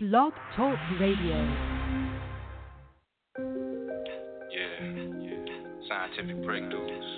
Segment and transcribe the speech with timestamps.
[0.00, 1.34] Blog Talk Radio.
[4.48, 4.78] Yeah,
[5.18, 5.42] yeah.
[5.88, 7.08] Scientific breakthroughs,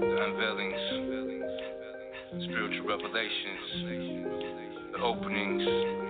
[0.00, 0.82] the unveilings,
[2.42, 3.68] spiritual revelations,
[4.94, 6.05] the openings.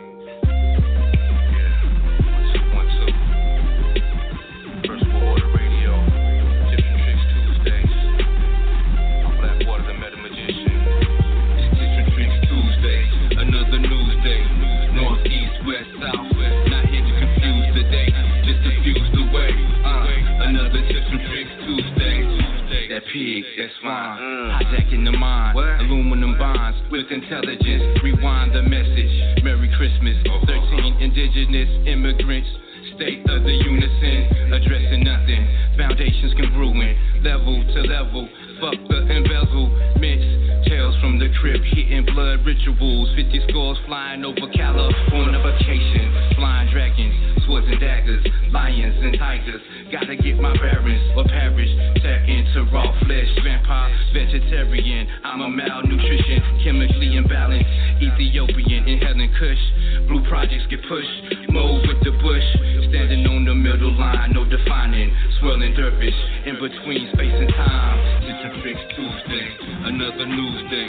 [23.16, 24.20] Pig, that's fine.
[24.20, 24.60] Mm.
[24.60, 28.00] Hijacking the mind, aluminum bonds with intelligence.
[28.02, 29.42] Rewind the message.
[29.42, 30.16] Merry Christmas.
[30.46, 32.48] 13 indigenous immigrants.
[32.94, 35.42] State of the unison, addressing nothing.
[35.76, 38.28] Foundations can ruin, level to level.
[38.60, 40.64] Fuck the embezzlements.
[40.64, 43.12] Tales from the crib, hitting blood rituals.
[43.14, 46.08] 50 scores flying over California vacation.
[46.36, 49.60] Flying dragons, swords and daggers, lions and tigers.
[49.92, 51.68] Gotta get my bearings or perish.
[52.00, 55.06] Tap into raw flesh, vampire, vegetarian.
[55.22, 57.68] I'm a malnutrition, chemically imbalanced.
[58.00, 59.62] Ethiopian, inhaling kush.
[60.08, 61.52] Blue projects get pushed.
[61.52, 62.75] Move with the bush.
[62.96, 65.12] Standing on the middle line, no defining.
[65.38, 66.16] Swirling dervish
[66.48, 68.24] in between space and time.
[68.24, 69.46] Tips and tricks Tuesday,
[69.84, 70.88] another news day.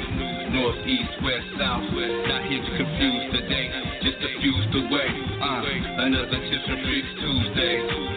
[0.56, 1.84] North, east, west, south.
[1.92, 2.16] west.
[2.32, 3.68] Not here to confuse the day,
[4.08, 5.10] just diffuse the way.
[5.36, 8.17] Uh, another tips and tricks Tuesday.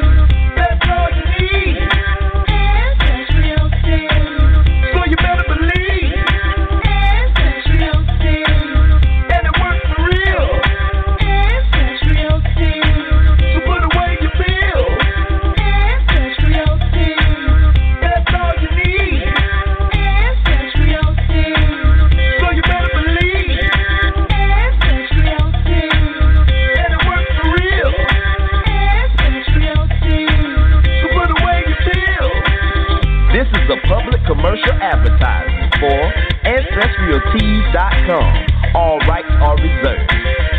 [34.81, 36.11] advertisement for
[36.43, 38.75] AncestralTees.com.
[38.75, 40.11] All rights are reserved.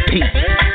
[0.09, 0.72] Peace.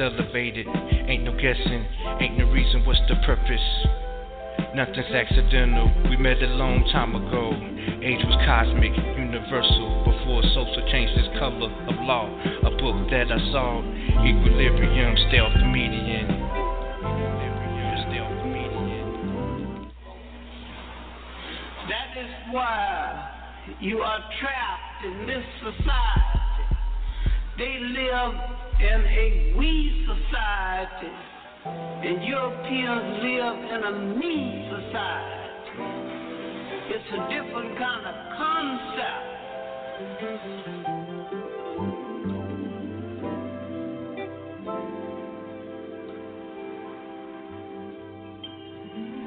[0.00, 0.66] Elevated,
[1.06, 1.86] ain't no guessing,
[2.20, 3.86] ain't no reason, what's the purpose?
[4.74, 5.90] Nothing's accidental.
[6.08, 7.50] We met a long time ago.
[8.02, 10.04] Age was cosmic, universal.
[10.06, 12.30] Before social changed his color of law.
[12.62, 13.82] A book that I saw.
[14.22, 16.28] Equilibrium, stealth median.
[21.90, 23.26] That is why
[23.80, 26.30] you are trapped in this society.
[27.58, 31.12] They live in a we society,
[31.66, 35.40] and Europeans live in a me society.
[36.88, 39.30] It's a different kind of concept.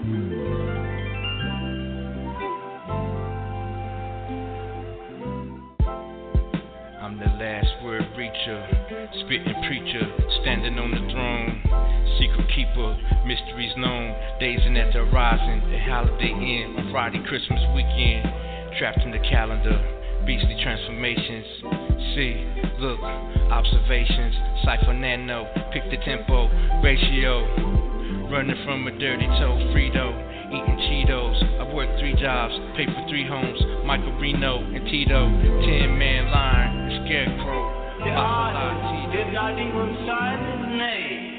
[0.04, 0.63] the
[8.34, 10.06] spitting preacher,
[10.42, 11.62] standing on the throne,
[12.18, 18.26] secret keeper, mysteries known, dazing at the horizon, a holiday inn on Friday, Christmas weekend,
[18.80, 19.78] trapped in the calendar,
[20.26, 21.46] beastly transformations.
[22.18, 22.34] See,
[22.82, 23.00] look,
[23.54, 26.50] observations, cipher nano, pick the tempo,
[26.82, 27.46] ratio,
[28.30, 31.38] running from a dirty toe, Frito eating Cheetos.
[31.62, 33.60] I've worked three jobs, paid for three homes.
[33.86, 35.30] Michael Reno and Tito,
[35.66, 37.83] ten man line, scarecrow.
[38.04, 41.34] The artist did not even sign his name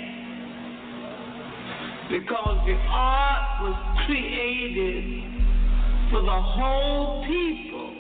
[2.11, 5.05] because the art was created
[6.11, 7.90] for the whole people.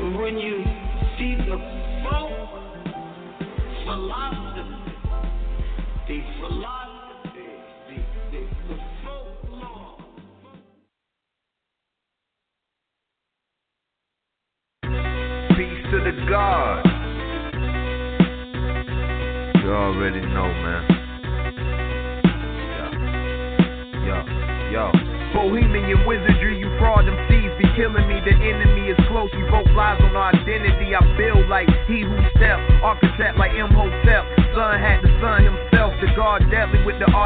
[0.00, 0.64] And when you
[1.18, 1.58] see the
[2.04, 2.32] folk
[3.84, 4.94] philosophy,
[6.08, 6.81] the philosophy.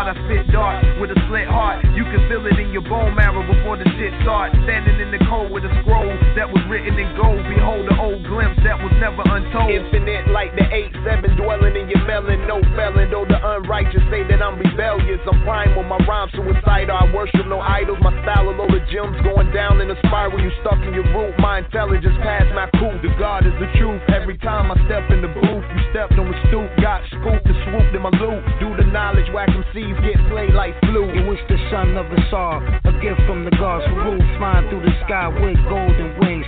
[0.07, 1.83] I spit dark with a slit heart.
[1.99, 4.55] You can feel it in your bone marrow before the shit starts.
[4.63, 7.41] Standing in the cold with a scroll that was written in gold.
[7.49, 9.73] Behold the old glimpse that was never untold.
[9.73, 12.45] Infinite like the 8-7 dwelling in your melon.
[12.45, 15.25] No felon, though the unrighteous say that I'm rebellious.
[15.25, 16.93] I'm primal, my rhyme suicidal.
[16.93, 17.97] I worship no idols.
[18.05, 20.37] My style a of gems going down in a spiral.
[20.37, 21.33] You stuck in your root.
[21.41, 22.93] My intelligence past my cool.
[23.01, 24.05] The God is the truth.
[24.13, 26.69] Every time I step in the booth, you stepped on the stoop.
[26.85, 28.45] Got scooped and swooped in my loot.
[28.61, 31.09] Do the knowledge, whack them seeds, get played like flu.
[31.09, 34.69] In which the son of us all, a gift from the gods for rule, flying
[34.69, 36.45] through the sky with golden wings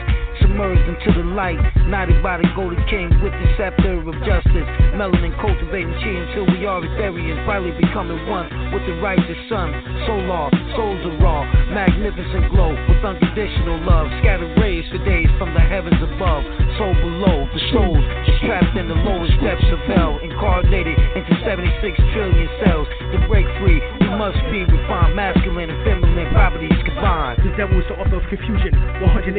[0.48, 1.60] submerged into the light.
[1.86, 4.68] Knighted by the golden king with the scepter of justice.
[4.96, 9.72] Melanin cultivating chi until we are Ethereans, finally becoming one with the righteous sun.
[10.08, 14.08] Solar, souls are raw, magnificent glow with unconditional love.
[14.20, 16.44] Scattered rays for days from the heavens above.
[16.80, 18.04] Soul below, the souls
[18.44, 20.18] trapped in the lowest depths of hell.
[20.22, 22.88] Incarnated into 76 trillion cells.
[23.12, 27.44] To break free, we must be refined, masculine and feminine properties combined.
[27.44, 28.72] The devil is the author of confusion.
[29.04, 29.36] 183,000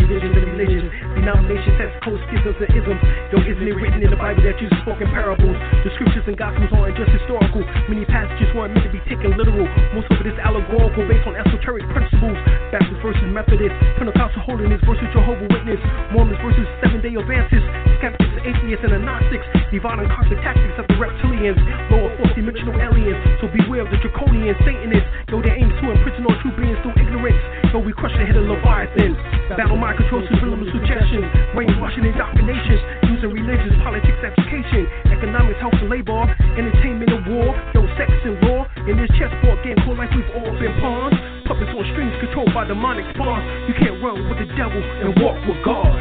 [0.00, 0.88] divisions and religions,
[1.20, 3.00] denominations, sects, codes, schisms, and isms.
[3.28, 5.56] Yo, isn't it written in the Bible that Jesus spoke in parables?
[5.84, 7.60] The scriptures and gospels aren't just historical.
[7.92, 9.68] Many passages weren't meant to be taken literal.
[9.92, 12.40] Most of it is allegorical, based on esoteric principles.
[12.72, 15.80] Baptist versus Methodist, Pentecostal holiness versus Jehovah Witness,
[16.16, 17.68] Mormons versus Seven Day Adventists,
[18.00, 19.44] skeptics, atheists, and agnostics.
[19.68, 21.60] Divine and cosmic tactics of the reptilians,
[21.92, 23.18] lower fourth dimensional aliens.
[23.44, 25.10] So beware the draconian Satanists.
[25.28, 27.38] Yo, they aim to imprison all true beings through ignorance.
[27.74, 29.18] Yo, we crush the head of Leviathan.
[29.58, 32.78] Battle mind control, subliminal suggestions, brainwashing indoctrination,
[33.10, 36.22] using religious, politics, education, economics, health and labor,
[36.54, 38.62] entertainment and war, yo, sex and law.
[38.86, 41.14] In this chessboard game, cool like we've all been pawns.
[41.50, 43.42] Puppets on strings controlled by demonic spawns.
[43.66, 45.98] You can't run with the devil and walk with God.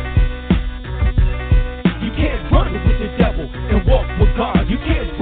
[2.06, 4.70] You can't run with the devil and walk with God.
[4.70, 5.19] You can't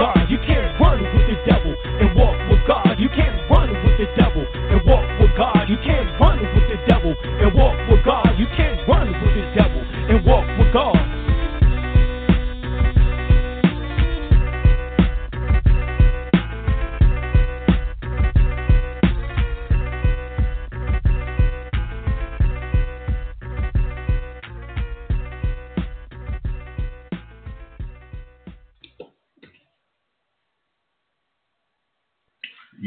[0.00, 0.30] God.
[0.30, 2.96] You can't run with the devil and walk with God.
[2.98, 5.68] You can't run with the devil and walk with God.
[5.68, 8.32] You can't run with the devil and walk with God.
[8.38, 11.09] You can't run with the devil and walk with God.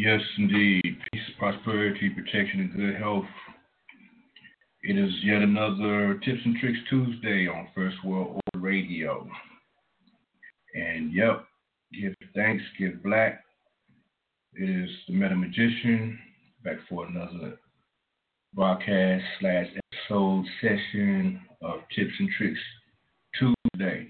[0.04, 0.98] Yes, indeed.
[1.14, 3.24] Peace, prosperity, protection, and good health.
[4.82, 9.26] It is yet another Tips and Tricks Tuesday on First World Order Radio.
[10.76, 11.46] And yep,
[11.94, 13.46] give thanks, give black.
[14.56, 16.20] It is the Meta Magician
[16.66, 17.58] back for another
[18.54, 22.60] broadcast slash episode session of Tips and Tricks
[23.40, 24.10] Tuesday.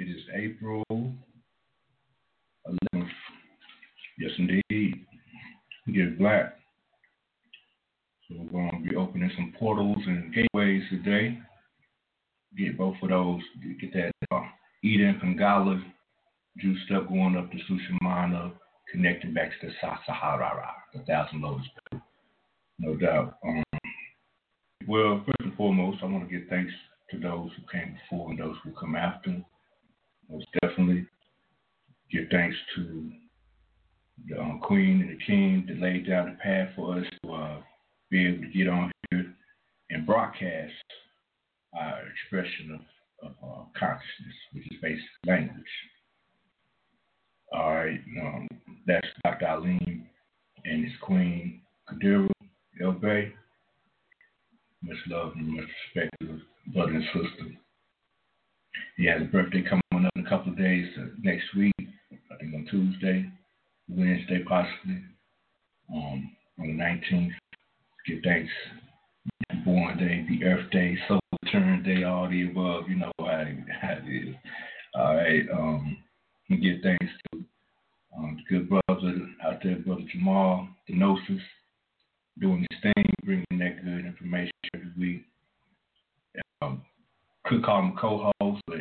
[0.00, 0.82] It is April
[2.94, 3.10] 11th.
[4.22, 5.04] Yes, indeed.
[5.92, 6.54] Give black.
[8.28, 11.40] So we're going to be opening some portals and gateways today.
[12.56, 13.40] Get both of those.
[13.80, 14.42] Get that uh,
[14.84, 15.82] Eden Pingala
[16.56, 18.52] juiced up going up to Sushumana,
[18.92, 19.72] connecting back to the
[20.06, 21.66] Sahara, the Thousand Lotus.
[22.78, 23.38] No doubt.
[23.44, 23.64] Um,
[24.86, 26.72] well, first and foremost, I want to give thanks
[27.10, 29.42] to those who came before and those who come after.
[30.30, 31.06] Most definitely
[32.12, 33.10] give thanks to
[34.28, 37.56] the um, Queen and the King that laid down the path for us to uh,
[38.10, 39.34] be able to get on here
[39.90, 40.72] and broadcast
[41.78, 42.80] our expression
[43.22, 45.64] of, of uh, consciousness, which is basic language.
[47.52, 48.48] All right, um,
[48.86, 49.46] that's Dr.
[49.46, 50.06] Alim
[50.64, 51.60] and his queen,
[51.90, 52.30] Kadiru
[52.80, 52.92] El.
[54.84, 57.50] Much love and much respect to the brother and sister.
[58.96, 62.36] He has a birthday coming up in a couple of days, uh, next week, I
[62.40, 63.30] think on Tuesday,
[63.96, 65.02] Wednesday possibly,
[65.92, 67.32] um, on the 19th.
[68.06, 68.50] Give thanks.
[69.64, 72.88] Born Day, the Earth Day, Soul Return Day, all the above.
[72.88, 73.44] You know how
[73.80, 74.34] how it is.
[74.94, 75.44] All right.
[75.52, 75.96] Um,
[76.48, 77.44] give thanks to
[78.16, 81.42] um, the good brother out there, Brother Jamal, the Gnosis,
[82.40, 85.24] doing his thing, bringing that good information every week.
[86.60, 86.82] Um,
[87.44, 88.78] could call him co-host, but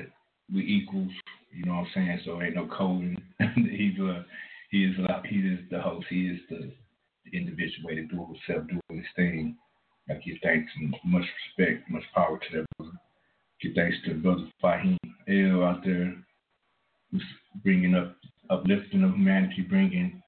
[0.54, 1.12] we equals.
[1.54, 2.20] You know what I'm saying?
[2.26, 3.22] So ain't no coding.
[3.56, 4.24] he's uh,
[4.72, 4.96] he is
[5.30, 6.08] he is the host.
[6.10, 6.72] He is the,
[7.26, 9.58] the individual way to do himself, doing his thing.
[10.10, 11.26] I give thanks and much
[11.58, 12.98] respect, much power to that brother.
[13.62, 14.98] Give thanks to brother Fahim
[15.28, 16.16] El out there,
[17.12, 17.24] who's
[17.64, 18.16] bringing up
[18.50, 20.24] uplifting of humanity, bringing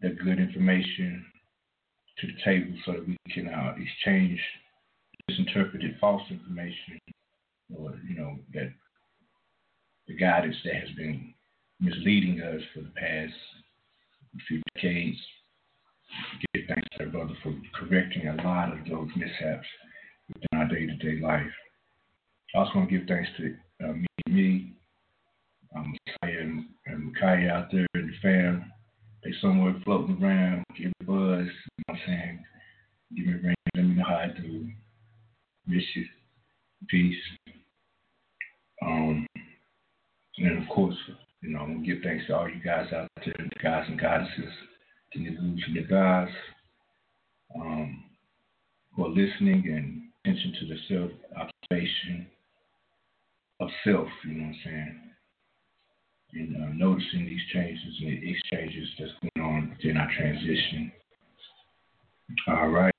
[0.00, 1.24] that good information
[2.18, 4.38] to the table so that we can uh, exchange
[5.28, 6.98] misinterpreted false information
[7.74, 8.72] or, you know, that
[10.06, 11.34] the guidance that has been
[11.80, 13.34] misleading us for the past
[14.46, 15.18] few decades.
[16.54, 19.66] Give thanks to our brother for correcting a lot of those mishaps
[20.28, 21.46] within our day to day life.
[22.54, 23.54] I also want to give thanks to
[23.84, 24.72] uh, me, me
[25.76, 28.72] um, Messiah and, and Micaiah out there and the fam.
[29.22, 31.48] They somewhere floating around, give a buzz, you know
[31.86, 32.44] what I'm saying?
[33.16, 34.68] Give me a ring, let me know how I do.
[35.66, 36.06] Miss you.
[36.88, 37.16] Peace.
[38.82, 39.26] Um,
[40.38, 40.96] and of course,
[41.98, 44.52] give thanks to all you guys out there, the guys and goddesses,
[45.14, 46.28] the niggas and the guys,
[47.56, 48.04] um,
[48.94, 51.10] who are listening and attention to the self
[51.70, 52.26] observation
[53.60, 55.00] of self, you know what I'm saying?
[56.34, 60.92] And uh, noticing these changes and the exchanges that's going on within our transition.
[62.48, 62.92] All right.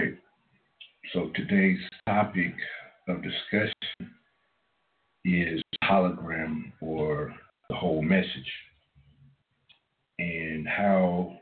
[1.13, 2.53] So today's topic
[3.07, 3.73] of discussion
[5.25, 7.33] is hologram or
[7.69, 8.51] the whole message
[10.19, 11.33] and how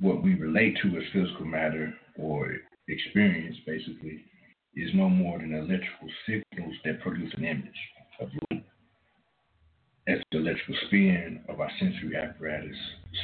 [0.00, 2.56] what we relate to as physical matter or
[2.88, 4.24] experience basically
[4.74, 7.80] is no more than electrical signals that produce an image
[8.20, 8.64] of light.
[10.08, 12.76] As the electrical spin of our sensory apparatus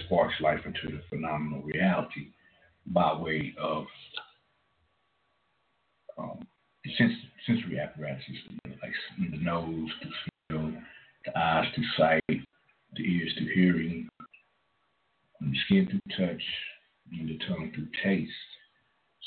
[0.05, 2.29] sparks life into the phenomenal reality
[2.87, 3.87] by way of
[6.19, 6.47] um,
[6.85, 8.93] the sens- sensory apparatuses, like
[9.33, 10.09] the nose to
[10.49, 10.73] smell,
[11.25, 12.23] the eyes to sight,
[12.95, 14.09] the ears to hearing,
[15.41, 16.43] the skin through touch,
[17.13, 18.33] and the tongue through taste.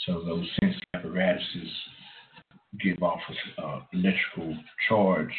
[0.05, 1.71] So those sense apparatuses
[2.81, 5.33] give off an uh, electrical charge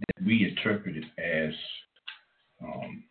[0.00, 1.54] that we interpret it as
[2.62, 3.04] um,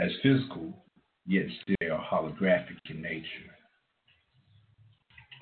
[0.00, 0.84] as physical,
[1.26, 3.26] yet still holographic in nature.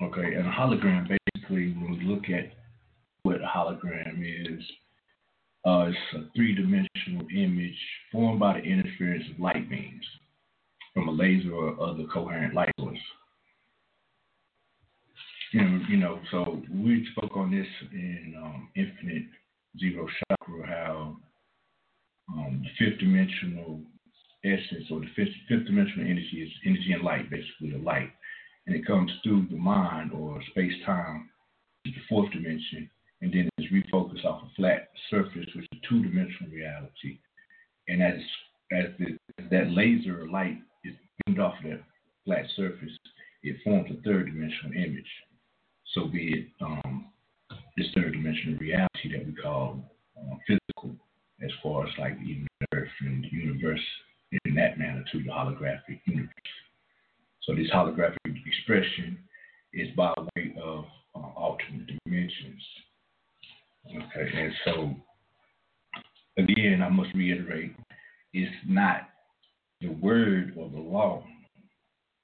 [0.01, 2.51] Okay, and a hologram basically, when we look at
[3.23, 4.63] what a hologram is,
[5.65, 7.77] uh, it's a three-dimensional image
[8.11, 10.05] formed by the interference of light beams
[10.93, 12.97] from a laser or other coherent light source.
[15.53, 19.23] And, you know, so we spoke on this in um, Infinite
[19.79, 21.17] Zero Chakra, how
[22.33, 23.81] um, the fifth dimensional
[24.43, 28.11] essence or the fifth, fifth dimensional energy is energy and light, basically the light.
[28.67, 31.29] And it comes through the mind or space time,
[31.85, 32.89] the fourth dimension,
[33.25, 37.17] and then it's refocused off a flat surface, which is two dimensional reality.
[37.87, 38.19] And as
[38.71, 39.17] as the,
[39.49, 40.93] that laser light is
[41.25, 41.81] beamed off of that
[42.23, 42.95] flat surface,
[43.41, 45.09] it forms a third dimensional image.
[45.93, 47.07] So be it um,
[47.75, 49.83] this third dimensional reality that we call
[50.15, 50.95] uh, physical,
[51.43, 53.81] as far as like even the earth and the universe
[54.45, 56.29] in that manner to the holographic universe.
[57.41, 59.17] So this holographic expression
[59.73, 62.61] is by way of uh, alternate dimensions.
[63.89, 64.95] Okay, and so
[66.37, 67.75] again, I must reiterate,
[68.33, 69.09] it's not
[69.81, 71.23] the word or the law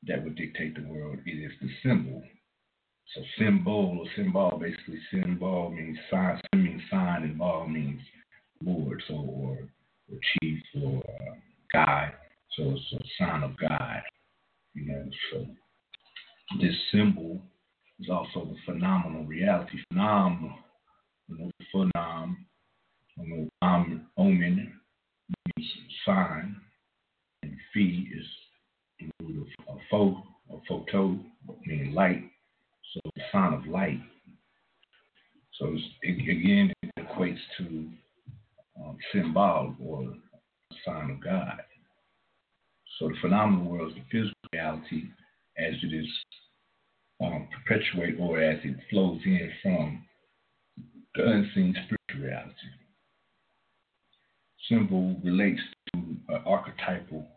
[0.08, 1.20] that would dictate the world.
[1.26, 2.24] It is the symbol.
[3.14, 8.02] So symbol or symbol, basically symbol means sign, means sign, and ball means
[8.64, 9.58] Lord, so or,
[10.12, 11.36] or chief or uh,
[11.74, 12.14] God.
[12.58, 14.02] So it's a sign of God.
[14.74, 15.46] You know, so
[16.62, 17.42] this symbol
[18.00, 19.78] is also the phenomenal reality.
[19.90, 20.54] Phenomenal,
[21.38, 21.52] know,
[23.62, 24.74] um, omen
[25.58, 25.72] means
[26.06, 26.56] sign,
[27.44, 28.26] and fee is
[29.00, 31.20] the root of a photo, a photo,
[31.66, 32.24] meaning light.
[32.94, 34.02] So the sign of light.
[35.60, 37.90] So it, again, it equates to
[38.84, 40.14] um, symbol or
[40.86, 41.60] sign of God.
[43.00, 45.04] So the phenomenal world is the physical reality
[45.58, 46.08] as it is
[47.24, 50.04] um, perpetuate or as it flows in from
[51.16, 52.54] the unseen spiritual reality.
[54.70, 55.62] Symbol relates
[55.94, 56.00] to
[56.30, 57.28] an archetypal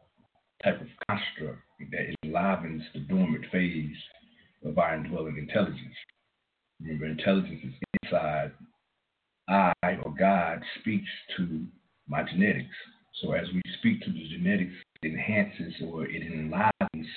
[0.62, 3.97] type of construct that enlivens the dormant phase
[4.64, 5.97] of our indwelling intelligence.
[6.81, 8.52] Remember, intelligence is inside.
[9.49, 11.66] I or God speaks to
[12.09, 12.75] my genetics.
[13.23, 17.09] So as we speak to the genetics, it enhances or it enlivens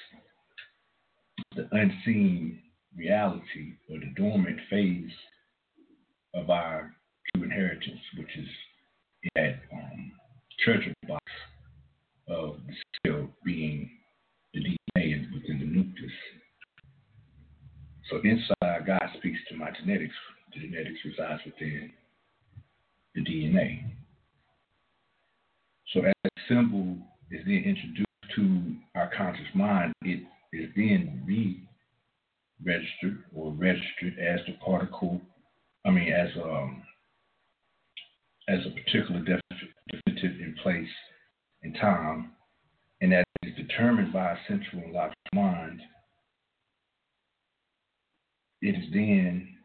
[1.55, 2.59] the unseen
[2.95, 5.11] reality or the dormant phase
[6.37, 6.93] of our
[7.33, 8.47] true inheritance, which is
[9.35, 10.11] that um,
[10.63, 11.23] treasure box
[12.29, 12.73] of the
[13.05, 13.89] cell being
[14.53, 16.11] the DNA within the nucleus.
[18.09, 20.15] So inside, God speaks to my genetics.
[20.53, 21.91] The genetics resides within
[23.15, 23.83] the DNA.
[25.93, 26.97] So as a symbol
[27.31, 34.53] is then introduced to our conscious mind, it is then re-registered or registered as the
[34.63, 35.21] particle.
[35.87, 36.83] I mean, as um
[38.49, 40.89] as a particular definitive in place
[41.63, 42.31] and time,
[43.01, 45.81] and that is determined by a central and logical mind.
[48.61, 49.55] It is then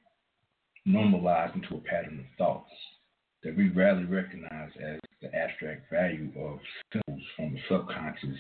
[0.85, 2.71] normalized into a pattern of thoughts
[3.43, 6.59] that we rarely recognize as the abstract value of
[6.93, 8.39] symbols from the subconscious,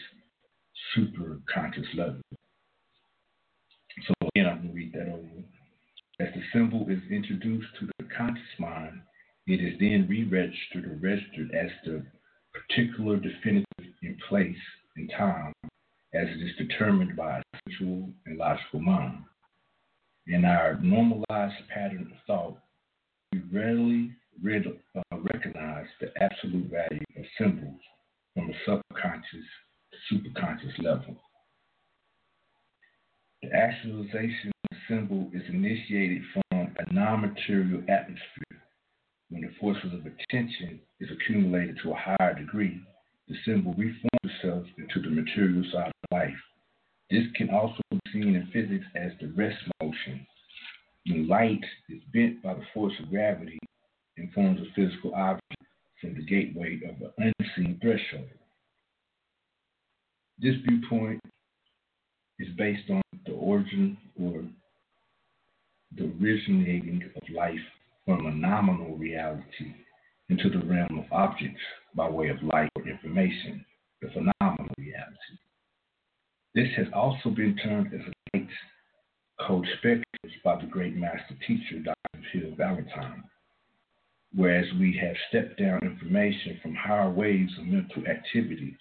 [0.96, 2.20] superconscious level.
[4.06, 5.41] So again, I'm to read that over.
[6.20, 9.00] As the symbol is introduced to the conscious mind,
[9.46, 12.04] it is then re-registered or registered as the
[12.52, 13.66] particular definitive
[14.02, 14.56] in place
[14.96, 15.52] and time
[16.14, 19.24] as it is determined by a sensual and logical mind.
[20.26, 22.58] In our normalized pattern of thought,
[23.32, 27.80] we rarely read, uh, recognize the absolute value of symbols
[28.34, 29.46] from a subconscious
[29.90, 31.16] to superconscious level.
[33.42, 34.52] The actualization
[34.92, 38.60] symbol is initiated from a non material atmosphere.
[39.30, 42.80] When the forces of attention is accumulated to a higher degree,
[43.28, 46.42] the symbol reforms itself into the material side of life.
[47.10, 50.26] This can also be seen in physics as the rest motion.
[51.06, 53.58] When light is bent by the force of gravity,
[54.16, 55.62] and informs a physical object
[56.00, 58.28] from the gateway of an unseen threshold.
[60.38, 61.20] This viewpoint
[62.38, 64.44] is based on the origin or
[65.96, 67.54] the originating of life
[68.04, 69.74] from a nominal reality
[70.28, 71.60] into the realm of objects
[71.94, 73.64] by way of light or information,
[74.00, 75.36] the phenomenal reality.
[76.54, 78.48] This has also been termed as a light
[79.46, 82.24] code spectrums by the great master teacher, Dr.
[82.32, 83.24] Phil Valentine
[84.34, 88.76] whereas we have stepped down information from higher waves of mental activity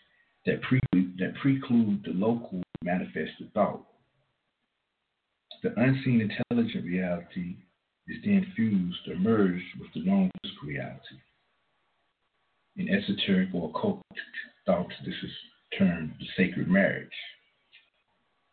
[0.45, 0.80] that, pre-
[1.19, 3.86] that preclude the local manifested thought.
[5.63, 7.56] The unseen intelligent reality
[8.08, 11.15] is then fused or merged with the known physical reality.
[12.78, 14.02] In esoteric or occult
[14.65, 15.32] thoughts, this is
[15.78, 17.10] termed the sacred marriage.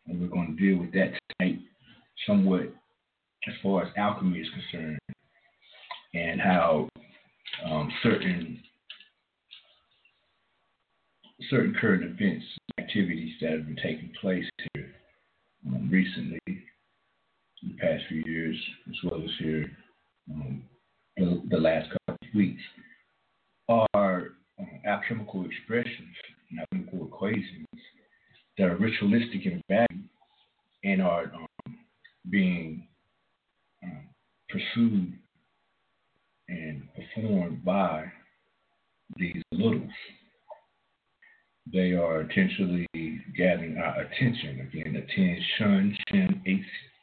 [0.07, 1.61] And we're going to deal with that tonight
[2.27, 2.73] somewhat
[3.47, 4.99] as far as alchemy is concerned
[6.15, 6.89] and how
[7.65, 8.61] um, certain
[11.51, 12.45] certain current events,
[12.79, 14.45] activities that have been taking place
[14.75, 14.93] here
[15.67, 16.41] um, recently,
[17.63, 18.57] the past few years,
[18.89, 19.71] as well as here
[20.31, 20.63] um,
[21.17, 22.63] the, the, last couple of weeks,
[23.69, 24.29] are
[24.61, 26.15] uh, alchemical expressions,
[26.61, 27.67] alchemical equations
[28.57, 30.05] that are ritualistic in value
[30.85, 31.79] and are um,
[32.31, 32.87] being
[33.83, 34.03] um,
[34.49, 35.13] pursued
[36.49, 38.05] and performed by
[39.17, 39.91] these littles.
[41.71, 42.87] They are intentionally
[43.37, 44.61] gathering our attention.
[44.73, 45.97] Again, attention,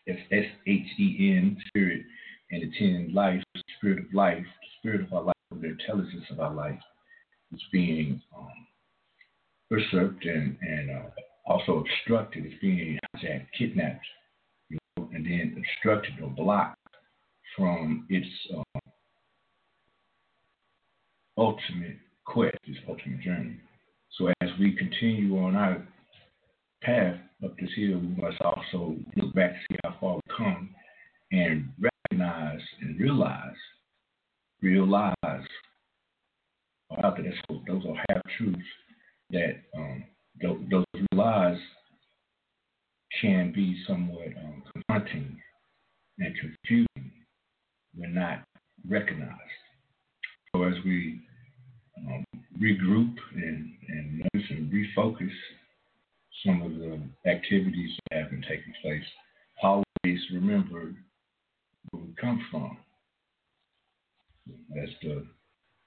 [0.07, 2.03] Shen, S H E N, spirit,
[2.51, 3.43] and attend life,
[3.77, 4.45] spirit of life,
[4.79, 6.79] spirit of our life, the intelligence of our life
[7.53, 8.67] is being um,
[9.69, 11.03] usurped and, and uh,
[11.45, 12.45] also obstructed.
[12.45, 14.05] It's being hijacked, kidnapped,
[14.69, 16.79] you know, and then obstructed or blocked
[17.55, 18.79] from its uh,
[21.37, 23.57] ultimate quest, its ultimate journey.
[24.17, 25.85] So as we continue on our
[26.85, 30.69] path up this hill, we must also look back to see how far we've come
[31.31, 33.55] and recognize and realize,
[34.61, 35.15] realize,
[37.03, 37.33] out there,
[37.67, 38.59] those are half truths
[39.31, 40.03] that um,
[40.41, 41.57] those, those lies
[43.21, 45.37] can be somewhat um, confronting
[46.19, 47.11] and confusing
[47.95, 48.43] when not
[48.87, 49.31] recognized.
[50.53, 51.21] So as we
[51.97, 52.23] um,
[52.61, 55.31] regroup and, and and refocus
[56.45, 59.03] some of the activities that have been taking place,
[59.63, 60.93] always remember
[61.91, 62.77] where we come from.
[64.81, 65.25] As the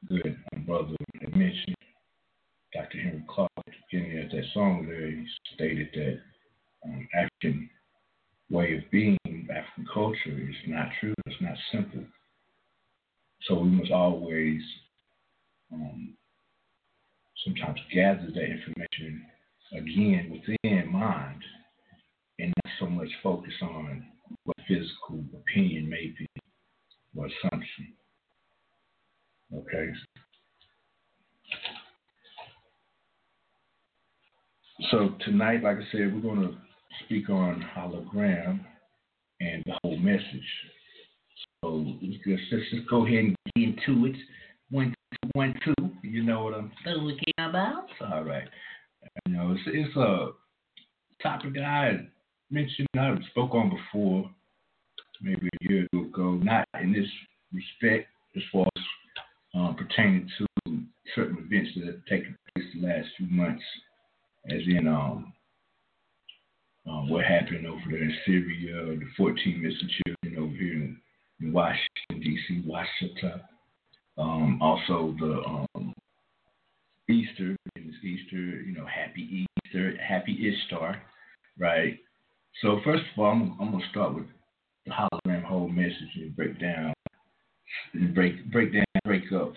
[0.09, 1.77] good brother had mentioned,
[2.75, 2.99] Dr.
[2.99, 6.21] At the beginning of that song there, he stated that
[6.85, 7.71] um, African
[8.51, 12.05] way of being, African culture is not true, it's not simple.
[13.43, 14.61] So we must always
[15.73, 16.15] um,
[17.45, 19.25] sometimes gather that information
[19.73, 21.43] again within mind
[22.39, 24.05] and not so much focus on
[24.45, 26.27] what physical opinion may be
[27.17, 27.95] or assumption.
[29.55, 29.89] Okay.
[34.91, 36.57] So tonight, like I said, we're going to
[37.05, 38.61] speak on hologram
[39.41, 40.23] and the whole message.
[41.61, 44.17] So let's just go ahead and get into it.
[44.71, 45.75] One, two, one, two.
[46.03, 47.87] You know what I'm talking about?
[48.13, 48.49] All right.
[49.27, 50.29] You know, it's, it's a
[51.23, 52.07] topic that I
[52.51, 54.31] mentioned, I spoke on before,
[55.21, 56.41] maybe a year ago.
[56.43, 57.09] Not in this
[57.53, 58.83] respect, as far as
[59.55, 60.47] um, pertaining to
[61.15, 63.65] certain events that have taken place the last few months,
[64.51, 65.33] as in um,
[66.89, 71.01] um, what happened over there in Syria, the 14 missing children over here in,
[71.41, 73.41] in Washington, D.C., Washington.
[74.17, 75.67] Um, also, the
[77.11, 81.03] Easter, it's Easter, you know, happy Easter, happy Ishtar,
[81.59, 81.99] right?
[82.63, 84.27] So, first of all, I'm, I'm going to start with
[84.87, 86.93] the hologram whole message and break down
[87.95, 89.55] and break break down breakups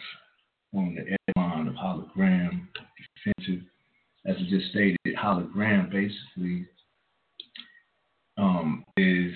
[0.74, 2.68] on the echelon of hologram
[3.26, 3.64] defensive.
[4.26, 6.68] As I just stated, hologram basically
[8.38, 9.34] um, is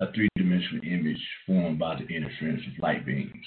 [0.00, 3.46] a three-dimensional image formed by the interference of light beams,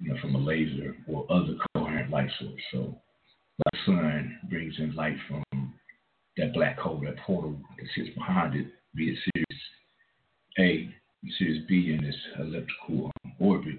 [0.00, 2.60] you know, from a laser or other coherent light source.
[2.72, 2.94] So,
[3.58, 5.74] the sun brings in light from
[6.36, 9.62] that black hole, that portal that sits behind it, be it Sirius
[10.58, 10.94] A,
[11.38, 13.78] Sirius B in this elliptical orbit,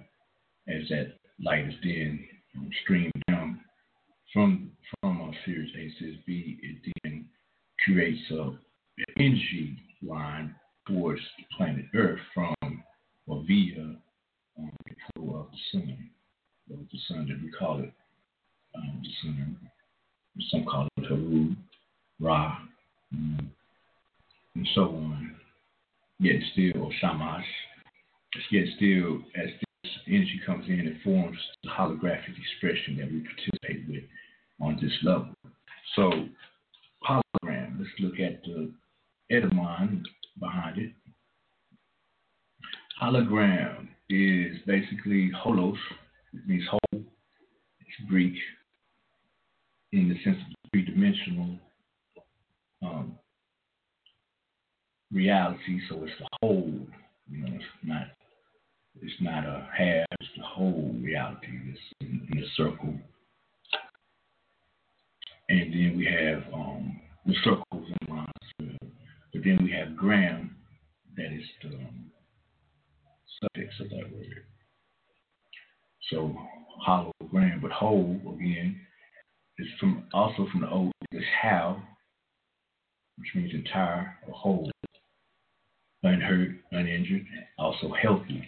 [0.67, 2.27] as that light is then
[2.83, 3.61] streamed down
[4.33, 7.25] from from uh, Sirius A, Sirius B, it then
[7.85, 8.51] creates a
[9.17, 10.53] energy line
[10.87, 12.55] towards the planet Earth from
[13.27, 13.95] or via
[14.59, 16.09] um, the portal of the sun,
[16.71, 17.93] or the sun that we call it
[18.75, 19.57] um, sun.
[20.51, 21.55] Some call it Haru,
[22.19, 22.59] Ra,
[23.11, 25.35] and so on.
[26.19, 27.45] Yet still, Shamash,
[28.51, 29.49] yet still, as
[29.83, 34.03] this energy comes in, it forms the holographic expression that we participate with
[34.61, 35.33] on this level.
[35.95, 36.27] So,
[37.07, 38.71] hologram, let's look at the
[39.31, 40.03] etymon
[40.39, 40.91] behind it.
[43.01, 45.77] Hologram is basically holos,
[46.33, 46.79] it means whole.
[46.93, 48.35] It's Greek
[49.91, 51.57] in the sense of three dimensional
[52.83, 53.17] um,
[55.11, 55.79] reality.
[55.89, 56.73] So it's the whole,
[57.29, 58.07] you know, it's not
[59.01, 61.47] it's not a half, it's the whole reality.
[61.69, 62.93] It's in, in a circle.
[65.47, 68.79] And then we have um, the circles and lines.
[69.33, 70.55] But then we have gram,
[71.15, 72.11] that is the um,
[73.41, 74.45] suffix of that word.
[76.11, 76.35] So
[76.87, 78.79] hologram, but whole again
[79.57, 81.81] is from also from the old English how,
[83.17, 84.71] which means entire or whole,
[86.03, 87.25] unhurt, uninjured,
[87.57, 88.47] also healthy.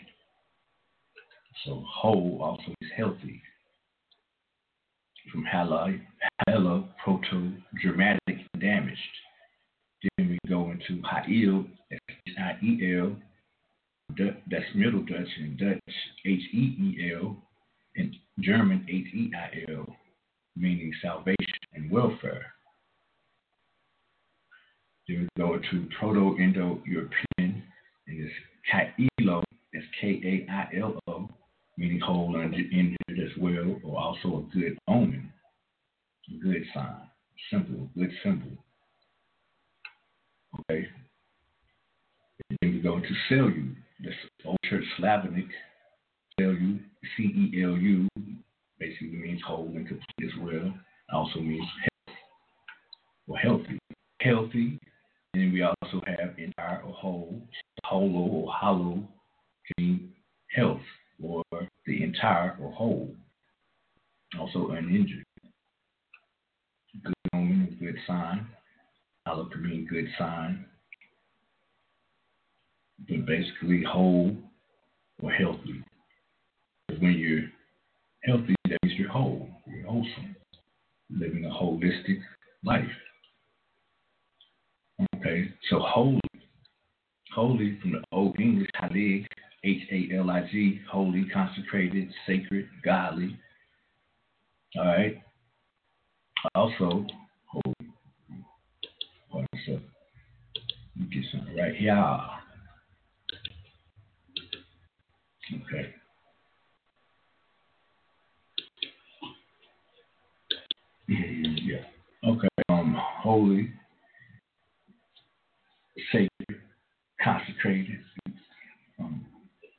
[1.66, 3.42] So whole also is healthy.
[5.32, 5.94] From hala,
[6.48, 8.20] hala, proto, Germanic,
[8.60, 8.98] damaged.
[10.18, 13.16] Then we go into Ha'il, H-I-E-L,
[14.18, 15.80] that's Middle Dutch, and Dutch,
[16.26, 17.36] H-E-E-L,
[17.96, 19.86] and German, H-E-I-L,
[20.56, 21.38] meaning salvation
[21.74, 22.46] and welfare.
[25.08, 27.64] Then we go to Proto-Indo-European, and
[28.08, 28.34] it's
[28.72, 29.44] Kailo,
[29.74, 31.30] that's K-A-I-L-O,
[31.78, 35.32] meaning whole and injured as well, or also a good omen,
[36.30, 37.10] a good sign,
[37.52, 38.58] simple, good symbol.
[40.60, 40.88] Okay.
[42.62, 43.76] then we go into Celu.
[44.04, 45.46] That's Old Church Slavonic.
[46.40, 46.80] Celu,
[47.18, 48.08] C E L U,
[48.80, 50.74] basically means whole and complete as well.
[51.14, 52.18] Also means health
[53.28, 53.80] or healthy.
[54.22, 54.80] Healthy.
[55.34, 57.42] And then we also have entire or whole,
[57.84, 59.08] holo or hollow,
[59.78, 60.14] mean
[60.54, 60.82] health
[61.22, 61.44] or
[61.86, 63.14] the entire or whole.
[64.40, 65.24] Also uninjured.
[67.04, 68.48] Good omen, good sign.
[69.26, 70.66] Hollow can mean good sign.
[73.08, 74.36] But basically whole
[75.22, 75.84] or healthy.
[76.88, 77.50] Because when you're
[78.24, 80.36] healthy, that means you're whole, you're wholesome,
[81.10, 82.20] living a holistic
[82.64, 82.86] life.
[85.16, 86.20] Okay, so holy,
[87.34, 89.26] holy from the Old English halig,
[89.64, 93.38] H A L I G, holy, consecrated, sacred, godly.
[94.78, 95.22] All right.
[96.56, 97.06] Also,
[97.46, 97.92] holy.
[99.30, 99.82] Hold on, so let
[100.98, 102.20] me get something right here.
[105.54, 105.94] Okay.
[111.10, 111.84] Mm, Yeah.
[112.30, 112.48] Okay.
[112.70, 113.72] Um, holy,
[116.12, 116.62] sacred,
[117.22, 118.00] consecrated,
[119.00, 119.26] um,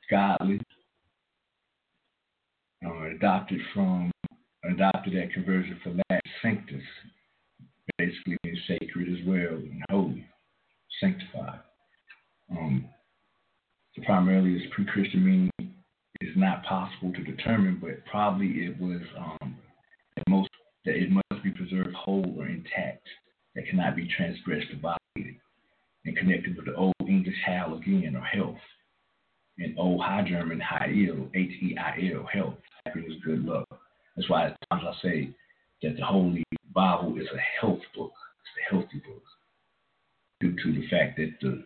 [0.09, 0.59] godly,
[2.85, 4.11] uh, adopted from
[4.65, 6.83] adopted that conversion for Latin sanctus,
[7.97, 10.25] basically sacred as well and holy,
[10.99, 11.59] sanctified.
[12.51, 12.87] Um,
[14.01, 15.51] primarily its pre-Christian meaning
[16.21, 19.55] is not possible to determine, but probably it was um,
[20.17, 20.49] at most
[20.85, 23.07] that it must be preserved whole or intact,
[23.55, 25.39] that cannot be transgressed or violated,
[26.05, 28.57] and connected with the Old English hal again, or health,
[29.59, 33.67] and Old High German heil, H-E-I-L, health, happiness, good luck.
[34.15, 35.29] That's why at times I say
[35.83, 38.11] that the Holy Bible is a health book.
[38.41, 39.23] It's a healthy book,
[40.39, 41.63] due to the fact that the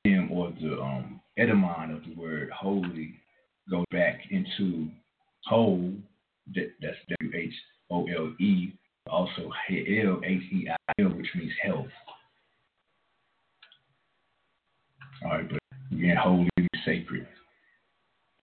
[0.00, 3.14] stem or the um, etymon of the word holy
[3.70, 4.88] goes back into
[5.44, 5.92] whole.
[6.54, 7.52] That, that's W H
[7.90, 8.72] O L E.
[9.10, 11.86] Also, Heil, H E I L, which means health.
[15.24, 15.58] All right, but
[15.92, 16.48] again, holy
[16.84, 17.26] sacred.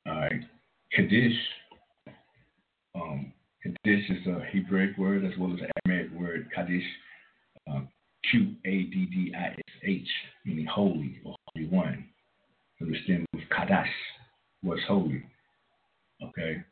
[0.08, 0.41] All right,
[0.95, 1.38] Kaddish.
[2.95, 6.84] Um, Kaddish is a Hebraic word as well as an Aramaic word, Kaddish,
[7.67, 7.88] um,
[8.29, 10.08] Q A D D I S H,
[10.45, 12.05] meaning holy or holy one.
[13.04, 13.86] Stem of Kadash,
[14.64, 15.24] was holy.
[16.24, 16.64] Okay.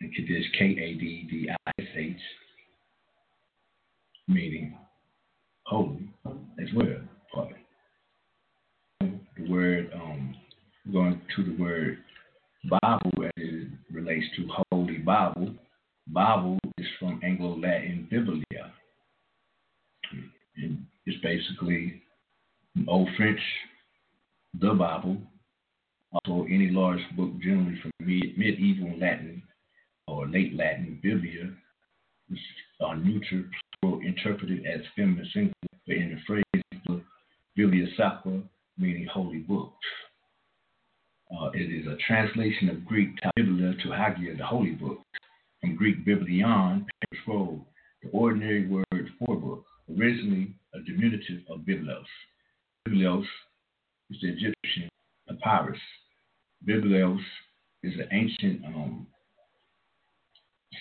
[0.00, 2.16] And Kaddish, K A D D I S H,
[4.28, 4.76] meaning
[5.64, 6.08] holy
[6.60, 7.00] as well.
[7.32, 7.54] Part.
[9.00, 10.34] The word, um,
[10.92, 11.98] going to the word
[12.68, 15.54] Bible as it relates to Holy Bible.
[16.08, 18.72] Bible is from Anglo Latin Biblia.
[20.56, 22.02] And it's basically
[22.88, 23.40] Old French,
[24.60, 25.18] the Bible.
[26.12, 29.42] Also, any large book generally from medieval Latin
[30.06, 31.50] or late Latin, Biblia,
[32.28, 32.40] which
[32.80, 33.44] are neuter,
[33.80, 35.52] plural, interpreted as feminine singular,
[35.86, 37.02] but in the phrase
[37.56, 38.42] Biblia Sacra,
[38.78, 39.86] meaning holy books.
[41.32, 44.98] Uh, it is a translation of Greek Biblia to Hagia, the holy book,
[45.60, 46.86] from Greek Biblion,
[47.22, 47.66] scroll,
[48.02, 49.64] the ordinary word for book,
[49.98, 52.04] originally a diminutive of Biblos.
[52.86, 53.24] Biblos
[54.10, 54.88] is the Egyptian
[55.28, 55.78] papyrus.
[56.66, 57.20] Biblos
[57.82, 59.06] is an ancient um,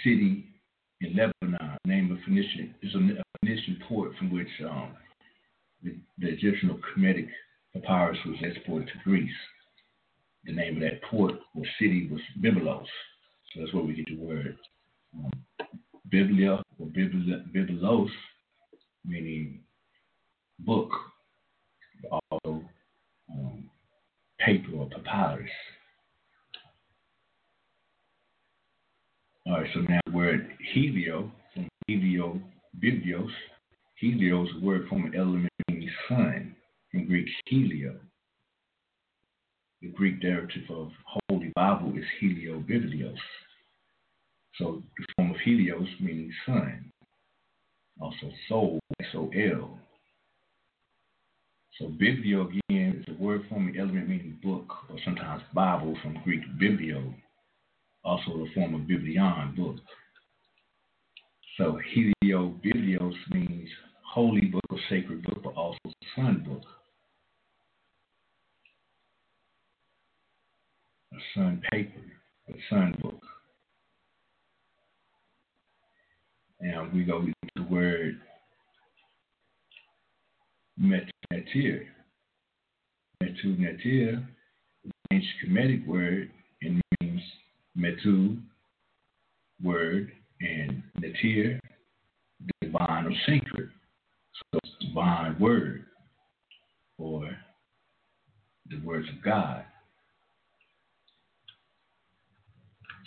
[0.04, 0.46] city
[1.02, 4.94] in Lebanon, named a Phoenician, It's a Phoenician port from which um,
[5.84, 7.28] the, the Egyptian Kemetic
[7.74, 9.30] papyrus was exported to Greece
[10.46, 12.86] the name of that port or city was Byblos.
[13.54, 14.58] So that's where we get the word
[15.18, 15.32] um,
[16.10, 18.10] Biblia or Biblos,
[19.04, 19.62] meaning
[20.60, 20.92] book,
[22.12, 22.64] also
[23.32, 23.70] um,
[24.40, 25.50] paper or papyrus.
[29.48, 32.42] All right, so now the word helio, from helio,
[32.84, 33.30] biblios,
[34.00, 36.56] helios, a word from an element meaning sun,
[36.92, 37.96] from Greek helio.
[39.82, 40.90] The Greek derivative of
[41.30, 43.18] Holy Bible is heliobiblios.
[44.58, 46.92] So the form of helios meaning sun.
[48.02, 49.80] Also soul, S-O-L.
[51.80, 56.42] So biblio again is a word forming element meaning book or sometimes Bible from Greek
[56.62, 57.14] biblio,
[58.04, 59.76] also the form of biblion, book.
[61.58, 63.70] So heliobiblios means
[64.14, 65.80] holy book or sacred book, but also
[66.16, 66.64] sun book.
[71.16, 72.02] a sun paper,
[72.50, 73.22] a sun book.
[76.60, 78.20] And we go to the word
[81.46, 81.86] metunetir.
[83.22, 84.20] Metunetir is
[84.86, 86.30] an ancient Kemetic word
[86.62, 87.22] and means
[87.78, 88.42] metu,
[89.64, 91.60] word, and netir,
[92.62, 93.70] divine or sacred.
[94.34, 95.86] So it's divine word,
[96.98, 97.30] or
[98.70, 99.64] the words of God.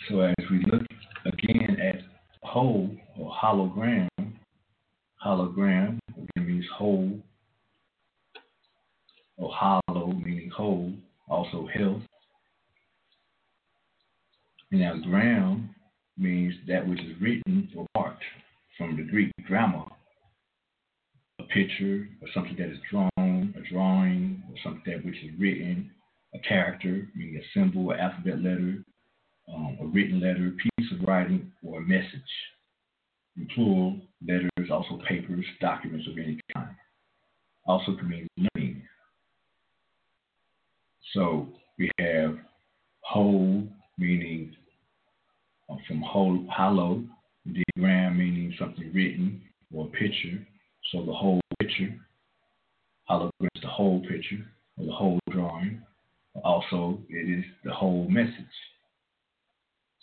[0.09, 0.83] So as we look
[1.25, 2.01] again at
[2.41, 4.07] whole or hologram,
[5.23, 5.99] hologram
[6.35, 7.19] means whole
[9.39, 10.93] or hollow, meaning whole,
[11.27, 12.01] also health.
[14.71, 15.73] Now, gram
[16.17, 18.23] means that which is written or marked
[18.77, 19.85] from the Greek gramma,
[21.39, 25.89] a picture or something that is drawn, a drawing, or something that which is written,
[26.35, 28.83] a character, meaning a symbol, an alphabet letter,
[29.51, 32.21] um, a written letter, piece of writing, or a message.
[33.37, 33.97] In plural,
[34.27, 36.75] letters, also papers, documents of any kind.
[37.65, 38.27] Also can mean.
[41.13, 42.37] So we have
[43.01, 43.67] whole,
[43.97, 44.55] meaning
[45.69, 47.03] uh, from whole, hollow,
[47.45, 49.41] diagram, meaning something written
[49.73, 50.45] or picture.
[50.91, 51.95] So the whole picture,
[53.09, 54.45] hologram is the whole picture
[54.77, 55.81] or the whole drawing.
[56.43, 58.33] Also, it is the whole message.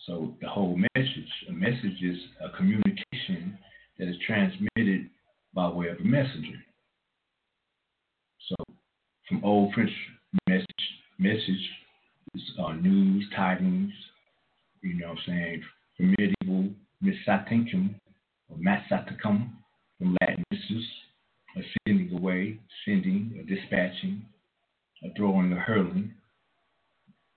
[0.07, 3.59] So the whole message, a message is a communication
[3.99, 5.11] that is transmitted
[5.55, 6.59] by way of a messenger.
[8.49, 8.75] So
[9.29, 9.91] from old French
[10.49, 10.67] message,
[11.19, 11.71] message
[12.59, 13.93] uh, news, tidings,
[14.83, 15.63] you know what I'm saying,
[15.99, 16.71] medieval
[17.03, 17.95] misatinkum
[18.49, 19.51] or massatikum,
[19.99, 20.87] from Latin missus,
[21.57, 24.23] a sending away, sending, or dispatching,
[25.05, 26.13] a throwing, or hurling.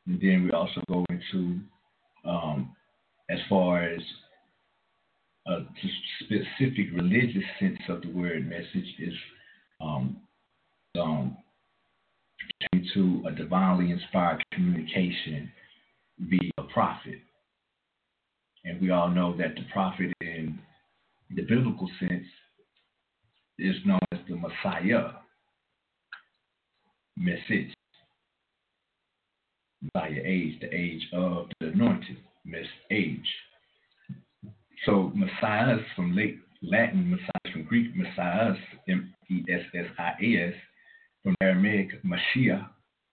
[0.07, 1.59] And then we also go into
[2.25, 2.75] um,
[3.29, 4.01] as far as
[5.47, 5.65] a
[6.23, 9.13] specific religious sense of the word message is
[9.81, 10.17] um,
[10.99, 11.37] um,
[12.93, 15.51] to a divinely inspired communication
[16.19, 17.19] via a prophet.
[18.65, 20.59] And we all know that the prophet, in
[21.35, 22.25] the biblical sense,
[23.57, 25.11] is known as the Messiah,
[27.17, 27.73] message,
[29.81, 33.27] Messiah age, the age of the anointed, mess age.
[34.85, 38.53] So Messiah is from late Latin, Messiah from Greek, Messiah,
[38.87, 40.53] M E S S I S,
[41.23, 42.67] from Aramaic, Mashiach,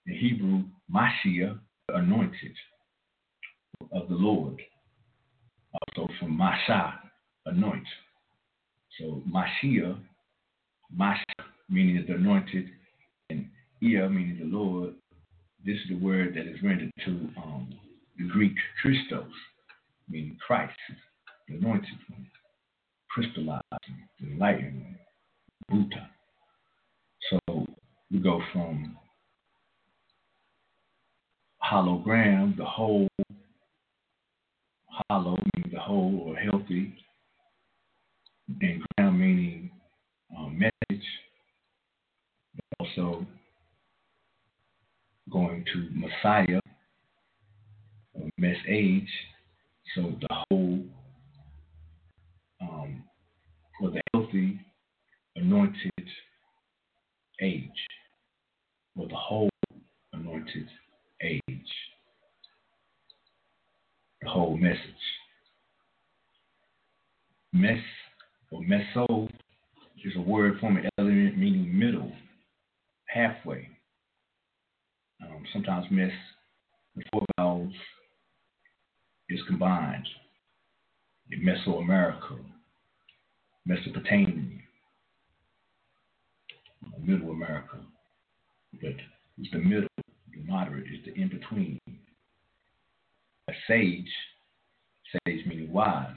[0.07, 2.53] in Hebrew, Mashiach, anointed
[3.93, 4.61] of the Lord.
[5.73, 7.01] Also from Masha,
[7.47, 7.87] anoint.
[8.99, 9.99] So Mashiach,
[10.95, 11.25] Masha,
[11.69, 12.67] meaning the anointed,
[13.31, 13.49] and
[13.83, 14.95] Ia, meaning the Lord.
[15.65, 17.11] This is the word that is rendered to
[17.43, 17.69] um,
[18.19, 19.33] the Greek Christos,
[20.09, 20.73] meaning Christ,
[21.49, 22.27] the anointed one,
[23.11, 23.65] crystallized,
[24.23, 24.97] enlightened,
[25.69, 26.09] Buddha.
[27.31, 27.39] So
[28.11, 28.97] we go from
[31.63, 33.09] hologram, the whole,
[34.89, 36.95] hollow meaning the whole or healthy,
[38.61, 39.71] and ground meaning
[40.37, 41.05] um, message.
[42.79, 43.27] Also
[45.31, 46.61] going to Messiah,
[48.15, 49.09] or mess age,
[49.95, 50.81] so the whole
[52.61, 53.03] um,
[53.81, 54.61] or the healthy,
[55.35, 55.91] anointed
[57.43, 57.71] age,
[58.97, 59.51] or the whole
[60.13, 60.67] anointed
[61.23, 61.43] age,
[64.23, 64.79] the whole message.
[67.53, 67.83] Mess
[68.51, 69.29] or meso
[70.05, 72.13] is a word forming element meaning middle,
[73.07, 73.69] halfway.
[75.23, 76.13] Um, sometimes mess,
[76.95, 77.73] the four vowels
[79.29, 80.07] is combined.
[81.33, 82.39] In Mesoamerica,
[83.65, 84.61] Mesopotamia,
[87.03, 87.79] Middle America.
[88.81, 88.95] But
[89.39, 89.89] it's the middle,
[90.33, 91.79] the moderate, is the in between.
[93.49, 94.11] A sage,
[95.27, 96.15] sage meaning wise.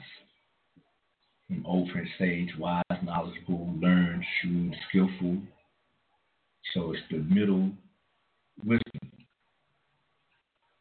[1.46, 5.38] From old French sage, wise, knowledgeable, learned, shrewd, skillful.
[6.74, 7.70] So it's the middle
[8.64, 9.10] wisdom.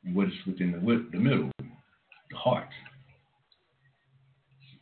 [0.04, 0.80] And what is within the,
[1.12, 1.52] the middle?
[1.60, 2.70] The heart.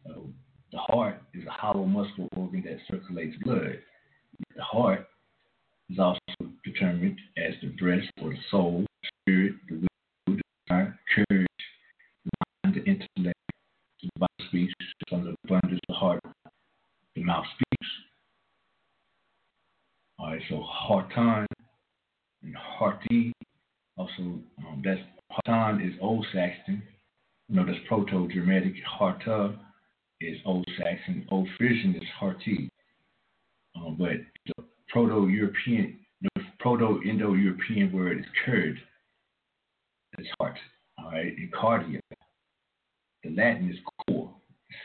[0.05, 0.27] So
[0.71, 3.79] the heart is a hollow muscle organ that circulates blood.
[4.55, 5.07] The heart
[5.89, 6.19] is also
[6.63, 8.85] determined as the breast or the soul,
[9.21, 9.87] spirit, the will,
[10.35, 11.47] the desire, courage,
[12.63, 13.39] mind, the intellect.
[14.01, 14.73] The Bible speaks
[15.09, 16.19] from the abundance of the heart,
[17.15, 17.91] the mouth speaks.
[20.19, 21.45] All right, so Hartan
[22.43, 23.31] and Harti,
[23.97, 24.99] also um, that's
[25.31, 26.83] Hartan is Old Saxon.
[27.49, 28.73] Know, that's Proto-Germanic.
[28.85, 29.57] Harta
[30.19, 31.25] is Old Saxon.
[31.31, 32.69] Old Frisian is Harti.
[33.75, 38.79] Um, but the Proto-European, the Proto-Indo-European word is Kurd.
[40.15, 40.57] That's heart.
[40.97, 41.99] All right, and cardia.
[43.23, 43.77] The Latin is
[44.07, 44.33] core,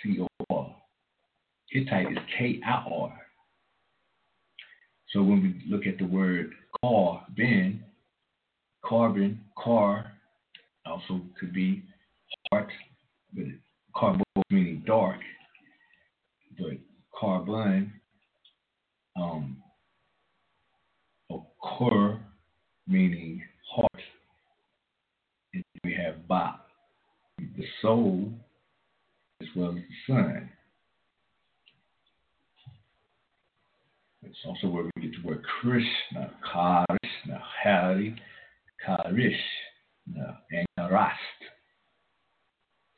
[0.03, 0.77] C-O-R.
[1.71, 3.13] Hittite is K-I-R.
[5.11, 7.85] So when we look at the word carbon,
[8.85, 10.13] carbon, car,
[10.87, 11.83] also could be
[12.51, 12.71] heart,
[13.35, 13.45] but
[13.95, 15.21] carbon meaning dark,
[16.59, 16.79] but
[17.19, 17.93] carbon,
[19.17, 19.57] um,
[21.61, 22.21] Kor,
[22.87, 23.43] meaning
[23.75, 24.03] heart.
[25.55, 26.61] And we have Ba,
[27.39, 28.33] the soul,
[29.41, 30.51] as well as the sun.
[34.25, 38.15] It's also where we get the word Krishna, Krishna, Hari,
[38.85, 41.19] Krishna, and Rast.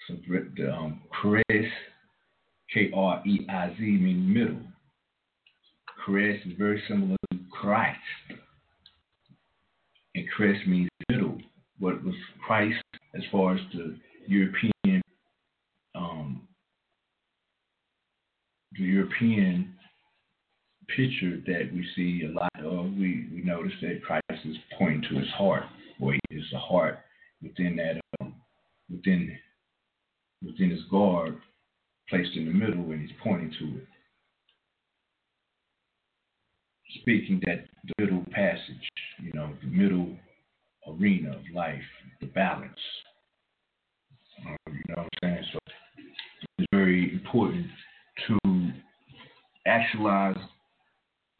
[0.06, 0.14] So
[0.56, 1.44] the um, Chris,
[2.72, 4.73] K R E I Z, means middle.
[6.04, 7.98] Chris is very similar to Christ.
[10.14, 11.38] And Chris means middle.
[11.78, 12.14] What was
[12.46, 12.84] Christ
[13.14, 13.96] as far as the
[14.26, 15.02] European
[15.94, 16.46] um,
[18.72, 19.74] the European
[20.88, 25.18] picture that we see a lot of, we, we notice that Christ is pointing to
[25.18, 25.62] his heart,
[26.00, 26.98] or is the heart
[27.42, 28.34] within that um,
[28.90, 29.38] within
[30.44, 31.38] within his guard
[32.10, 33.86] placed in the middle and he's pointing to it.
[37.00, 37.66] Speaking that
[37.98, 38.90] middle passage,
[39.22, 40.16] you know, the middle
[40.88, 41.82] arena of life,
[42.20, 42.72] the balance.
[44.46, 45.44] Um, you know what I'm saying?
[45.52, 45.58] So
[46.58, 47.66] it's very important
[48.28, 48.72] to
[49.66, 50.36] actualize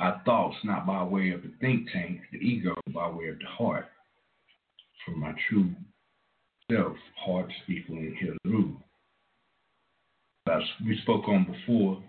[0.01, 3.47] our thoughts not by way of the think tank, the ego, by way of the
[3.47, 3.87] heart.
[5.05, 5.71] From my true
[6.71, 8.77] self, heart equaling Hiru.
[10.51, 12.03] As we spoke on before,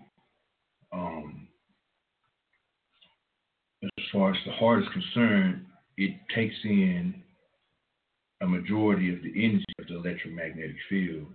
[0.92, 1.45] um,
[3.82, 5.66] as far as the heart is concerned,
[5.96, 7.14] it takes in
[8.42, 11.26] a majority of the energy of the electromagnetic field.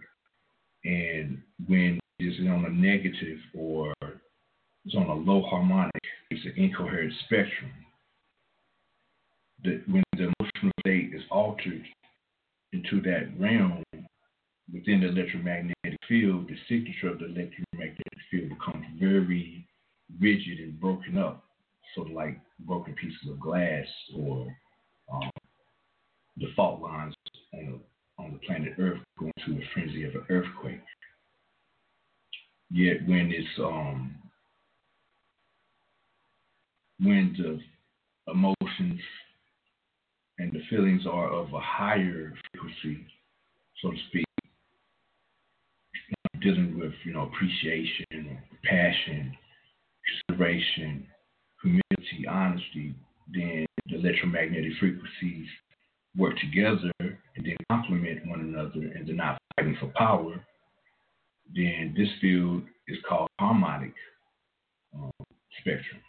[0.84, 3.94] And when it's on a negative or
[4.86, 5.92] it's on a low harmonic,
[6.30, 7.72] it's an incoherent spectrum.
[9.64, 11.86] That when the emotional state is altered
[12.74, 13.84] into that realm
[14.74, 19.68] within the electromagnetic field, the signature of the electromagnetic field becomes very
[20.20, 21.44] rigid and broken up,
[21.96, 23.86] sort of like broken pieces of glass
[24.16, 24.48] or
[25.12, 25.30] um,
[26.38, 27.14] the fault lines
[27.54, 27.66] on
[28.18, 30.80] the, on the planet Earth going through a frenzy of an earthquake.
[32.70, 34.16] Yet when it's um,
[37.00, 37.60] the
[38.28, 39.02] emotions
[40.38, 43.06] and the feelings are of a higher frequency,
[43.82, 44.26] so to speak,
[46.42, 49.36] dealing with, you know, appreciation, passion,
[50.28, 51.06] consideration,
[51.62, 52.96] humility, honesty,
[53.34, 55.48] then the electromagnetic frequencies
[56.18, 60.44] work together and then complement one another and they're not fighting for power,
[61.56, 63.94] then this field is called harmonic
[64.94, 65.12] um,
[65.60, 66.02] spectrum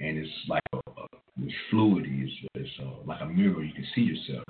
[0.00, 1.06] and it's like a, a
[1.44, 2.24] it's fluidity.
[2.24, 3.62] It's, it's uh, like a mirror.
[3.62, 4.44] You can see yourself.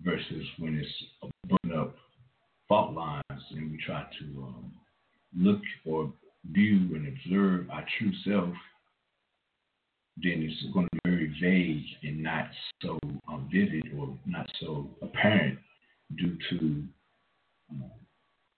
[0.00, 0.88] Versus when it's
[1.22, 1.94] a broken up
[2.68, 4.72] fault lines, and we try to um,
[5.38, 6.12] look or
[6.50, 8.54] view and observe our true self,
[10.16, 12.48] then it's going to be very vague and not
[12.82, 15.58] so um, vivid or not so apparent
[16.16, 16.84] due to
[17.70, 17.90] um,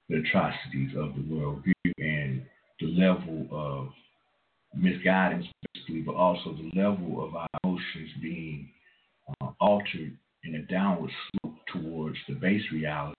[0.08, 2.42] the atrocities of the world view and
[2.80, 3.88] the level of
[4.76, 8.68] misguidance, basically, but also the level of our emotions being
[9.40, 13.14] uh, altered in a downward slope towards the base reality,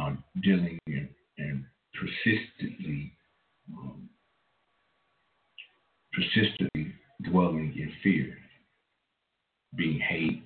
[0.00, 1.08] uh, dealing in,
[1.38, 3.12] and persistently,
[3.78, 4.08] um,
[6.12, 6.92] persistently
[7.22, 8.36] dwelling in fear,
[9.76, 10.42] being hate,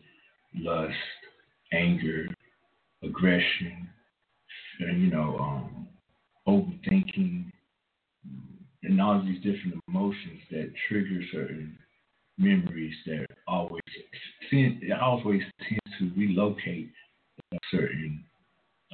[0.54, 0.94] lust,
[1.72, 2.26] anger,
[3.02, 3.88] aggression,
[4.80, 5.88] you know, um,
[6.46, 7.50] overthinking,
[8.82, 11.78] and all these different emotions that trigger certain
[12.38, 13.80] memories that always
[14.50, 16.90] tend, always tend to relocate
[17.70, 18.24] certain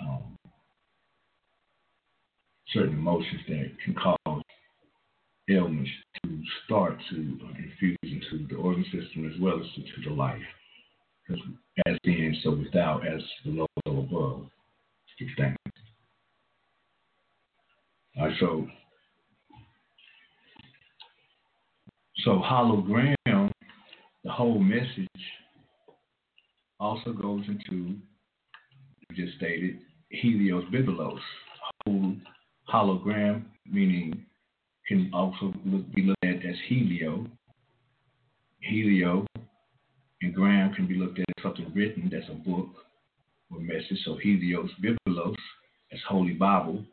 [0.00, 0.36] um,
[2.72, 4.16] certain emotions that can cause
[5.50, 5.90] ailments
[6.22, 10.40] to start to infuse into the organ system as well as to the life.
[11.86, 14.46] As being so without, as below, so above.
[15.36, 15.56] Thank
[18.16, 18.66] All right, so
[22.24, 23.50] So hologram,
[24.24, 25.08] the whole message
[26.78, 27.96] also goes into,
[29.14, 29.78] just stated,
[30.10, 31.18] Helios Biblos.
[31.86, 32.16] Whole
[32.72, 34.26] hologram, meaning
[34.90, 37.24] can also look, be looked at as helio.
[38.58, 39.24] Helio
[40.20, 42.70] and gram can be looked at as something written, that's a book
[43.52, 43.98] or message.
[44.04, 45.36] So Helios Biblos,
[45.92, 46.84] as Holy Bible,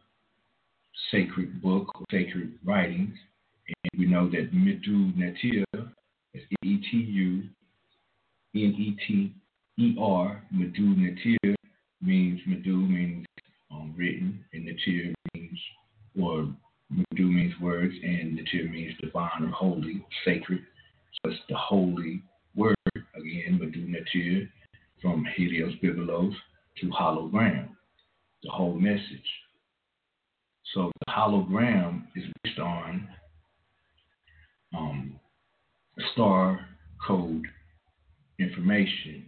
[1.11, 3.17] sacred book or sacred writings.
[3.67, 5.65] And we know that Medu Neter
[6.35, 7.43] is E T U
[8.53, 9.33] N E T
[9.79, 10.43] E R.
[10.53, 11.55] Medu Neter
[11.99, 13.25] means Medu means
[13.71, 15.59] um, written, and Neter means
[16.21, 16.47] or
[16.91, 20.59] Medu means words, and Neter means divine or holy, sacred.
[21.13, 22.21] So it's the holy
[22.55, 24.49] word, again, Medu Neter,
[25.01, 26.33] from Helios Biblos
[26.81, 27.69] to hologram,
[28.43, 29.29] the whole message.
[30.73, 33.07] So the hologram is based on
[34.77, 35.19] um,
[36.13, 36.67] star
[37.05, 37.45] code
[38.39, 39.27] information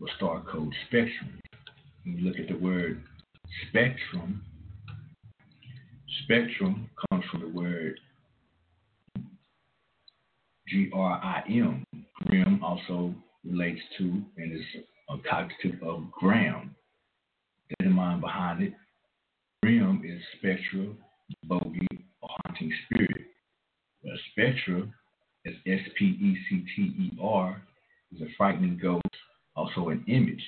[0.00, 1.40] or star code spectrum.
[2.04, 3.02] When you look at the word
[3.68, 4.42] spectrum,
[6.24, 7.98] spectrum comes from the word
[10.68, 11.84] G R I M.
[12.24, 13.14] Grim also
[13.44, 14.66] relates to and is
[15.08, 16.74] a cognitive of gram.
[17.80, 18.72] The mind behind it.
[19.62, 20.94] Grim is spectral,
[21.44, 21.86] bogey,
[22.20, 23.26] or haunting spirit.
[24.04, 24.82] A spectra
[25.44, 27.60] is S P E C T E R,
[28.14, 29.02] is a frightening ghost,
[29.56, 30.44] also an image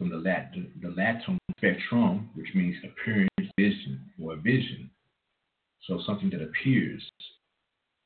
[0.00, 3.28] from the Latin, the Latin spectrum, which means appearance,
[3.58, 4.88] vision, or vision.
[5.86, 7.02] So something that appears.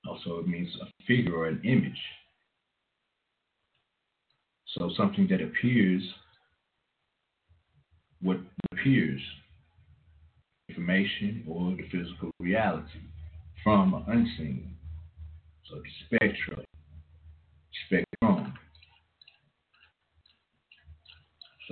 [0.04, 2.00] Also, it means a figure or an image.
[4.76, 6.02] So something that appears,
[8.20, 8.38] what
[8.72, 9.20] appears,
[10.68, 12.98] information or the physical reality
[13.62, 14.74] from unseen.
[15.70, 16.64] So the spectrum,
[17.86, 18.54] spectrum.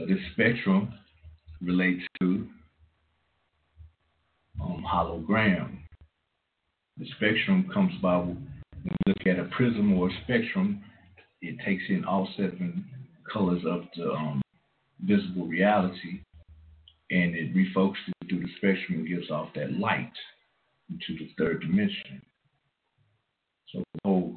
[0.09, 0.93] This spectrum
[1.61, 2.47] relates to
[4.61, 5.79] um, hologram.
[6.99, 8.49] The spectrum comes by when
[8.85, 10.83] we look at a prism or a spectrum,
[11.41, 12.85] it takes in all seven
[13.33, 14.43] colors of the um,
[15.01, 16.21] visible reality
[17.11, 20.13] and it refocuses through the spectrum and gives off that light
[20.91, 22.23] into the third dimension.
[23.73, 24.33] So the or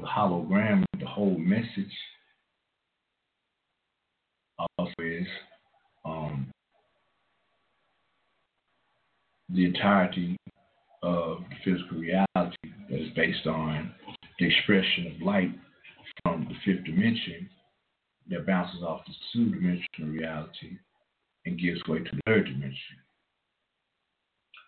[0.00, 1.92] the hologram, the whole message
[4.58, 5.26] also is
[6.04, 6.50] um,
[9.50, 10.36] the entirety
[11.02, 12.56] of the physical reality
[12.90, 13.92] that is based on
[14.38, 15.50] the expression of light
[16.22, 17.48] from the fifth dimension
[18.28, 20.78] that bounces off the two dimensional reality
[21.46, 22.96] and gives way to the third dimension.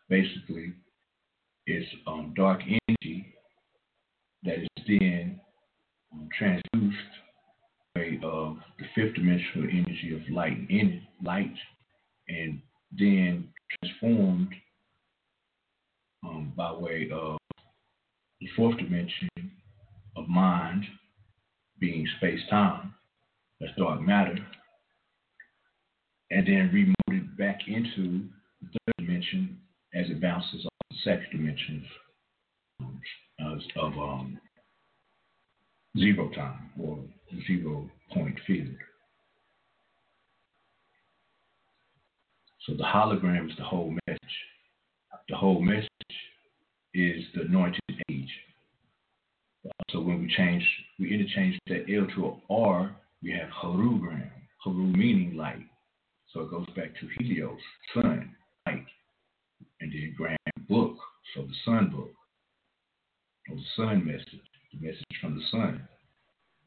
[0.08, 0.72] Basically,
[1.66, 3.34] it's um, dark energy
[4.44, 5.40] that is then
[6.12, 6.92] um, transduced
[8.22, 11.54] of the fifth dimensional energy of light and light,
[12.28, 12.60] and
[12.92, 13.48] then
[13.82, 14.48] transformed
[16.24, 17.38] um, by way of
[18.40, 19.28] the fourth dimension
[20.16, 20.84] of mind
[21.78, 22.94] being space time,
[23.60, 24.36] that's dark matter,
[26.30, 28.24] and then remoted back into
[28.60, 29.58] the third dimension
[29.94, 31.84] as it bounces off the second dimension
[33.40, 34.38] of, of um,
[35.98, 36.98] zero time or
[37.46, 38.74] zero point field.
[42.66, 44.20] So the hologram is the whole message.
[45.28, 45.90] The whole message
[46.94, 47.80] is the anointed
[48.10, 48.30] age.
[49.90, 50.64] So when we change,
[50.98, 54.30] we interchange that L to an R, we have Harugram.
[54.58, 55.64] Haru meaning light.
[56.32, 57.60] So it goes back to Helios,
[57.94, 58.34] sun,
[58.66, 58.84] light.
[59.80, 60.36] And then Gram
[60.68, 60.96] book,
[61.34, 62.10] so the sun book.
[63.48, 64.40] Or the sun message,
[64.80, 65.82] message from the sun,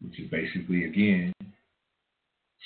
[0.02, 1.34] which is basically, again,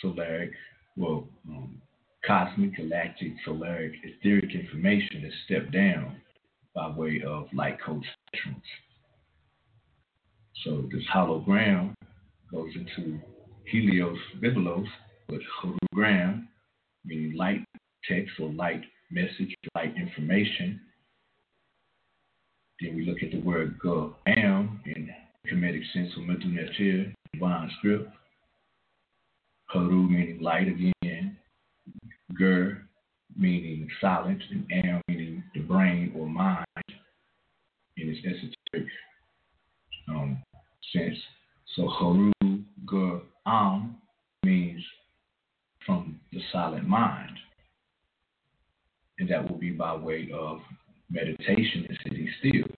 [0.04, 0.52] solaric,
[0.98, 1.82] well, um,
[2.26, 6.18] cosmic, galactic, solaric, etheric information is stepped down
[6.76, 8.62] by way of light code spectrums.
[10.64, 11.94] So this hologram
[12.52, 13.20] goes into
[13.66, 14.88] Helios Biblos
[15.30, 16.48] with hologram,
[17.06, 17.66] meaning light
[18.08, 20.80] text or light message, light information.
[22.80, 25.10] Then we look at the word go am in
[25.54, 28.10] Kemetic sense of Medu Neter, divine script.
[29.66, 31.38] Haru meaning light again.
[32.40, 32.88] Ger
[33.38, 36.66] meaning silence, and am meaning the brain or mind
[37.98, 38.90] in its esoteric
[40.10, 40.42] um,
[40.92, 41.18] sense.
[41.76, 42.32] So Haru
[42.90, 43.98] Ger Am
[44.44, 44.84] means
[45.86, 47.38] from the silent mind.
[49.20, 50.60] And that will be by way of
[51.12, 52.76] meditation and sitting still.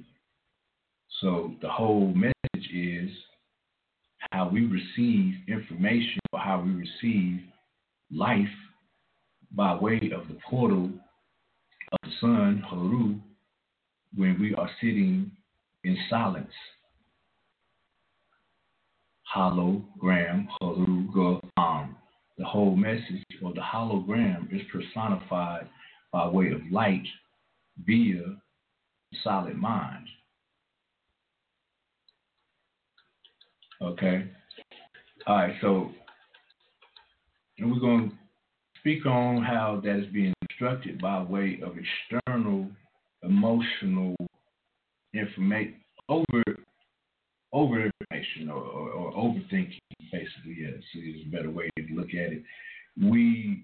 [1.21, 2.35] So the whole message
[2.74, 3.10] is
[4.32, 7.41] how we receive information or how we receive
[8.12, 8.48] life
[9.52, 10.89] by way of the portal
[11.91, 13.16] of the sun, Haru,
[14.16, 15.32] when we are sitting
[15.84, 16.52] in silence.
[19.36, 21.96] Hologram, Haru, Am.
[22.38, 25.70] The whole message or the hologram is personified
[26.12, 27.06] by way of light
[27.86, 28.24] via
[29.24, 30.06] solid mind.
[33.82, 34.26] Okay.
[35.28, 35.55] All right.
[35.61, 35.91] So,
[37.57, 38.15] and we're going to
[38.80, 42.67] speak on how that is being instructed by way of external
[43.23, 44.15] emotional
[45.13, 46.43] information over
[47.53, 49.80] over information or, or, or overthinking,
[50.11, 52.43] basically, yes, is a better way to look at it.
[53.01, 53.63] We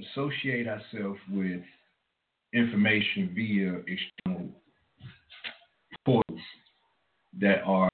[0.00, 1.60] associate ourselves with
[2.54, 4.48] information via external
[6.06, 6.40] portals
[7.38, 7.90] that are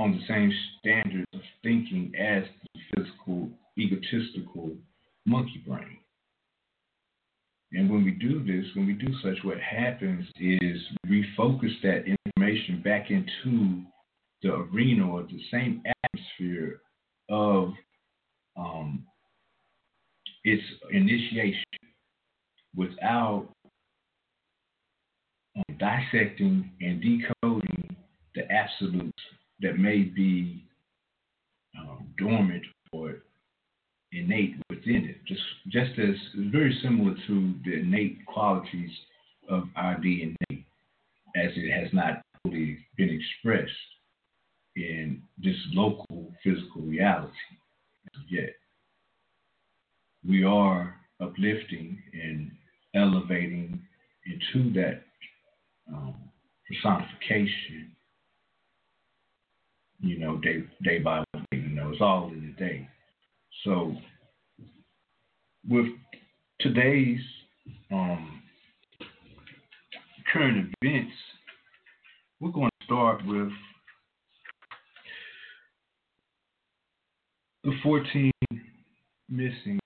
[0.00, 4.70] on the same standards of thinking as the physical, egotistical
[5.26, 5.98] monkey brain.
[7.72, 12.04] And when we do this, when we do such, what happens is we focus that
[12.06, 13.82] information back into
[14.42, 16.80] the arena or the same atmosphere
[17.28, 17.74] of
[18.56, 19.04] um,
[20.44, 21.62] its initiation
[22.74, 23.48] without
[25.56, 27.96] um, dissecting and decoding
[28.34, 29.22] the absolutes
[29.62, 30.64] that may be
[31.78, 33.16] um, dormant or
[34.12, 35.24] innate within it.
[35.26, 36.16] Just just as
[36.50, 38.90] very similar to the innate qualities
[39.48, 40.64] of our DNA,
[41.36, 43.72] as it has not fully been expressed
[44.76, 47.34] in this local physical reality
[48.28, 48.54] yet.
[50.26, 52.50] We are uplifting and
[52.94, 53.80] elevating
[54.26, 55.02] into that
[55.92, 56.14] um,
[56.68, 57.92] personification,
[60.00, 61.58] you know, day day by day.
[61.58, 62.88] You know, it's all in the day.
[63.64, 63.94] So,
[65.68, 65.86] with
[66.60, 67.20] today's
[67.92, 68.42] um,
[70.32, 71.12] current events,
[72.40, 73.50] we're going to start with
[77.64, 78.30] the 14
[79.28, 79.78] missing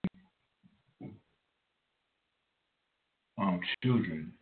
[3.38, 4.32] um, children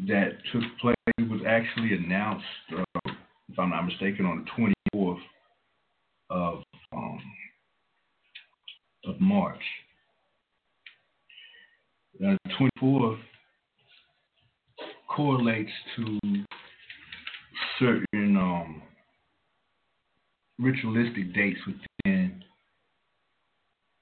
[0.00, 0.94] that took place.
[1.18, 2.44] It was actually announced,
[2.76, 3.10] uh,
[3.54, 5.20] if I'm not mistaken, on the 24th
[6.30, 7.20] of um,
[9.06, 9.62] of March.
[12.18, 13.20] The 24th
[15.08, 16.18] correlates to
[17.78, 18.82] certain um,
[20.58, 22.42] ritualistic dates within,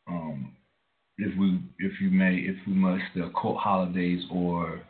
[0.09, 0.53] um,
[1.19, 4.81] if we, if you may, if we must, the occult holidays or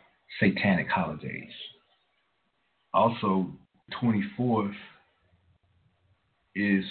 [0.41, 1.51] satanic holidays.
[2.95, 3.47] Also,
[4.01, 4.75] 24th
[6.55, 6.85] is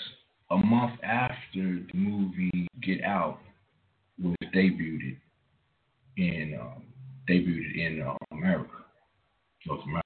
[0.51, 3.39] a month after the movie Get Out
[4.21, 5.17] was debuted
[6.17, 6.83] in um,
[7.29, 8.83] debuted in uh, America,
[9.65, 10.03] North America,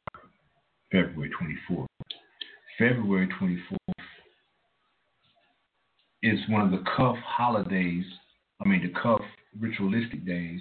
[0.92, 1.32] February
[1.70, 1.86] 24th.
[2.78, 4.06] February 24th
[6.22, 8.06] is one of the cuff holidays.
[8.64, 9.22] I mean, the cuff
[9.60, 10.60] ritualistic days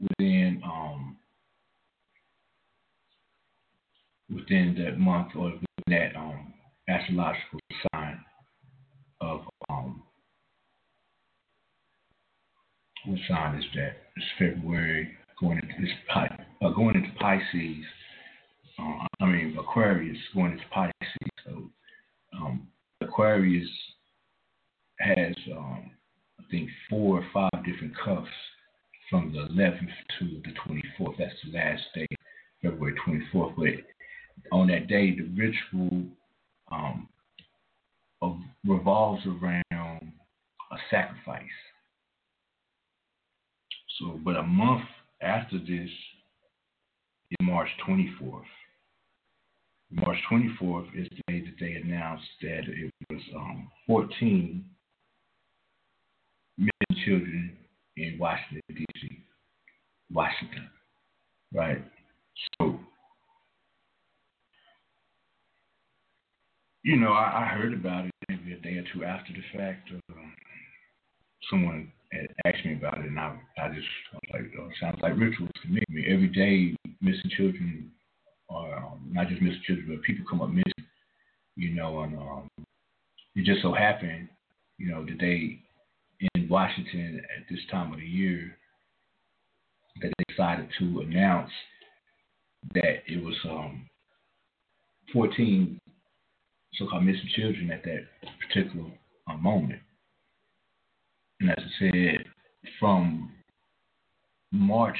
[0.00, 1.16] within um,
[4.34, 5.52] within that month or
[5.86, 6.52] that um,
[6.88, 7.60] astrological
[7.92, 8.20] sign
[9.20, 10.02] of um,
[13.06, 13.96] what sign is that?
[14.16, 15.10] It's February
[15.40, 17.84] going into this uh, going into Pisces.
[18.78, 20.92] Uh, I mean Aquarius going into Pisces.
[21.44, 21.70] So
[22.36, 22.68] um,
[23.00, 23.68] Aquarius
[25.00, 25.90] has um,
[26.38, 28.28] I think four or five different cuffs
[29.10, 31.14] from the 11th to the 24th.
[31.18, 32.06] That's the last day,
[32.62, 33.54] February 24th.
[33.56, 33.66] But
[34.52, 36.04] on that day, the ritual
[36.70, 37.08] um,
[38.22, 38.36] of,
[38.66, 39.64] revolves around
[40.72, 41.44] a sacrifice.
[43.98, 44.84] So, but a month
[45.22, 45.90] after this
[47.30, 48.42] is March 24th.
[49.90, 54.64] March 24th is the day that they announced that it was um, 14
[56.58, 57.56] missing children
[57.96, 59.24] in Washington, D.C.
[60.12, 60.68] Washington,
[61.54, 61.82] right?
[62.60, 62.67] So
[66.88, 69.90] you know, I, I heard about it maybe a day or two after the fact.
[70.10, 70.32] Um,
[71.50, 74.98] someone had asked me about it, and I, I just I was like, oh, sounds
[75.02, 75.82] like rituals to me.
[75.86, 77.90] I mean, every day missing children,
[78.48, 80.72] or um, not just missing children, but people come up missing.
[81.56, 82.48] You know, and um,
[83.34, 84.30] it just so happened,
[84.78, 85.60] you know, that they
[86.34, 88.56] in Washington at this time of the year
[90.00, 91.50] that they decided to announce
[92.72, 93.86] that it was um,
[95.12, 95.78] 14
[96.78, 98.06] so-called missing children at that
[98.46, 98.90] particular
[99.28, 99.80] uh, moment.
[101.40, 102.24] And as I said,
[102.78, 103.32] from
[104.52, 104.98] March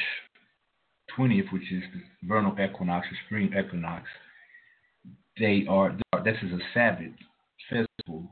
[1.18, 4.04] 20th, which is the vernal equinox or spring equinox,
[5.38, 7.12] they are, this is a Sabbath
[7.68, 8.28] festival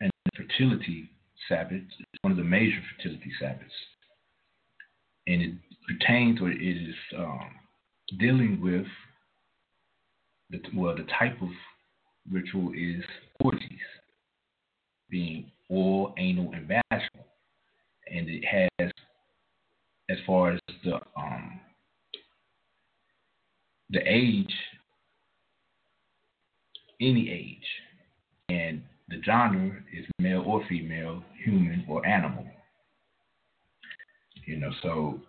[0.00, 1.10] and fertility
[1.48, 1.82] Sabbath.
[1.98, 3.72] It's one of the major fertility Sabbaths.
[5.26, 5.54] And it
[5.86, 7.50] pertains or it is um,
[8.18, 8.86] dealing with
[10.50, 11.48] the, well, the type of
[12.30, 13.04] ritual is
[13.40, 13.78] orgies,
[15.08, 17.26] being oral, anal, and vaginal.
[18.12, 18.90] And it has,
[20.08, 21.60] as far as the um,
[23.90, 24.52] the age
[27.00, 27.66] any age,
[28.48, 32.46] and the genre is male or female, human or animal.
[34.46, 35.20] You know, so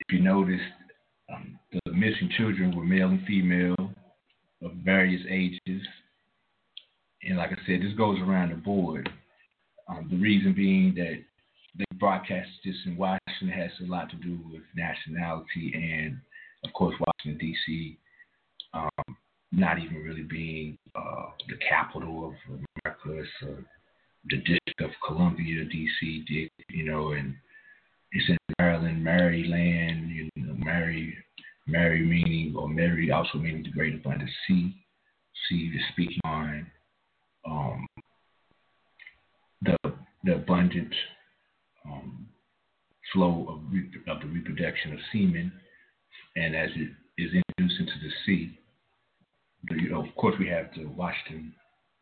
[0.00, 0.60] if you notice,
[1.32, 3.76] um, the missing children were male and female
[4.62, 5.82] of various ages.
[7.26, 9.08] And like I said, this goes around the board.
[9.88, 11.22] Um, the reason being that
[11.76, 16.18] they broadcast this in Washington has a lot to do with nationality and,
[16.64, 17.98] of course, Washington, D.C.
[18.72, 19.16] Um,
[19.52, 23.22] not even really being uh, the capital of America.
[23.22, 23.62] It's uh,
[24.30, 27.34] the District of Columbia, D.C., you know, and
[28.12, 31.16] it's in Maryland, Maryland, you know, Mary,
[31.66, 34.74] Mary meaning, or Mary also meaning the great abundant sea,
[35.48, 36.66] sea, the speaking mind,
[37.46, 37.86] um,
[39.62, 39.76] the,
[40.24, 40.94] the abundant
[41.86, 42.26] um,
[43.12, 45.52] flow of, re- of the reproduction of semen,
[46.36, 46.90] and as it
[47.22, 48.58] is introduced into the sea,
[49.70, 51.54] you know, of course, we have the Washington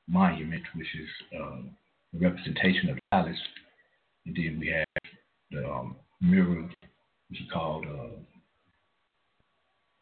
[0.09, 1.09] Monument, which is
[1.41, 1.61] uh,
[2.15, 3.39] a representation of palace,
[4.27, 4.85] and then we have
[5.51, 6.63] the um, mirror,
[7.29, 8.17] which is called uh,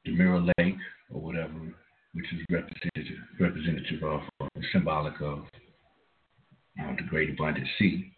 [0.05, 0.77] the Mirror Lake
[1.13, 1.53] or whatever,
[2.15, 5.41] which is representative representative of uh, symbolic of
[6.81, 8.13] uh, the Great Abundant Sea.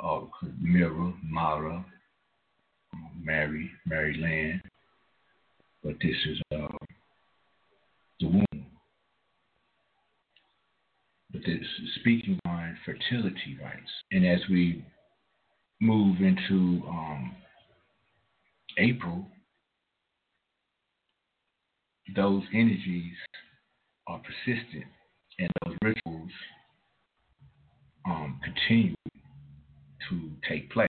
[0.00, 1.84] All mirror, Mara,
[3.22, 4.62] Mary, Mary Land.
[5.84, 6.68] But this is uh,
[8.20, 8.66] the womb.
[11.32, 13.90] But this is speaking on fertility rights.
[14.12, 14.84] And as we
[15.80, 17.34] move into um,
[18.78, 19.26] April,
[22.14, 23.14] those energies
[24.06, 24.84] are persistent
[25.38, 26.30] and those rituals
[28.06, 28.94] um, continue
[30.08, 30.88] to take place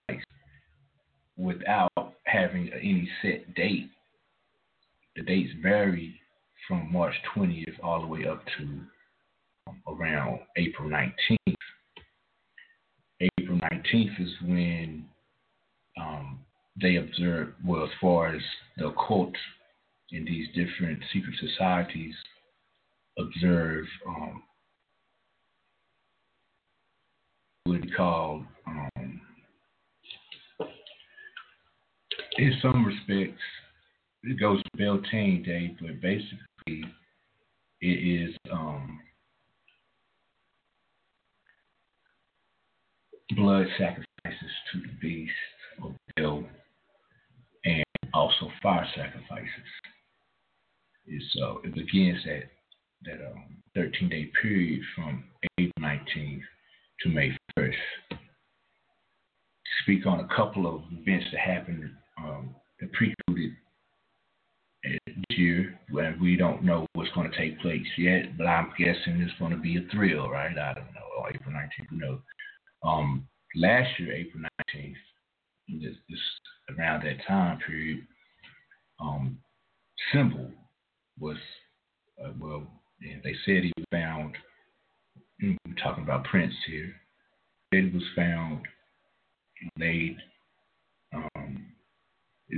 [1.36, 1.90] without
[2.24, 3.90] having any set date.
[5.16, 6.20] The dates vary
[6.66, 8.64] from March 20th all the way up to
[9.68, 11.54] um, around April 19th.
[13.20, 15.04] April 19th is when
[16.00, 16.40] um,
[16.80, 18.42] they observe, well, as far as
[18.76, 19.34] the occult
[20.12, 22.14] in these different secret societies
[23.18, 24.42] observe um,
[27.64, 29.20] what we call, um,
[32.36, 33.40] in some respects,
[34.24, 36.84] it goes Beltane Day, but basically
[37.80, 39.00] it is um,
[43.36, 45.32] blood sacrifices to the beast
[45.82, 46.44] or Bel,
[48.14, 49.48] also fire sacrifices.
[51.06, 52.44] It's, uh, it begins at
[53.04, 55.24] that um, 13 day period from
[55.58, 56.40] April 19th
[57.02, 57.74] to May 1st.
[59.82, 63.52] Speak on a couple of events that happened um, that precluded
[64.84, 65.78] this year.
[65.90, 69.50] Where we don't know what's going to take place yet, but I'm guessing it's going
[69.50, 70.56] to be a thrill, right?
[70.56, 71.00] I don't know.
[71.28, 72.20] April 19th, who knows?
[72.82, 74.42] Um, last year, April
[74.74, 74.94] 19th,
[75.68, 76.18] this
[76.76, 78.06] around that time period,
[79.00, 79.38] um,
[80.12, 80.50] symbol
[81.18, 81.36] was
[82.22, 82.66] uh, well,
[83.00, 84.34] they said he was found.
[85.42, 86.94] We're talking about Prince here.
[87.72, 88.62] It was found
[89.78, 90.16] laid
[91.14, 91.66] um,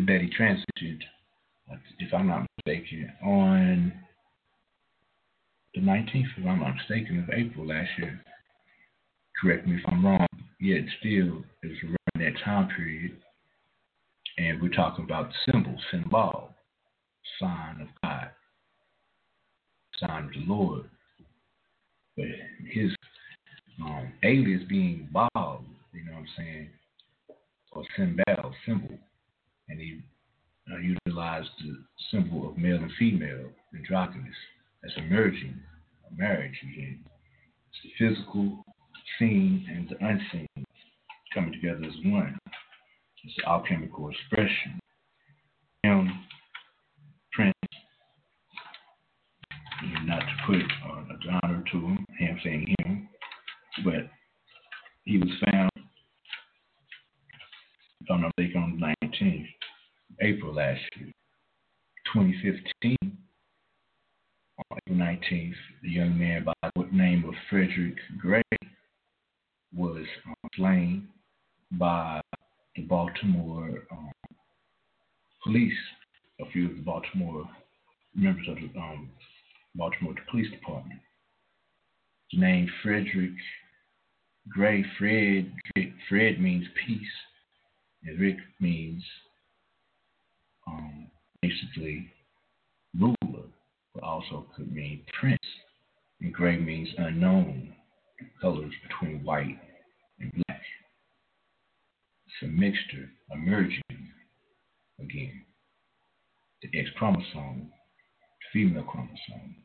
[0.07, 1.05] that he transited,
[1.99, 3.93] if I'm not mistaken, on
[5.75, 8.21] the 19th, if I'm not mistaken, of April last year.
[9.41, 10.27] Correct me if I'm wrong.
[10.61, 11.97] Yet still, it was
[12.27, 13.13] that time period,
[14.39, 16.51] and we're talking about symbol, symbol,
[17.41, 18.31] sign of God
[20.01, 20.85] sign of the Lord.
[22.17, 22.27] But
[22.71, 22.91] his
[23.83, 25.31] um, alias being Bob,
[25.93, 26.69] you know what I'm saying,
[27.73, 28.99] or Symbol, symbol.
[29.69, 30.01] And he
[30.73, 31.77] uh, utilized the
[32.11, 34.35] symbol of male and female, androgynous,
[34.85, 35.59] as emerging,
[36.11, 37.05] a marriage again.
[37.71, 38.65] It's the physical,
[39.19, 40.66] seen, and the unseen
[41.37, 42.39] coming together as one.
[43.23, 44.81] It's the alchemical expression.
[45.83, 46.11] Him
[47.33, 47.55] Prince,
[50.05, 53.09] not to put uh, a genre to him, him saying him,
[53.85, 54.09] but
[55.05, 55.71] he was found,
[58.01, 59.47] if I'm on the 19th,
[60.23, 61.13] April last year,
[62.15, 62.97] 2015.
[63.03, 68.43] On April 19th, the young man by the name of Frederick Gray
[69.75, 71.09] was um, slain
[71.73, 72.21] by
[72.77, 74.13] the Baltimore um,
[75.43, 75.73] police,
[76.41, 77.49] a few of the Baltimore
[78.15, 79.11] members of the um,
[79.75, 81.01] Baltimore Police Department.
[82.31, 83.33] His name Frederick
[84.49, 84.85] Gray.
[84.99, 85.53] Fred
[86.09, 87.01] Fred means peace,
[88.05, 89.03] and Rick means
[90.67, 91.07] um,
[91.43, 92.09] basically
[92.99, 93.45] ruler,
[93.95, 95.39] but also could mean prince.
[96.21, 97.73] and gray means unknown
[98.41, 99.59] colors between white.
[102.43, 103.83] A mixture, emerging
[105.01, 105.43] again.
[106.63, 109.57] The X chromosome, the female chromosome.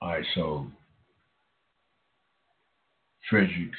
[0.00, 0.66] All right, so
[3.28, 3.72] Frederick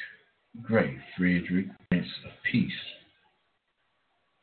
[0.62, 2.72] Gray, Frederick Prince of Peace.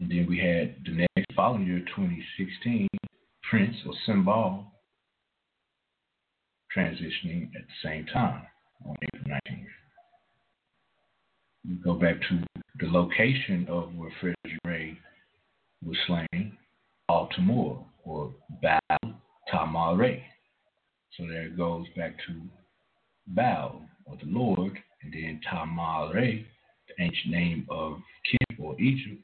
[0.01, 2.87] And then we had the next following year, 2016,
[3.49, 4.65] Prince or Symbol
[6.75, 8.43] transitioning at the same time
[8.85, 9.80] on April 19th.
[11.67, 12.43] We go back to
[12.79, 14.97] the location of where Frederick Gray
[15.85, 16.57] was slain,
[17.07, 19.13] Baltimore or Baal
[19.53, 20.23] Tamare.
[21.17, 22.41] So there it goes back to
[23.27, 26.45] Baal or the Lord, and then Tamare,
[26.87, 27.97] the ancient name of
[28.29, 29.21] Kip or Egypt.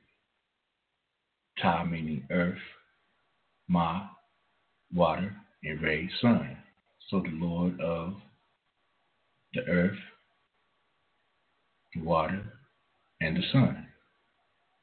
[1.61, 2.57] Ta meaning earth,
[3.67, 4.07] Ma,
[4.93, 6.55] water, and Ray, sun.
[7.09, 8.13] So the Lord of
[9.53, 9.97] the earth,
[11.97, 12.43] water,
[13.21, 13.87] and the sun.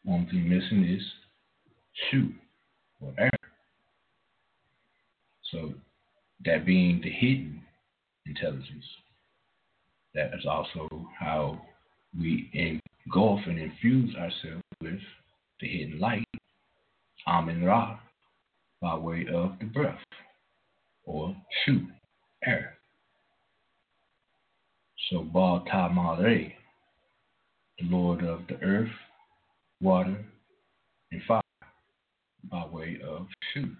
[0.05, 1.03] One thing missing is
[2.11, 2.31] Shu
[3.01, 3.31] or air.
[5.51, 5.75] So
[6.45, 7.63] that being the hidden
[8.27, 8.85] intelligence.
[10.15, 10.89] That is also
[11.19, 11.61] how
[12.19, 12.51] we
[13.07, 15.01] engulf and infuse ourselves with
[15.61, 16.25] the hidden light,
[17.27, 17.99] Amen Ra,
[18.81, 19.99] by way of the breath,
[21.05, 21.35] or
[21.65, 21.87] Shu,
[22.45, 22.75] air.
[25.11, 26.53] So Ba Ta Mare,
[27.79, 28.91] the Lord of the earth,
[29.81, 30.17] water,
[31.13, 31.43] and fire,
[32.51, 33.71] by way of Shu.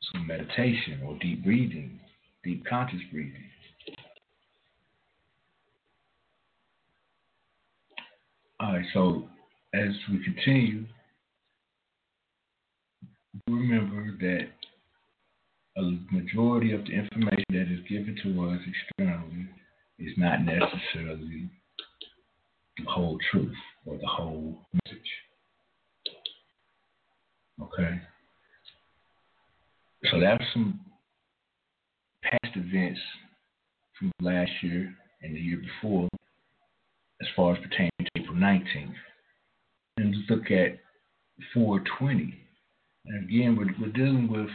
[0.00, 2.00] So meditation or deep breathing,
[2.44, 3.44] deep conscious breathing.
[8.60, 9.28] All right, so
[9.72, 10.84] as we continue,
[13.46, 14.48] remember that
[15.76, 19.46] a majority of the information that is given to us externally
[19.98, 21.50] is not necessarily
[22.76, 25.10] the whole truth or the whole message.
[27.62, 28.00] Okay?
[30.10, 30.80] So that's some
[32.22, 33.00] past events
[33.98, 36.08] from last year and the year before
[37.20, 38.94] as far as pertaining to April 19th.
[39.96, 40.78] And look at
[41.52, 42.34] 420.
[43.06, 44.50] And again, we're, we're dealing with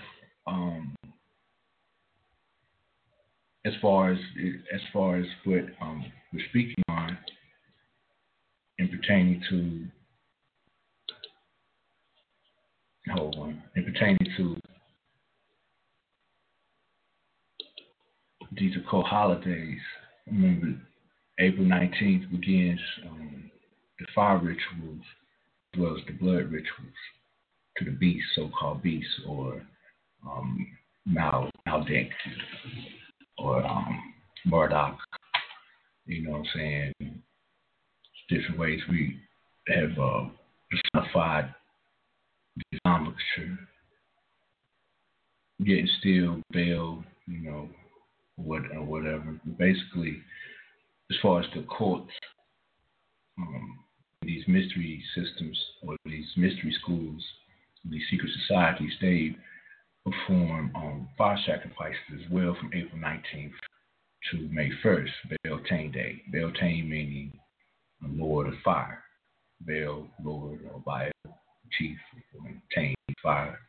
[0.47, 0.95] um,
[3.65, 4.19] as far as
[4.73, 6.03] as far as what um,
[6.33, 7.17] we're speaking on
[8.79, 9.85] and pertaining to
[13.13, 14.55] hold on pertaining to
[18.57, 19.79] these are called holidays.
[20.27, 20.79] Remember,
[21.39, 23.51] April 19th begins um,
[23.99, 25.01] the fire rituals
[25.73, 26.93] as well as the blood rituals
[27.77, 29.61] to the beast, so-called beast, or
[30.25, 30.67] um,
[31.05, 32.09] Mal Maldek,
[33.37, 34.13] or um,
[34.45, 34.97] Marduk.
[36.05, 36.93] You know what I'm saying?
[38.29, 39.17] Different ways we
[39.67, 40.25] have uh,
[40.93, 41.53] personified
[42.55, 43.15] the Islamic
[45.59, 47.69] Yet still Baal, you know,
[48.35, 49.39] what or whatever.
[49.57, 50.17] Basically,
[51.09, 52.11] as far as the courts,
[53.37, 53.79] um,
[54.23, 55.57] these mystery systems
[55.87, 57.23] or these mystery schools,
[57.85, 59.35] these secret societies, they
[60.05, 63.51] perform um, fire sacrifices as well from April 19th
[64.31, 65.09] to May 1st,
[65.43, 66.21] Beltane Day.
[66.31, 67.31] Beltane meaning
[68.01, 69.03] Lord of Fire.
[69.61, 71.09] Bel, Lord, or Baal,
[71.77, 71.97] Chief,
[72.75, 73.59] Tane, Fire.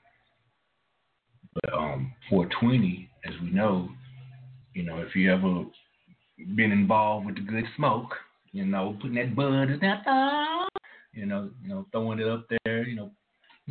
[1.54, 3.88] But um, 420, as we know,
[4.74, 5.64] you know, if you ever
[6.56, 8.12] been involved with the good smoke,
[8.52, 10.66] you know, putting that bud in that, uh,
[11.12, 13.10] you know, you know, throwing it up there, you know,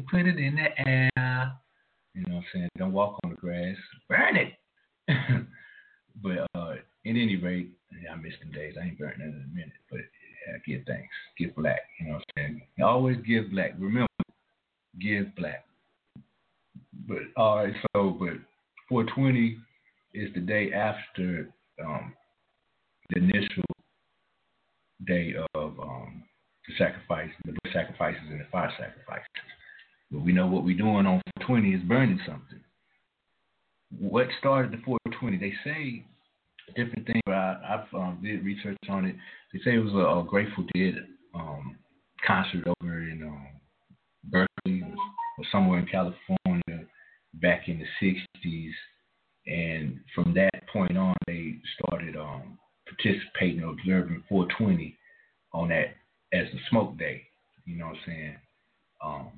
[0.10, 1.52] put it in the air.
[2.14, 2.70] You know what I'm saying?
[2.78, 3.76] Don't walk on the grass.
[4.08, 4.54] Burn it.
[6.22, 7.72] but uh, at any rate,
[8.12, 8.76] I miss them days.
[8.80, 9.74] I ain't burning it in a minute.
[9.90, 11.14] But yeah, give thanks.
[11.38, 11.82] Give black.
[12.00, 12.62] You know what I'm saying?
[12.84, 13.74] Always give black.
[13.78, 14.08] Remember,
[15.00, 15.66] give black.
[17.08, 18.38] But all right, so but
[18.90, 19.58] 420
[20.14, 21.50] is the day after
[21.84, 22.14] um,
[23.10, 23.64] the initial
[25.06, 26.24] day of um,
[26.68, 29.28] the sacrifice, the sacrifices and the fire sacrifices.
[30.14, 32.62] But we know what we're doing on 420 is burning something.
[34.00, 35.38] What started the 420?
[35.38, 36.06] They say
[36.76, 37.22] different things.
[37.28, 39.16] I, have um, did research on it.
[39.52, 40.96] They say it was a, a Grateful Dead
[41.36, 41.78] um,
[42.26, 43.48] concert over in um,
[44.24, 44.84] Berkeley
[45.38, 46.88] or somewhere in California
[47.42, 48.72] back in the 60s
[49.46, 52.58] and from that point on, they started um,
[52.88, 54.98] participating observing 420
[55.52, 55.96] on that
[56.32, 57.24] as the smoke day.
[57.66, 58.36] You know what I'm saying?
[59.04, 59.32] Um,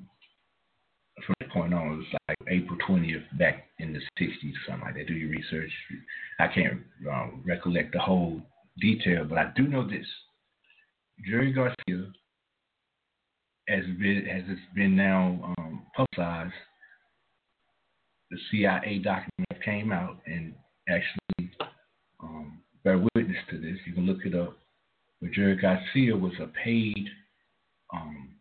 [1.56, 5.06] point on, it was like April 20th back in the 60s or something like that.
[5.06, 5.70] Do your research.
[6.38, 6.80] I can't
[7.10, 8.40] um, recollect the whole
[8.78, 10.06] detail, but I do know this.
[11.26, 12.10] Jerry Garcia,
[13.68, 16.52] as, been, as it's been now um, publicized,
[18.30, 20.52] the CIA document came out and
[20.88, 21.50] actually
[22.22, 23.78] um, bear witness to this.
[23.86, 24.56] You can look it up.
[25.22, 27.08] But Jerry Garcia was a paid
[27.94, 28.34] um,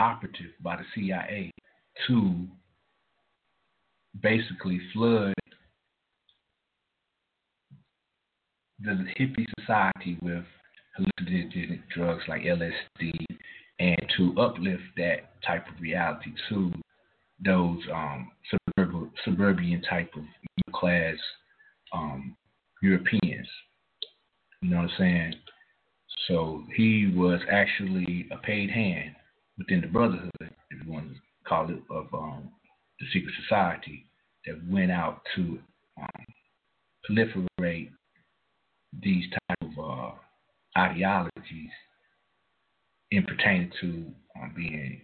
[0.00, 1.52] operative by the CIA
[2.06, 2.46] to
[4.22, 5.34] basically flood
[8.80, 10.44] the hippie society with
[10.98, 13.12] hallucinogenic drugs like LSD
[13.80, 16.72] and to uplift that type of reality to
[17.44, 20.22] those um, suburb- suburban type of
[20.72, 21.16] class
[21.92, 22.36] um,
[22.82, 23.48] Europeans.
[24.62, 25.34] You know what I'm saying?
[26.28, 29.14] So he was actually a paid hand
[29.58, 32.50] within the Brotherhood, if you want to call it, of um,
[33.00, 34.06] the secret society
[34.46, 35.58] that went out to
[36.00, 36.24] um,
[37.08, 37.90] proliferate
[39.02, 40.10] these type of uh,
[40.78, 41.70] ideologies
[43.10, 44.06] in pertaining to
[44.40, 45.00] um, being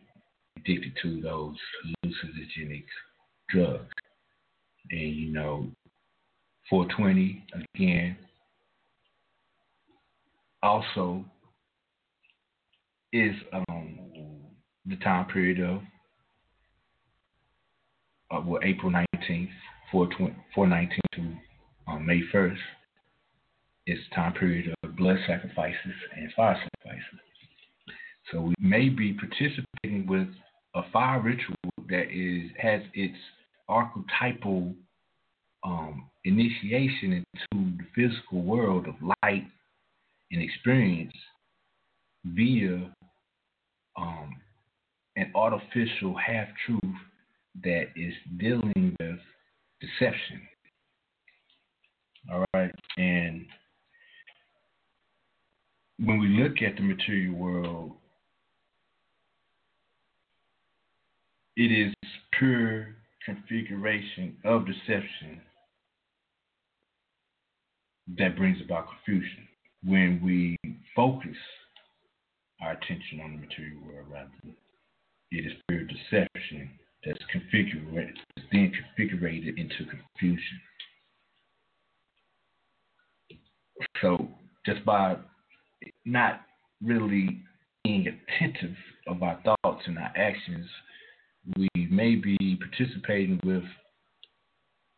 [0.56, 1.56] addicted to those
[2.04, 2.84] hallucinogenic
[3.48, 3.86] drugs.
[4.90, 5.70] And you know,
[6.68, 8.16] 420 again
[10.62, 11.24] also
[13.12, 13.98] is um,
[14.86, 15.80] the time period of
[18.30, 19.48] uh, well, April 19th,
[19.90, 21.20] 419 to
[21.88, 22.56] um, May 1st
[23.86, 25.76] is time period of blood sacrifices
[26.16, 27.20] and fire sacrifices.
[28.30, 30.28] So we may be participating with
[30.74, 31.56] a fire ritual
[31.88, 33.16] that is has its
[33.68, 34.74] archetypal
[35.64, 39.46] um, initiation into the physical world of light
[40.30, 41.12] and experience
[42.24, 42.90] via
[43.96, 44.36] um,
[45.16, 46.96] an artificial half truth
[47.62, 49.18] that is dealing with
[49.80, 50.40] deception.
[52.32, 52.70] All right.
[52.96, 53.46] And
[55.98, 57.92] when we look at the material world,
[61.56, 61.94] it is
[62.38, 65.40] pure configuration of deception
[68.18, 69.46] that brings about confusion.
[69.84, 70.56] When we
[70.94, 71.36] focus
[72.62, 74.30] our attention on the material world, rather,
[75.30, 76.70] it is pure deception
[77.04, 78.12] that's configured,
[78.52, 80.60] then configured into confusion.
[84.02, 84.28] So
[84.66, 85.16] just by
[86.04, 86.42] not
[86.82, 87.42] really
[87.84, 88.76] being attentive
[89.06, 90.66] of our thoughts and our actions,
[91.56, 93.64] we may be participating with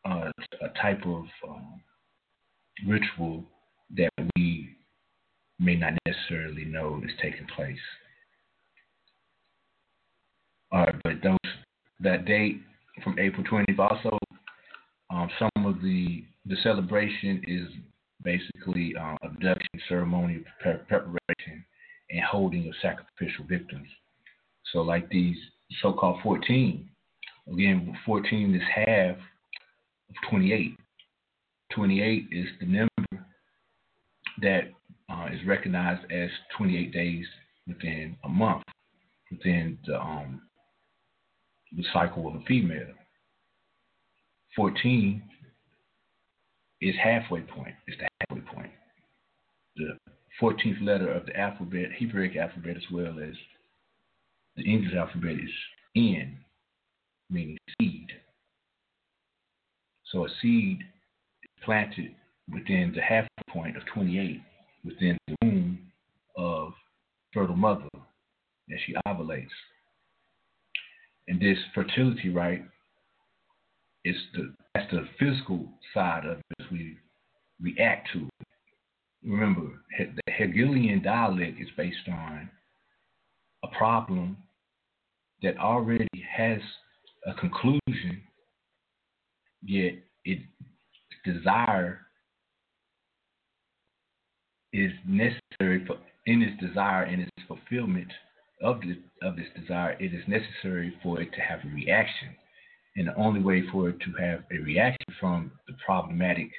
[0.04, 0.30] uh,
[0.60, 1.80] a type of um,
[2.86, 3.44] ritual
[3.96, 4.68] that we
[5.60, 7.78] may not necessarily know is taking place.
[10.72, 11.51] All right, but those
[12.02, 12.60] that date
[13.02, 13.78] from April 20th.
[13.78, 14.18] Also,
[15.10, 17.68] um, some of the the celebration is
[18.24, 21.64] basically um, abduction, ceremonial preparation,
[22.10, 23.88] and holding of sacrificial victims.
[24.72, 25.36] So, like these
[25.80, 26.88] so-called 14,
[27.52, 30.76] again, 14 is half of 28.
[31.74, 33.26] 28 is the number
[34.40, 34.70] that
[35.10, 37.24] uh, is recognized as 28 days
[37.66, 38.64] within a month
[39.30, 40.42] within the um,
[41.76, 42.92] the cycle of a female.
[44.56, 45.22] 14
[46.80, 47.74] is halfway point.
[47.86, 48.70] It's the halfway point.
[49.76, 49.96] The
[50.40, 53.34] 14th letter of the alphabet, Hebraic alphabet, as well as
[54.56, 55.50] the English alphabet, is
[55.96, 56.36] N,
[57.30, 58.08] meaning seed.
[60.10, 60.80] So a seed
[61.42, 62.14] is planted
[62.52, 64.40] within the halfway point of 28,
[64.84, 65.78] within the womb
[66.36, 66.72] of
[67.32, 69.48] fertile mother, as she ovulates.
[71.28, 72.62] And this fertility right
[74.04, 76.96] is the that's the physical side of it we
[77.60, 78.28] react to.
[79.22, 82.50] Remember, the Hegelian dialect is based on
[83.62, 84.36] a problem
[85.42, 86.58] that already has
[87.26, 88.22] a conclusion,
[89.62, 89.94] yet
[90.24, 90.40] it
[91.24, 92.00] desire
[94.72, 98.10] is necessary for in its desire and its fulfillment
[98.62, 102.28] of this, of this desire, it is necessary for it to have a reaction.
[102.96, 106.50] And the only way for it to have a reaction from the problematic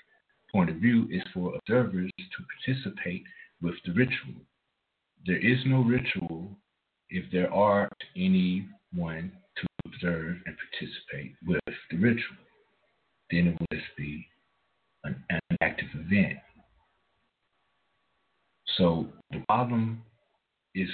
[0.51, 3.23] point of view is for observers to participate
[3.61, 4.41] with the ritual.
[5.25, 6.49] There is no ritual
[7.09, 12.37] if there aren't anyone to observe and participate with the ritual.
[13.31, 14.27] Then it will just be
[15.03, 16.39] an, an active event.
[18.77, 20.01] So the problem
[20.75, 20.89] is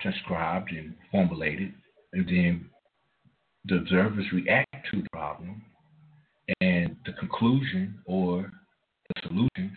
[0.00, 1.72] transcribed and formulated,
[2.12, 2.66] and then
[3.64, 5.62] the observers react to the problem,
[6.60, 8.50] and the conclusion or
[9.08, 9.76] the solution,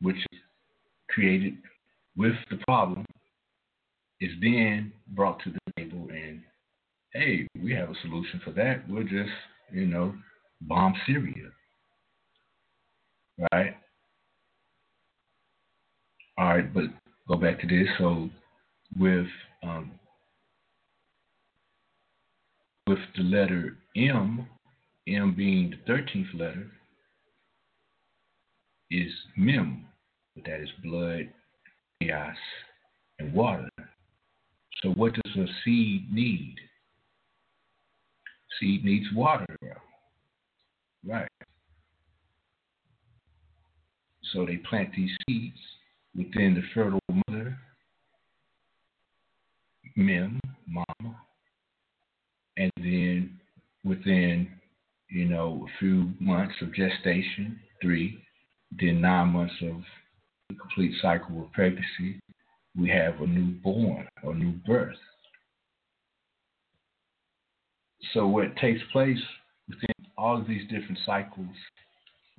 [0.00, 0.38] which is
[1.10, 1.54] created
[2.16, 3.04] with the problem,
[4.20, 6.42] is then brought to the table and
[7.12, 8.88] hey, we have a solution for that.
[8.88, 9.30] We'll just,
[9.72, 10.14] you know,
[10.62, 11.50] bomb Syria.
[13.52, 13.74] Right?
[16.38, 16.84] All right, but
[17.28, 17.88] go back to this.
[17.98, 18.30] So
[18.98, 19.26] with
[19.62, 19.92] um,
[22.86, 24.46] with the letter M,
[25.08, 26.70] M being the thirteenth letter,
[28.90, 29.86] is Mem,
[30.34, 31.28] but that is blood,
[32.02, 32.36] chaos,
[33.18, 33.68] and water.
[34.82, 36.56] So what does a seed need?
[38.58, 39.46] Seed needs water.
[41.06, 41.28] Right.
[44.32, 45.58] So they plant these seeds
[46.16, 47.56] within the fertile mother,
[49.96, 51.16] Mem, mama,
[52.56, 53.40] and then
[53.84, 54.48] within,
[55.10, 58.18] you know, a few months of gestation, three,
[58.80, 59.82] then nine months of
[60.48, 62.20] the complete cycle of pregnancy,
[62.76, 64.96] we have a newborn or new birth.
[68.14, 69.18] So what takes place
[69.68, 71.54] within all of these different cycles,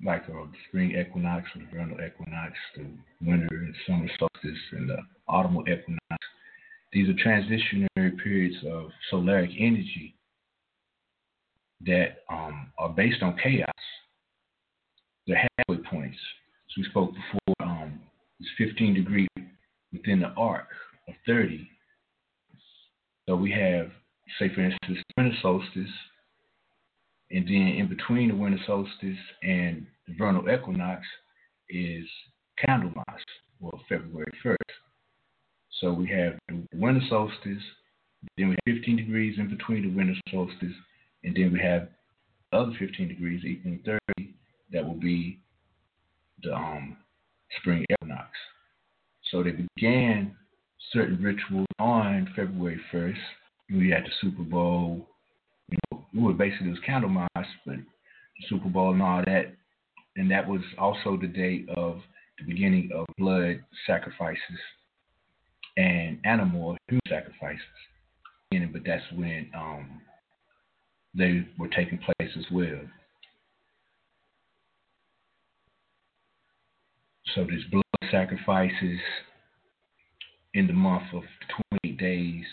[0.04, 2.86] like uh, the spring equinox the vernal equinox, the
[3.26, 4.98] winter and summer solstice, and the
[5.28, 6.18] autumnal equinox,
[6.94, 10.16] these are transitionary periods of solaric energy
[11.86, 13.70] that um, are based on chaos.
[15.26, 16.18] They're halfway points.
[16.70, 18.00] So we spoke before, um,
[18.40, 19.28] it's 15 degrees
[19.92, 20.68] within the arc
[21.08, 21.68] of 30.
[23.28, 23.90] So we have,
[24.40, 25.94] say, for instance, winter solstice,
[27.32, 31.02] and then in between the winter solstice and the vernal equinox
[31.70, 32.06] is
[32.64, 33.24] Candlemas,
[33.62, 34.58] or February 1st.
[35.82, 37.64] So we have the winter solstice,
[38.38, 40.74] then we have 15 degrees in between the winter solstice,
[41.24, 41.90] and then we have
[42.52, 44.34] the other 15 degrees equaling 30.
[44.72, 45.40] That will be
[46.42, 46.98] the um,
[47.60, 48.30] spring equinox.
[49.32, 50.36] So they began
[50.92, 53.18] certain rituals on February 1st.
[53.72, 55.08] We had the Super Bowl.
[55.70, 59.54] You know, it was basically it was Candlemas, but the Super Bowl and all that.
[60.16, 62.00] And that was also the date of
[62.38, 64.60] the beginning of blood sacrifices
[65.78, 67.62] and animal human sacrifices.
[68.72, 70.02] But that's when um,
[71.16, 72.82] they were taking place as well.
[77.34, 79.00] So there's blood sacrifices
[80.54, 81.24] in the month of
[81.84, 82.46] 28 days,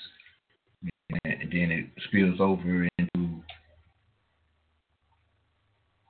[1.25, 3.43] and then it spills over into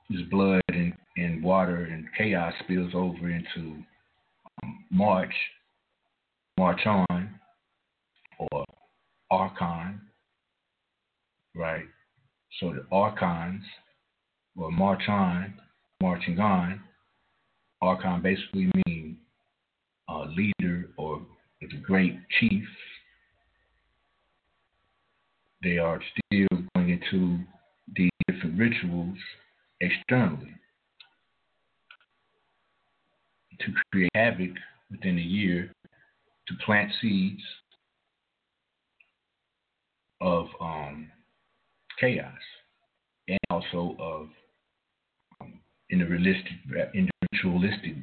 [0.09, 3.83] this blood and, and water and chaos spills over into
[4.63, 5.33] um, March,
[6.61, 7.33] March on,
[8.37, 8.65] or
[9.31, 9.99] Archon,
[11.55, 11.85] right?
[12.59, 13.63] So the Archons,
[14.55, 15.55] or march on,
[16.03, 16.79] marching on,
[17.81, 19.17] Archon basically mean
[20.07, 21.23] uh, leader or
[21.61, 22.65] the great chief.
[25.63, 27.39] They are still going into
[27.95, 29.17] the different rituals
[29.79, 30.53] externally
[33.61, 34.51] to create havoc
[34.91, 35.71] within a year,
[36.51, 37.41] to plant seeds
[40.19, 41.09] of um,
[41.99, 42.33] chaos
[43.27, 44.27] and also of
[45.41, 45.59] um,
[45.89, 46.53] in the realistic,
[46.93, 47.95] in ritualistic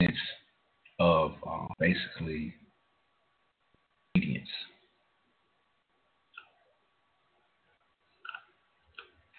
[0.00, 0.16] sense
[0.98, 2.54] of uh, basically
[4.16, 4.48] obedience.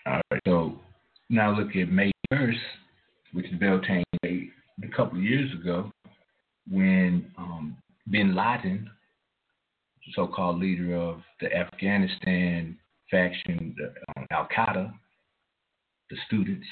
[0.08, 0.80] All right, so
[1.30, 2.56] now look at May 1st,
[3.34, 4.50] which is Beltane Day,
[4.84, 5.92] a couple of years ago,
[6.72, 7.78] when um,
[8.10, 8.90] bin Laden,
[10.16, 12.78] so called leader of the Afghanistan
[13.10, 13.76] faction,
[14.16, 14.92] um, Al Qaeda,
[16.10, 16.66] the students,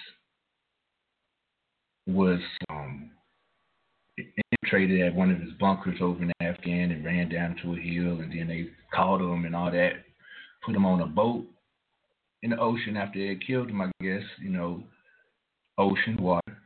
[2.08, 2.40] was
[2.70, 3.12] um,
[4.18, 8.22] infiltrated at one of his bunkers over in Afghan and ran down to a hill,
[8.22, 9.92] and then they caught him and all that,
[10.66, 11.46] put him on a boat
[12.42, 14.84] in the ocean after they killed him, I guess, you know,
[15.78, 16.58] ocean, water.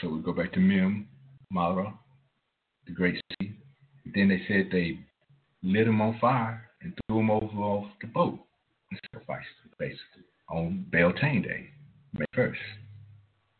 [0.00, 1.08] So we go back to Mim,
[1.50, 1.92] Mara,
[2.86, 3.52] the great sea.
[4.14, 4.98] Then they said they
[5.62, 8.38] lit him on fire and threw him over off the boat
[8.90, 11.70] and sacrificed him, basically, on Beltane Day,
[12.16, 12.56] May 1st.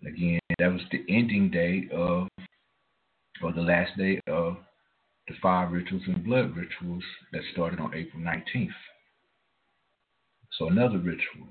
[0.07, 2.29] Again, that was the ending day of,
[3.43, 4.57] or the last day of
[5.29, 8.69] the fire rituals and blood rituals that started on April 19th.
[10.59, 11.49] So another ritual.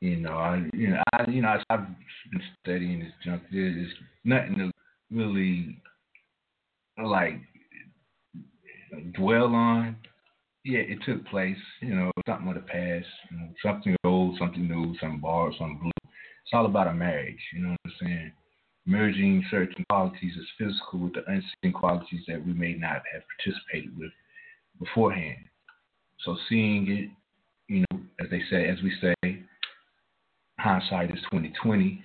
[0.00, 1.86] You know, I, you know, I, you know, I've
[2.30, 3.42] been studying this junk.
[3.50, 3.92] There's
[4.24, 4.72] nothing
[5.10, 5.80] really
[7.02, 7.40] like
[9.14, 9.96] dwell on.
[10.64, 11.56] Yeah, it took place.
[11.80, 13.06] You know, something of the past.
[13.30, 15.90] You know, something old, something new, something borrowed, something blue.
[16.04, 17.40] It's all about a marriage.
[17.52, 18.32] You know what I'm saying?
[18.86, 23.96] Merging certain qualities as physical with the unseen qualities that we may not have participated
[23.98, 24.10] with
[24.78, 25.38] beforehand.
[26.24, 27.10] So seeing it,
[27.72, 29.42] you know, as they say, as we say,
[30.58, 32.02] hindsight is twenty twenty.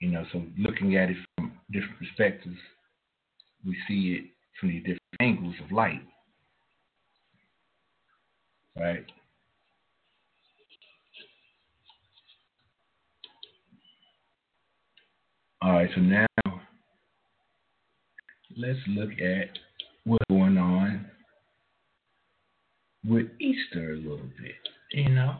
[0.00, 2.56] You know, so looking at it from different perspectives,
[3.66, 4.24] we see it
[4.58, 6.00] from these different angles of light.
[8.78, 9.04] Right?
[15.62, 16.26] All right, so now
[18.56, 19.50] let's look at
[20.04, 21.04] what's going on
[23.06, 24.54] with Easter a little bit.
[24.92, 25.36] You know,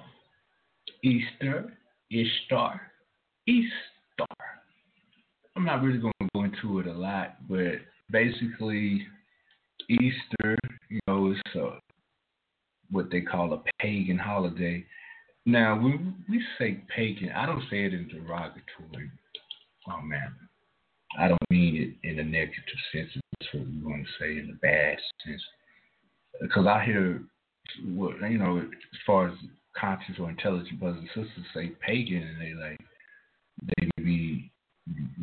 [1.03, 1.73] Easter,
[2.11, 2.83] Ishtar,
[3.47, 3.71] Easter.
[5.61, 7.75] I'm not really going to go into it a lot, but
[8.11, 9.07] basically,
[9.91, 10.57] Easter,
[10.89, 11.77] you know, is uh,
[12.91, 14.87] what they call a pagan holiday.
[15.45, 19.11] Now, when we say pagan, I don't say it in derogatory
[19.89, 20.35] oh man,
[21.19, 23.11] I don't mean it in a negative sense.
[23.13, 24.97] That's what we want to say in a bad
[25.27, 25.43] sense.
[26.41, 27.21] Because I hear,
[27.85, 29.35] you know, as far as
[29.79, 32.81] conscious or intelligent brothers and sisters say pagan, and they like
[33.77, 34.51] they be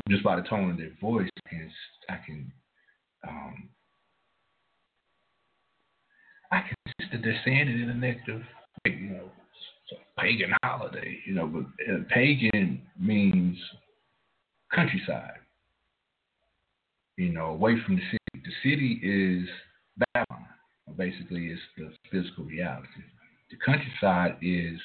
[0.09, 1.71] just by the tone of their voice, I can
[2.09, 2.51] I can
[3.27, 3.69] um,
[6.51, 8.41] I can sense that they're saying it in a negative,
[8.85, 9.29] you know,
[10.17, 13.57] pagan holiday, you know, but uh, pagan means
[14.73, 15.39] countryside.
[17.17, 18.43] You know, away from the city.
[18.45, 19.49] The city is
[20.13, 20.45] Babylon.
[20.97, 22.87] Basically, it's the physical reality.
[23.49, 24.79] The countryside is,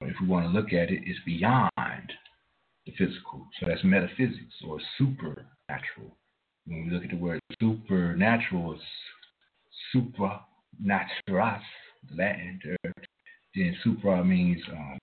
[0.00, 1.70] if we want to look at it, is beyond
[2.86, 3.46] the physical.
[3.58, 6.16] So that's metaphysics or supernatural.
[6.66, 8.82] When we look at the word supernatural, it's
[9.94, 11.62] supernaturas,
[12.16, 12.60] Latin.
[13.54, 14.98] Then supra means um,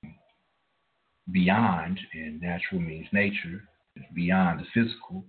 [1.31, 3.63] beyond, and natural means nature.
[3.95, 5.25] It's beyond the physical.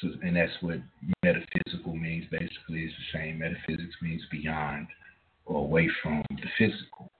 [0.00, 0.80] So, and that's what
[1.22, 3.38] metaphysical means basically, is the same.
[3.38, 4.86] Metaphysics means beyond
[5.44, 7.10] or away from the physical.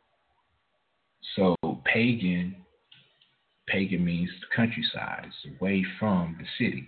[1.35, 2.57] So pagan,
[3.69, 5.27] pagan means the countryside.
[5.27, 6.87] It's away from the city.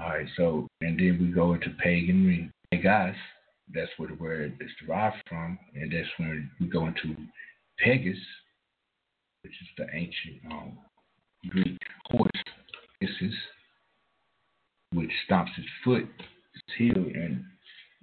[0.00, 3.14] All right, so and then we go into pagan, pagas.
[3.72, 7.14] That's where the word is derived from, and that's when we go into
[7.78, 8.18] pagus,
[9.42, 10.78] which is the ancient um,
[11.48, 12.30] Greek horse,
[13.02, 13.34] Isis,
[14.92, 16.08] which stomps its foot,
[16.54, 17.44] its heel, and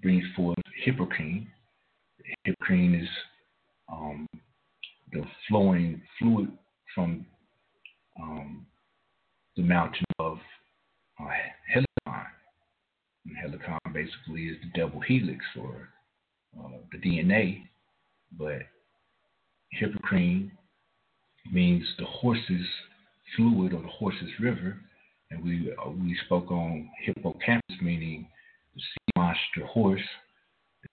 [0.01, 1.47] brings forth Hippocrene.
[2.45, 3.09] Hippocrene is
[3.91, 4.27] um,
[5.11, 6.49] the flowing fluid
[6.93, 7.25] from
[8.21, 8.65] um,
[9.55, 10.37] the mountain of
[11.19, 11.25] uh,
[11.73, 12.25] Helicon.
[13.25, 15.89] And Helicon basically is the double helix or
[16.59, 17.63] uh, the DNA,
[18.37, 18.61] but
[19.71, 20.51] Hippocrene
[21.51, 22.65] means the horse's
[23.35, 24.77] fluid or the horse's river,
[25.29, 28.27] and we uh, we spoke on hippocampus, meaning
[28.75, 30.01] the sea monster horse.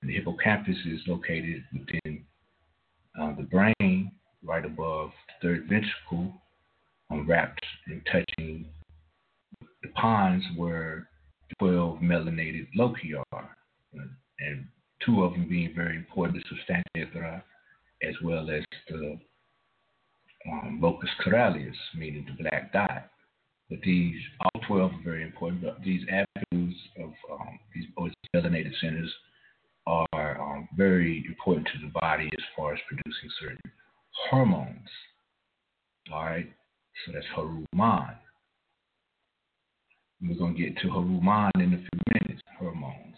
[0.00, 2.24] And the hippocampus is located within
[3.20, 4.12] uh, the brain,
[4.44, 6.32] right above the third ventricle,
[7.26, 8.66] wrapped and touching
[9.82, 11.08] the pons where
[11.58, 13.56] 12 melanated loci are,
[14.40, 14.66] and
[15.04, 17.42] two of them being very important, the substantia
[18.02, 19.18] as well as the
[20.50, 23.10] um, locus coeruleus, meaning the black dot.
[23.68, 27.84] But these, all 12 are very important, but these avenues of um, these
[28.34, 29.12] melanated centers
[29.86, 33.58] are um, very important to the body as far as producing certain
[34.30, 34.88] hormones.
[36.12, 36.50] All right,
[37.04, 38.16] so that's Haruman.
[40.20, 43.16] We're going to get to Haruman in a few minutes, hormones.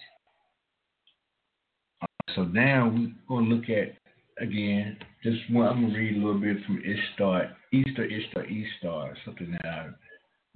[2.02, 3.96] Uh, so now we're going to look at
[4.40, 9.50] again, just one, I'm gonna read a little bit from Ishtar, Easter, Ishtar, Ishtar, something
[9.52, 9.88] that I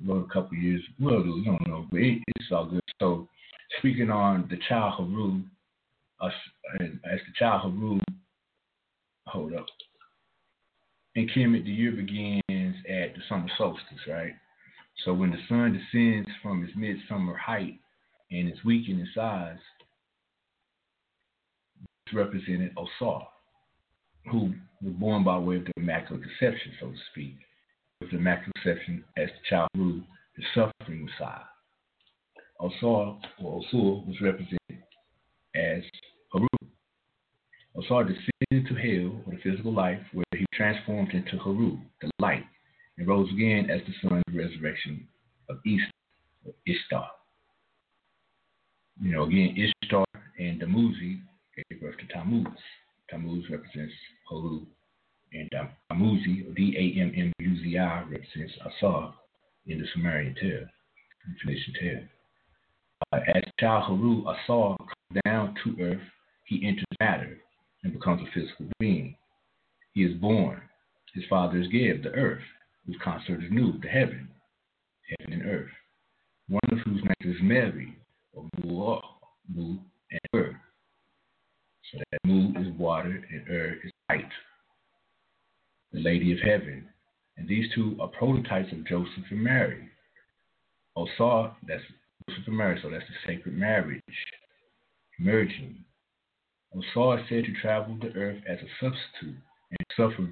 [0.05, 0.83] wrote a couple years.
[0.99, 2.81] Well, I don't know, but it, it's all good.
[3.01, 3.29] So,
[3.79, 5.43] speaking on the child Haru,
[6.21, 6.29] uh,
[6.81, 8.01] as the child Haru,
[9.27, 9.67] hold up.
[11.17, 14.35] In Kemet, the year begins at the summer solstice, right?
[15.05, 17.79] So when the sun descends from its midsummer height
[18.31, 19.59] and is weakened in size,
[22.07, 23.27] it's represented Osar
[24.31, 27.37] who was born by way of the Immaculate Conception, so to speak,
[28.01, 31.45] with the Immaculate Conception as the child the suffering Messiah.
[32.61, 34.83] Osar or Osur was represented
[35.55, 35.83] as
[37.77, 42.45] Osar descended to hell or the physical life where he transformed into Haru, the light,
[42.99, 45.09] and rose again as the sun's resurrection
[45.49, 45.59] of
[46.67, 47.11] Ishtar.
[49.01, 50.05] You know, again, Ishtar
[50.39, 51.21] and Tamuzi
[51.57, 52.47] gave birth to Tammuz.
[53.11, 53.93] Tammuz represents
[54.29, 54.65] Haru,
[55.33, 55.51] and
[55.91, 59.15] Damuzi, D-A-M-M-U-Z-I, represents Asar
[59.67, 60.65] in the Sumerian tale,
[61.27, 62.03] the Phoenician tale.
[63.13, 66.01] Uh, as child Haru, Asar comes down to earth,
[66.45, 67.39] he enters matter
[67.85, 69.15] and becomes a physical being.
[69.93, 70.61] He is born.
[71.15, 72.43] His father is Geb, the earth,
[72.87, 74.29] whose consort is Nu, the heaven,
[75.21, 75.71] heaven and earth.
[76.49, 77.97] One of whose names is Mary,
[78.33, 78.97] or Mu,
[79.55, 79.79] Mu
[80.11, 80.61] and Ur.
[81.93, 84.31] So that Mu is water and Ur is light,
[85.93, 86.89] the Lady of Heaven.
[87.37, 89.89] And these two are prototypes of Joseph and Mary.
[90.97, 91.83] Oh, Osar, that's
[92.29, 94.03] Joseph and Mary, so that's the sacred marriage,
[95.19, 95.85] merging.
[96.75, 99.39] Osar is said to travel the earth as a substitute
[99.71, 100.29] and suffer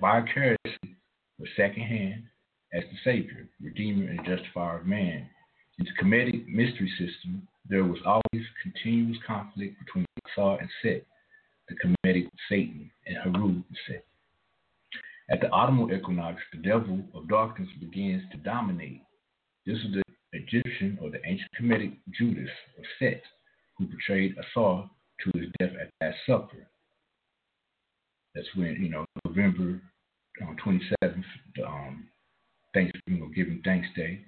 [0.00, 0.96] vicariously
[1.38, 2.24] or secondhand
[2.72, 5.28] as the Savior, Redeemer, and Justifier of man.
[5.78, 11.06] In the Kemetic mystery system, there was always continuous conflict between Asar and Set,
[11.68, 14.04] the Kemetic Satan, and Haru and Set.
[15.30, 19.02] At the autumnal equinox, the devil of darkness begins to dominate.
[19.66, 20.02] This is the
[20.32, 23.22] Egyptian or the ancient Kemetic Judas or Set,
[23.78, 24.90] who betrayed Asar
[25.24, 26.66] to his death at that supper.
[28.34, 29.80] That's when, you know, November
[30.42, 31.24] um, 27th,
[31.56, 32.06] the um,
[32.74, 34.20] Thanksgiving or Giving Thanks Day,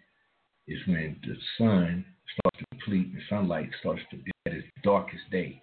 [0.66, 5.23] is when the sun starts to deplete and sunlight starts to be at its darkest
[5.31, 5.62] day.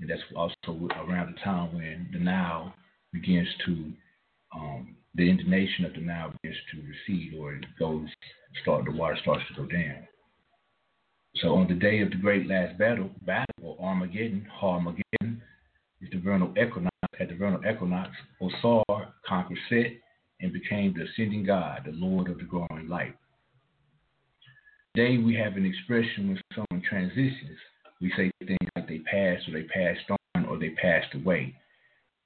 [0.00, 2.74] And that's also around the time when the Nile
[3.12, 3.92] begins to,
[4.54, 8.08] um, the intonation of the Nile begins to recede or it goes,
[8.62, 10.06] start the water starts to go down.
[11.36, 15.42] So on the day of the great last battle, battle or Armageddon, Armageddon
[16.00, 16.90] is the vernal equinox.
[17.18, 19.92] At the vernal equinox, Osar conquered Set
[20.40, 23.14] and became the ascending God, the Lord of the growing light.
[24.96, 27.58] Today we have an expression when someone transitions.
[28.00, 31.54] We say things like they passed or they passed on or they passed away.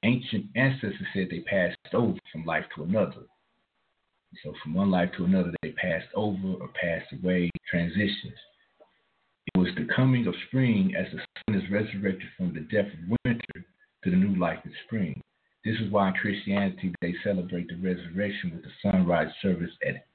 [0.02, 3.26] Ancient ancestors said they passed over from life to another.
[4.42, 8.38] So from one life to another, they passed over or passed away, transitions.
[9.46, 13.16] It was the coming of spring as the sun is resurrected from the death of
[13.24, 13.66] winter
[14.04, 15.20] to the new life of spring.
[15.64, 20.06] This is why in Christianity they celebrate the resurrection with the sunrise service at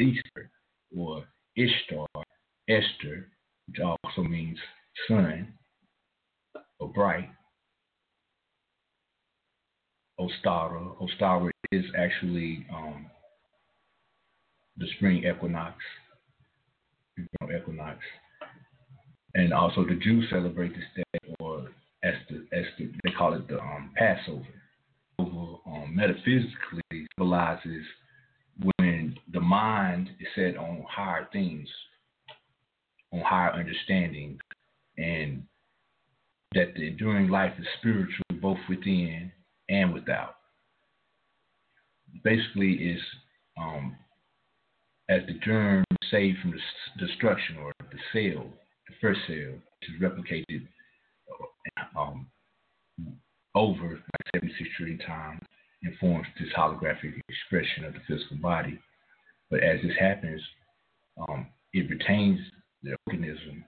[0.00, 0.50] Easter
[0.96, 1.24] or
[1.56, 2.06] Ishtar,
[2.68, 3.28] Esther,
[3.66, 4.58] which also means
[5.08, 5.52] sun
[6.78, 7.28] or bright.
[10.18, 10.96] Ostara.
[11.00, 13.06] Ostara is actually um,
[14.76, 15.76] the spring equinox,
[17.18, 17.98] equinox,
[19.34, 21.68] and also the Jews celebrate this day, or
[22.02, 24.44] as the as the, they call it the um, Passover
[25.18, 27.84] um, metaphysically symbolizes
[28.76, 31.68] when the mind is set on higher things,
[33.12, 34.38] on higher understanding,
[34.96, 35.42] and
[36.54, 39.32] that the enduring life is spiritual both within
[39.68, 40.36] and without.
[42.22, 43.00] Basically, is
[43.58, 43.96] um,
[45.08, 48.46] as the germ saved from the destruction or the cell,
[48.88, 50.66] the first cell, which is replicated
[51.96, 52.26] um,
[53.54, 55.40] over like 76 trillion times
[55.82, 58.78] and forms this holographic expression of the physical body.
[59.50, 60.40] But as this happens,
[61.28, 62.40] um, it retains
[62.82, 63.64] the organism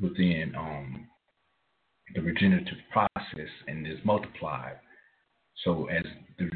[0.00, 1.08] within um,
[2.14, 4.78] the regenerative process and is multiplied.
[5.64, 6.04] So as
[6.38, 6.48] the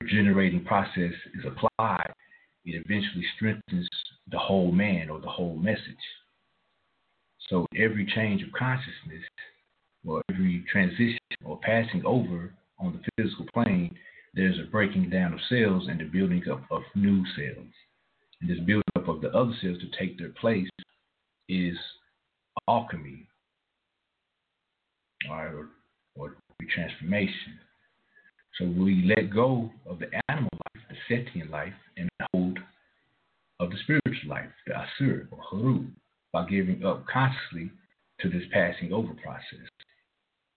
[0.00, 2.12] regenerating process is applied,
[2.64, 3.88] it eventually strengthens
[4.30, 5.80] the whole man or the whole message.
[7.48, 9.24] So every change of consciousness
[10.06, 13.94] or every transition or passing over on the physical plane,
[14.34, 17.68] there's a breaking down of cells and the building up of new cells.
[18.40, 20.68] And this building up of the other cells to take their place
[21.48, 21.76] is
[22.68, 23.26] alchemy,
[25.30, 25.68] or,
[26.14, 26.36] or
[26.70, 27.58] transformation.
[28.58, 30.50] So we let go of the animal
[31.08, 32.58] the sentient life, and hold
[33.60, 35.86] of the spiritual life, the asur or haru,
[36.32, 37.70] by giving up consciously
[38.20, 39.68] to this passing over process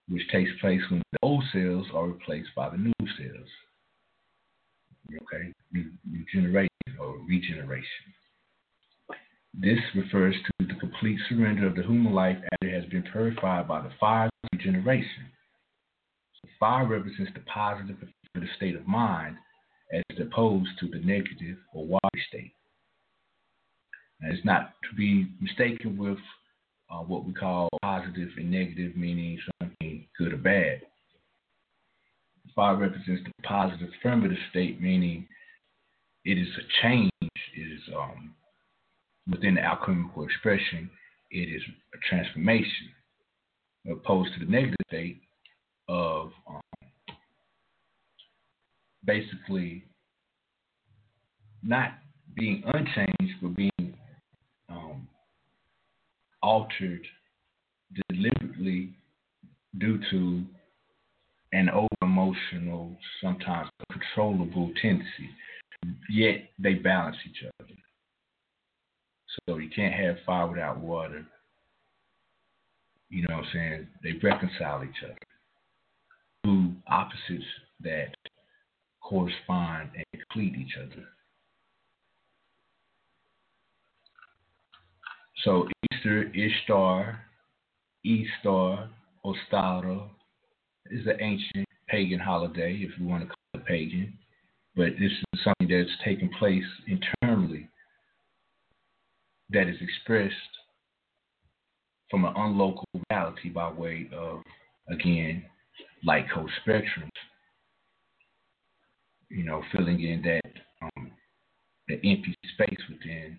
[0.09, 3.49] which takes place when the old cells are replaced by the new cells.
[5.31, 5.51] Okay,
[6.11, 6.69] regeneration
[6.99, 7.85] or regeneration.
[9.53, 13.67] This refers to the complete surrender of the human life after it has been purified
[13.67, 15.31] by the fire of regeneration.
[16.41, 17.97] So fire represents the positive
[18.57, 19.37] state of mind
[19.93, 22.53] as opposed to the negative or watery state.
[24.21, 26.17] And it's not to be mistaken with
[26.89, 30.81] uh, what we call positive and negative, meaning something good or bad.
[32.55, 35.27] Fire represents the positive affirmative state, meaning
[36.23, 37.29] it is a change, it
[37.59, 38.33] is um,
[39.29, 40.89] within the alchemical expression,
[41.31, 41.61] it is
[41.93, 42.89] a transformation.
[43.91, 45.21] opposed to the negative state
[45.89, 46.61] of um,
[49.05, 49.83] basically
[51.63, 51.91] not
[52.35, 53.93] being unchanged, but being
[54.69, 55.07] um,
[56.41, 57.05] altered
[58.09, 58.93] deliberately
[59.77, 60.43] due to
[61.53, 65.29] an over emotional, sometimes controllable tendency.
[66.09, 67.69] Yet they balance each other.
[69.47, 71.25] So you can't have fire without water.
[73.09, 73.87] You know what I'm saying?
[74.03, 75.17] They reconcile each other.
[76.43, 77.45] Two opposites
[77.81, 78.14] that
[79.05, 81.05] correspond and complete each other.
[85.43, 87.19] So Easter, Ishtar,
[88.03, 88.89] Easter,
[89.23, 90.09] Ostara
[90.89, 94.17] is an ancient pagan holiday, if you want to call it pagan.
[94.75, 97.69] But this is something that's taken place internally
[99.51, 100.33] that is expressed
[102.09, 104.41] from an unlocal reality by way of,
[104.89, 105.43] again,
[106.03, 107.09] light code spectrums.
[109.29, 111.11] You know, filling in that um,
[111.87, 113.37] the empty space within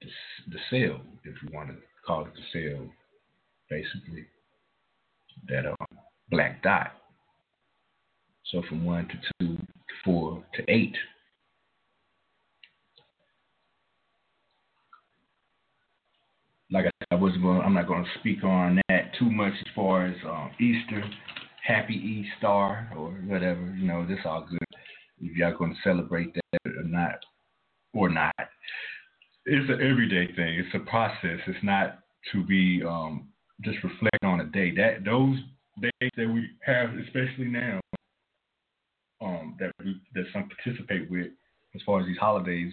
[0.00, 0.08] the,
[0.50, 1.76] the cell, if you want to
[2.06, 2.86] call it the cell,
[3.70, 4.26] basically,
[5.48, 5.86] that uh,
[6.30, 6.92] black dot.
[8.50, 9.64] So from one to two to
[10.04, 10.96] four to eight.
[16.70, 17.62] Like I I wasn't going.
[17.62, 21.02] I'm not going to speak on that too much as far as um, Easter,
[21.66, 22.46] Happy Easter
[22.96, 23.74] or whatever.
[23.78, 24.58] You know, this all good.
[25.20, 27.18] If y'all going to celebrate that or not,
[27.94, 28.34] or not,
[29.44, 30.58] it's an everyday thing.
[30.58, 31.40] It's a process.
[31.46, 32.00] It's not
[32.32, 33.28] to be um,
[33.62, 34.74] just reflect on a day.
[34.74, 35.38] That those
[35.80, 37.80] days that we have, especially now,
[39.20, 41.28] um, that we, that some participate with,
[41.74, 42.72] as far as these holidays,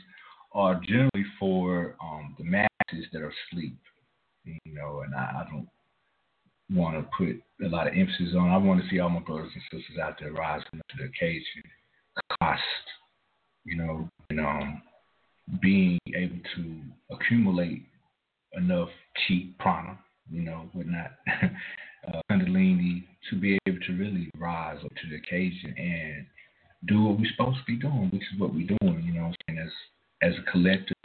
[0.54, 3.78] are generally for um, the masses that are asleep.
[4.44, 5.68] You know, and I, I don't
[6.72, 8.50] want to put a lot of emphasis on.
[8.50, 11.64] I want to see all my brothers and sisters out there rising to the occasion,
[12.40, 12.62] cost,
[13.64, 14.82] you know, and um,
[15.62, 16.82] being able to
[17.12, 17.86] accumulate
[18.54, 18.90] enough
[19.28, 19.98] cheap prana,
[20.32, 21.12] you know, whatnot,
[22.08, 26.26] uh, Kundalini, to be able to really rise up to the occasion and
[26.88, 29.60] do what we're supposed to be doing, which is what we're doing, you know, and
[29.60, 29.70] as
[30.22, 30.96] as a collective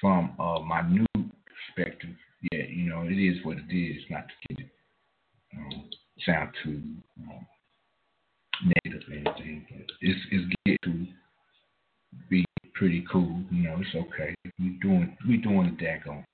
[0.00, 2.14] from a minute perspective,
[2.52, 4.70] yeah, you know, it is what it is, not to get it
[5.56, 5.90] um,
[6.24, 6.80] sound too
[7.22, 7.46] um,
[9.10, 11.06] anything, but it's it's get to
[12.30, 12.44] be
[12.74, 14.34] pretty cool, you know, it's okay.
[14.58, 16.24] We doing we doing the daggone.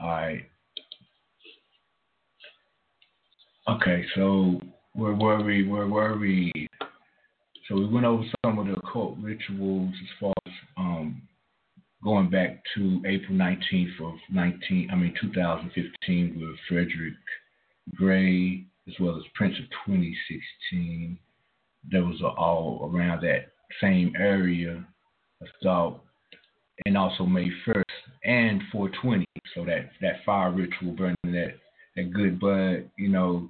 [0.00, 0.42] All right.
[3.68, 4.60] Okay, so
[4.94, 5.66] where were we?
[5.66, 6.52] Where were we?
[7.68, 11.22] So we went over some of the occult rituals as far as um,
[12.02, 17.14] going back to April 19th of 19, I mean 2015 with Frederick
[17.94, 21.18] Gray as well as Prince of 2016.
[21.90, 23.48] That was all around that
[23.80, 24.84] same area.
[25.62, 26.02] Thought,
[26.84, 27.82] and also May 1st
[28.24, 29.24] and 420.
[29.54, 31.54] So that that fire ritual burning that
[31.96, 33.48] that good bud, you know,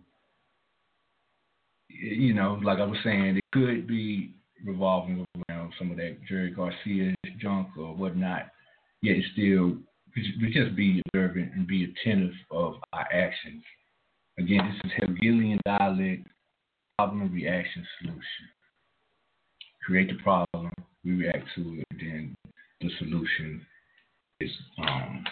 [1.89, 4.35] you know, like I was saying, it could be
[4.65, 8.49] revolving around some of that Jerry Garcia junk or whatnot.
[9.03, 9.77] Yet still,
[10.17, 13.63] we just be observant and be attentive of our actions.
[14.39, 16.27] Again, this is Hegelian dialect,
[16.99, 18.23] problem, reaction, solution.
[19.87, 20.71] Create the problem,
[21.05, 22.35] we react to it, then
[22.81, 23.65] the solution
[24.41, 24.51] is
[24.83, 25.25] um,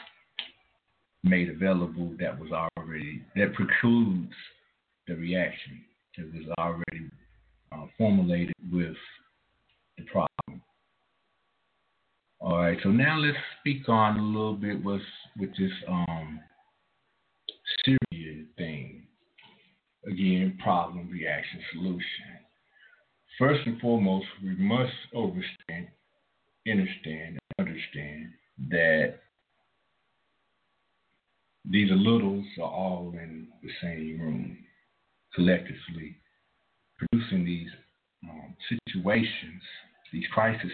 [1.25, 4.33] made available that was already, that precludes
[5.09, 5.83] the reaction
[6.17, 7.11] that was already
[7.73, 8.97] uh, formulated with
[9.99, 10.63] the problem.
[12.41, 15.03] All right, so now let's speak on a little bit what's
[15.37, 16.39] with this um,
[17.85, 19.03] Syria thing.
[20.07, 22.03] Again, problem, reaction, solution.
[23.39, 25.89] First and foremost, we must understand,
[26.69, 28.29] understand, understand
[28.71, 29.17] that
[31.69, 34.59] these littles are all in the same room,
[35.35, 36.17] collectively,
[36.99, 37.69] producing these
[38.31, 39.63] um, situations,
[40.13, 40.71] these crises,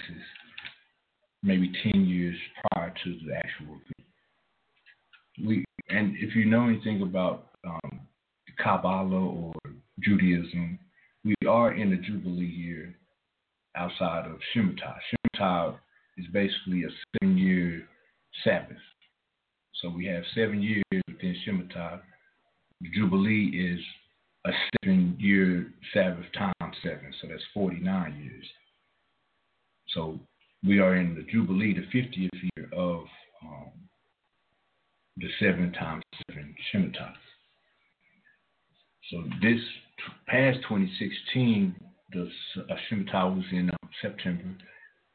[1.43, 2.37] maybe 10 years
[2.71, 5.49] prior to the actual event.
[5.49, 8.02] We, and if you know anything about um,
[8.63, 9.53] Kabbalah or
[10.01, 10.79] Judaism,
[11.25, 12.95] we are in the Jubilee year
[13.77, 14.97] outside of Shemitah.
[15.37, 15.77] Shemitah
[16.17, 16.89] is basically a
[17.21, 17.87] seven year
[18.45, 18.77] Sabbath.
[19.81, 22.01] So we have seven years within Shemitah.
[22.95, 23.81] Jubilee is
[24.47, 24.51] a
[24.83, 28.47] seven year Sabbath times seven, so that's 49 years.
[29.89, 30.21] So
[30.65, 33.05] we are in the Jubilee, the 50th year of
[33.45, 33.71] um,
[35.17, 37.13] the seven times seven Shemitah.
[39.13, 39.61] So this
[40.27, 41.77] past 2016,
[42.13, 42.31] the
[42.89, 44.57] Shemitah was in uh, September,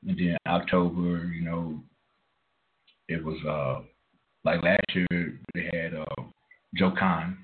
[0.07, 1.81] and then October, you know,
[3.09, 3.81] it was uh
[4.45, 6.23] like last year they had uh,
[6.79, 7.37] Joaquin,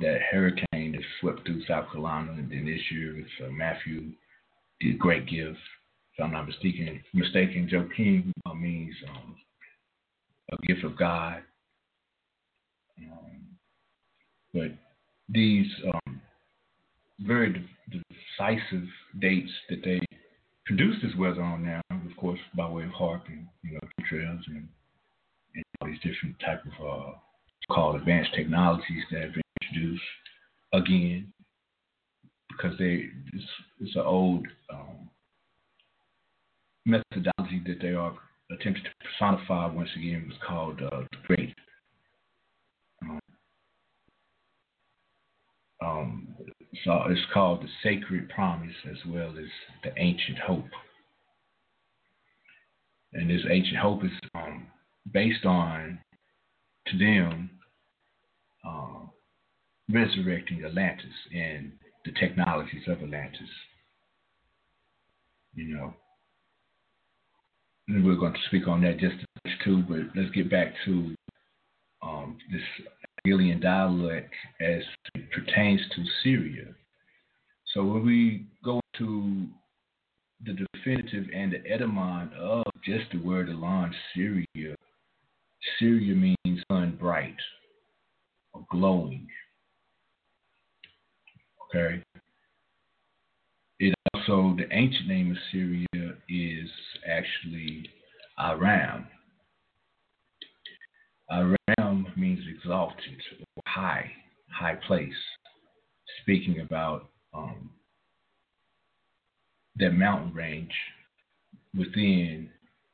[0.00, 4.10] that hurricane that swept through South Carolina, and then this year it's uh, Matthew,
[4.80, 5.58] the great gift.
[6.16, 9.36] If I'm not mistaken, mistaken, King uh, means um,
[10.52, 11.42] a gift of God.
[12.98, 13.53] Um,
[14.54, 14.70] but
[15.28, 16.22] these um,
[17.20, 18.02] very de-
[18.38, 18.88] decisive
[19.20, 20.00] dates that they
[20.64, 24.40] produce this weather on now, of course, by way of HAARP and you know trails
[24.46, 24.68] and,
[25.54, 27.12] and all these different type of uh,
[27.70, 30.02] called advanced technologies that have been introduced
[30.72, 31.32] again
[32.48, 33.44] because they it's,
[33.80, 35.08] it's an old um,
[36.86, 38.14] methodology that they are
[38.50, 41.54] attempting to personify once again was called uh, the great
[43.02, 43.18] um,
[45.84, 46.28] um,
[46.84, 49.48] so it's called the sacred promise as well as
[49.82, 50.64] the ancient hope
[53.14, 54.66] and this ancient hope is um,
[55.12, 55.98] based on
[56.88, 57.50] to them
[58.66, 59.06] uh,
[59.90, 61.72] resurrecting Atlantis and
[62.04, 63.48] the technologies of Atlantis.
[65.54, 65.94] You know,
[67.88, 69.14] and we're going to speak on that just
[69.64, 71.14] too, but let's get back to
[72.02, 72.86] um, this
[73.24, 74.82] Hegelian dialect as
[75.14, 76.66] it pertains to Syria.
[77.72, 79.46] So when we go to
[80.44, 84.76] the definitive and the etymon of just the word alone, Syria,
[85.78, 87.36] Syria means sun bright
[88.52, 89.26] or glowing.
[91.74, 92.02] Okay.
[93.80, 95.86] It also the ancient name of Syria
[96.28, 96.68] is
[97.08, 97.88] actually
[98.38, 99.06] Aram.
[101.30, 101.56] Aram
[102.54, 103.20] exalted
[103.66, 104.10] high,
[104.50, 105.12] high place.
[106.22, 107.70] Speaking about um,
[109.76, 110.72] that mountain range
[111.76, 112.48] within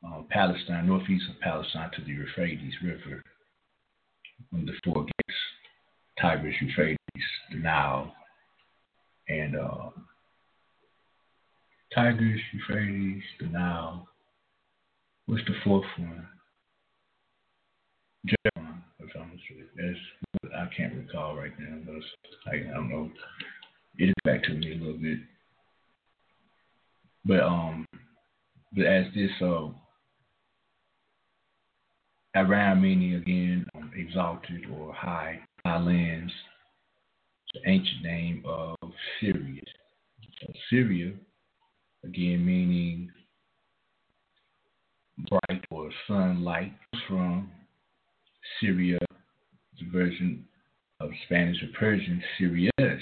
[0.05, 3.23] uh, Palestine, northeast of Palestine, to the Euphrates River,
[4.53, 5.37] on the four gates,
[6.19, 6.97] Tigris, Euphrates,
[7.51, 8.11] the Nile,
[9.27, 9.89] and uh,
[11.93, 14.07] Tigris, Euphrates, the Nile.
[15.27, 16.27] What's the fourth one?
[19.13, 21.77] That's I can't recall right now.
[21.85, 23.09] But I, I don't know.
[23.97, 25.19] It is back to me a little bit.
[27.25, 27.87] But um,
[28.75, 29.67] but as this uh,
[32.35, 36.31] Aram meaning again um, exalted or high, high lands
[37.53, 38.77] the ancient name of
[39.19, 39.61] Syria.
[40.41, 41.13] So Syria,
[42.03, 43.11] again meaning
[45.29, 46.73] bright or sunlight,
[47.07, 47.51] from
[48.59, 48.99] Syria,
[49.79, 50.45] the version
[50.99, 53.01] of Spanish or Persian, Sirius,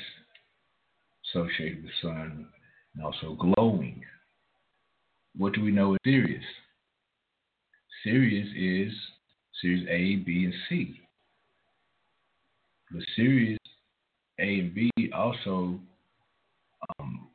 [1.26, 2.48] associated with sun,
[2.95, 4.02] and also glowing.
[5.36, 6.44] What do we know is Sirius?
[8.03, 8.94] Sirius is
[9.61, 10.99] Sirius A, B, and C.
[12.91, 13.60] But Sirius
[14.40, 15.80] a and B also
[16.99, 17.28] um,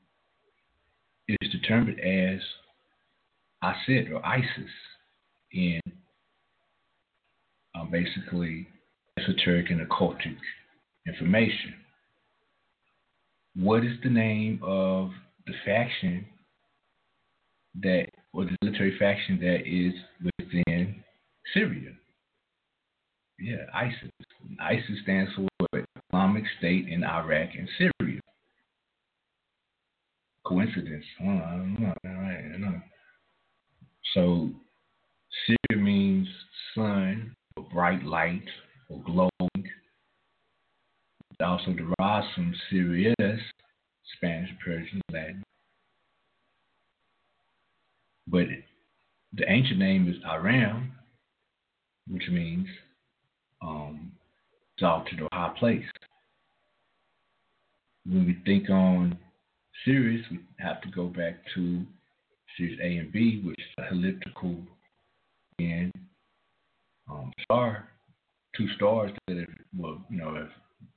[1.29, 2.41] is determined as
[3.63, 4.71] Isis or ISIS
[5.53, 5.81] in
[7.85, 8.67] um, basically
[9.19, 10.37] esoteric and occultic
[11.07, 11.75] information.
[13.57, 15.11] What is the name of
[15.47, 16.27] the faction
[17.83, 19.95] that, or the military faction that is
[20.39, 21.03] within
[21.53, 21.91] Syria?
[23.39, 24.11] Yeah, ISIS.
[24.61, 25.49] ISIS stands for
[26.13, 28.21] Islamic State in Iraq and Syria.
[30.47, 31.05] Coincidence?
[31.21, 31.95] I don't know.
[32.05, 32.81] I don't know.
[34.15, 34.51] So
[35.47, 35.74] Syria
[37.75, 38.45] bright light,
[38.89, 39.31] or glowing.
[39.55, 43.41] It also derives from Sirius,
[44.17, 45.43] Spanish, Persian, Latin.
[48.29, 48.47] But
[49.33, 50.93] the ancient name is Aram,
[52.09, 52.69] which means
[53.61, 54.13] um,
[54.77, 55.85] exalted or high place.
[58.07, 59.19] When we think on
[59.85, 61.83] Sirius, we have to go back to
[62.57, 64.57] Sirius A and B, which is elliptical
[65.59, 65.93] and
[67.15, 67.89] um, star,
[68.57, 70.49] two stars that have, well, you know, if,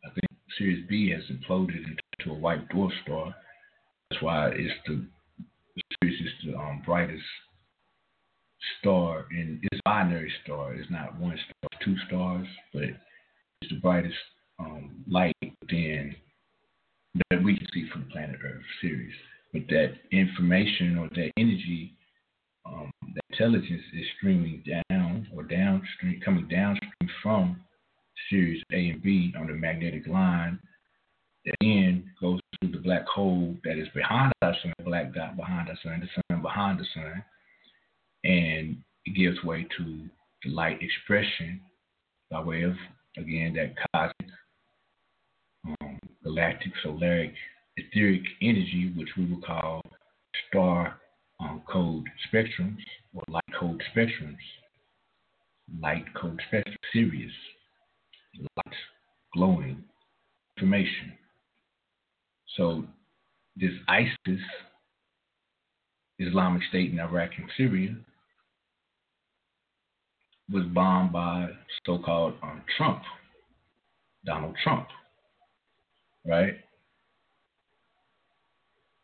[0.05, 0.27] I think
[0.57, 3.33] Sirius B has imploded into a white dwarf star.
[4.09, 5.05] That's why it's the
[6.01, 7.23] Sirius is the um, brightest
[8.79, 10.73] star in it's binary star.
[10.73, 14.15] It's not one star, two stars, but it's the brightest
[14.59, 16.15] um, light within
[17.29, 19.13] that we can see from planet Earth, Sirius.
[19.53, 21.97] But that information or that energy,
[22.65, 24.83] um, that intelligence is streaming down
[25.35, 27.61] or downstream, coming downstream from
[28.29, 30.59] Sirius A and B on the magnetic line
[31.45, 35.37] that then goes through the black hole that is behind our sun, the black dot
[35.37, 37.23] behind our sun, the sun behind the sun,
[38.23, 40.09] and it gives way to
[40.43, 41.61] the light expression
[42.29, 42.73] by way of,
[43.17, 44.33] again, that cosmic,
[45.65, 47.33] um, galactic, solaric,
[47.77, 49.81] etheric energy, which we will call
[50.49, 50.99] star
[51.39, 52.77] um, code spectrums
[53.13, 54.37] or light code spectrums.
[55.81, 57.31] Light spectrum, Sirius,
[58.55, 58.75] light,
[59.33, 59.83] glowing
[60.55, 61.13] information.
[62.55, 62.85] So
[63.55, 64.41] this ISIS,
[66.19, 67.95] Islamic State in Iraq and Syria,
[70.51, 71.49] was bombed by
[71.85, 73.01] so-called um, Trump,
[74.25, 74.87] Donald Trump,
[76.25, 76.53] right?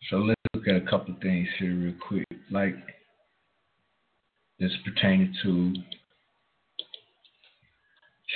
[0.09, 2.75] So let's look at a couple things here real quick, like
[4.59, 5.73] this pertaining to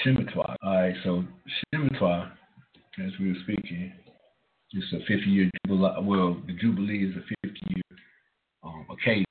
[0.04, 0.56] Shemitah.
[0.64, 1.24] All right, so
[1.74, 2.32] Shemitah,
[3.06, 3.94] as we were speaking,
[4.74, 5.94] is a 50 year jubilee.
[6.02, 8.00] Well, the jubilee is a 50 year
[8.64, 9.26] um, occasion.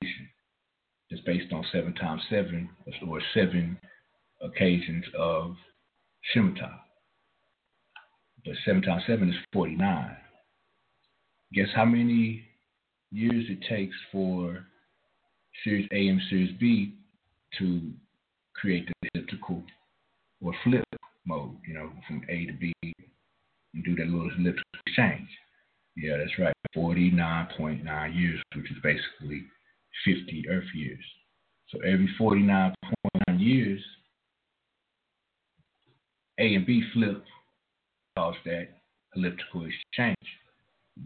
[1.09, 2.69] It's based on seven times seven,
[3.07, 3.77] or seven
[4.41, 5.55] occasions of
[6.35, 6.73] Shemitah.
[8.45, 10.17] But seven times seven is 49.
[11.53, 12.43] Guess how many
[13.11, 14.65] years it takes for
[15.63, 16.95] Sirius A and Sirius B
[17.57, 17.91] to
[18.53, 19.06] create the
[20.41, 20.83] or flip
[21.25, 25.29] mode, you know, from A to B and do that little elliptical exchange.
[25.95, 26.53] Yeah, that's right.
[26.75, 29.43] 49.9 years, which is basically
[30.05, 31.03] 50 Earth years.
[31.69, 32.73] So every 49.9
[33.39, 33.81] years,
[36.39, 37.23] A and B flip
[38.15, 38.67] cause that
[39.15, 40.15] elliptical exchange.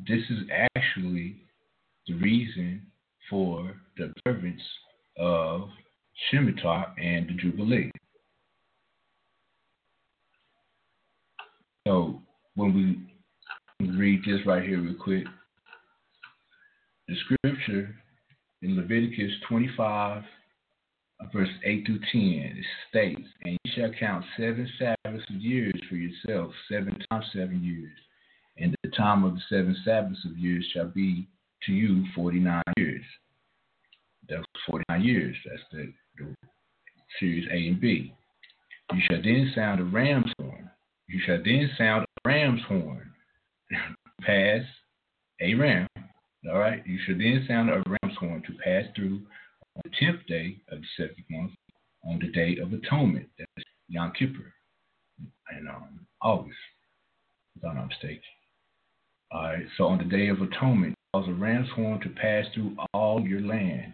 [0.08, 0.40] This is
[0.76, 1.38] actually
[2.08, 2.86] the reason
[3.30, 4.62] for the observance
[5.18, 5.70] of
[6.32, 7.92] Shemitah and the Jubilee.
[11.88, 12.22] So
[12.56, 12.74] when
[13.80, 15.26] we read this right here real quick,
[17.08, 17.96] the scripture
[18.62, 20.24] in Leviticus 25,
[21.34, 25.96] verse 8 through 10, it states, And you shall count seven Sabbaths of years for
[25.96, 27.92] yourself, seven times seven years.
[28.58, 31.28] And the time of the seven Sabbaths of years shall be
[31.64, 33.04] to you 49 years.
[34.30, 35.36] That's 49 years.
[35.46, 36.36] That's the, the
[37.20, 38.14] Sirius A and B.
[38.94, 40.70] You shall then sound a ram's horn.
[41.12, 43.12] You shall then sound a ram's horn.
[44.22, 44.62] Pass
[45.42, 45.88] a ram.
[46.50, 46.82] All right.
[46.86, 49.22] You shall then sound a ram's horn to pass through
[49.76, 51.52] on the tenth day of the seventh month,
[52.06, 53.28] on the day of atonement.
[53.38, 54.54] That's Yom Kippur,
[55.58, 56.56] in um, August,
[57.58, 58.22] if I'm not mistaken.
[59.32, 59.66] All right.
[59.78, 63.42] So on the day of atonement, cause a ram's horn to pass through all your
[63.42, 63.94] land,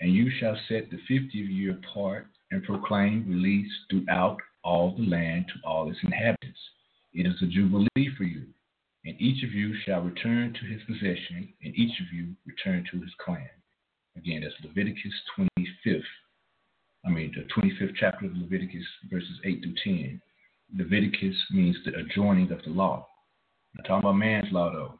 [0.00, 5.46] and you shall set the fiftieth year apart and proclaim release throughout all the land
[5.48, 6.58] to all its inhabitants.
[7.12, 8.46] It is a jubilee for you,
[9.04, 13.00] and each of you shall return to his possession, and each of you return to
[13.00, 13.48] his clan.
[14.16, 16.02] Again, that's Leviticus 25th.
[17.04, 20.20] I mean, the 25th chapter of Leviticus, verses 8 through 10.
[20.78, 23.06] Leviticus means the adjoining of the law.
[23.76, 24.98] I'm talking about man's law, though.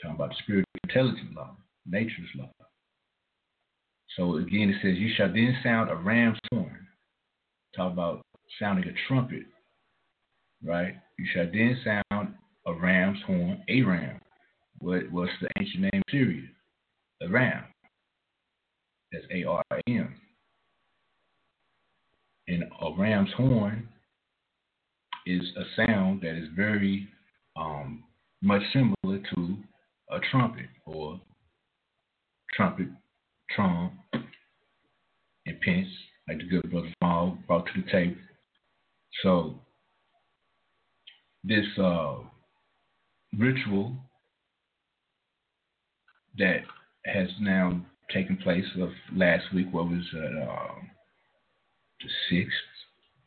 [0.00, 1.56] Talking about the spiritual intelligent law,
[1.86, 2.50] nature's law.
[4.16, 6.86] So again, it says, You shall then sound a ram's horn.
[7.76, 8.22] Talk about
[8.60, 9.44] sounding a trumpet,
[10.64, 10.94] right?
[11.18, 12.34] You shall then sound
[12.66, 14.20] a ram's horn, a ram.
[14.80, 16.42] What was the ancient name of Syria?
[17.20, 17.64] The ram.
[19.12, 20.14] That's A R A M.
[22.46, 23.88] And a ram's horn
[25.26, 27.08] is a sound that is very
[27.56, 28.04] um,
[28.40, 29.56] much similar to
[30.10, 31.20] a trumpet or
[32.54, 32.88] trumpet,
[33.50, 33.92] trump,
[35.44, 35.88] and pinch,
[36.28, 38.16] like the good brother Small brought to the table.
[39.22, 39.60] So
[41.44, 42.16] this uh,
[43.36, 43.96] ritual
[46.38, 46.60] that
[47.06, 47.80] has now
[48.12, 50.74] taken place of last week, what was it, uh,
[52.00, 52.52] the sixth,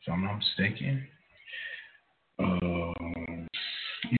[0.00, 1.06] if I'm not mistaken.
[2.38, 3.46] Uh,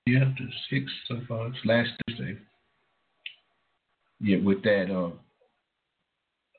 [0.06, 2.38] yeah, the sixth of uh, last Thursday.
[4.20, 5.10] Yeah, with that, uh,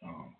[0.06, 0.36] um,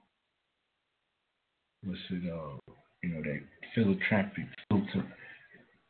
[1.84, 2.58] what's it, uh,
[3.02, 3.40] you know, that
[3.74, 5.06] philanthropic filter,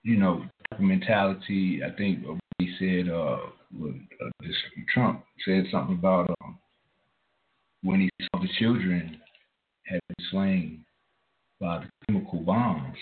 [0.03, 0.45] you know,
[0.79, 1.81] mentality.
[1.85, 2.19] I think
[2.59, 4.55] he said, uh, uh, this,
[4.93, 6.57] Trump said something about um,
[7.83, 9.19] when he saw the children
[9.85, 10.85] had been slain
[11.59, 12.97] by the chemical bombs,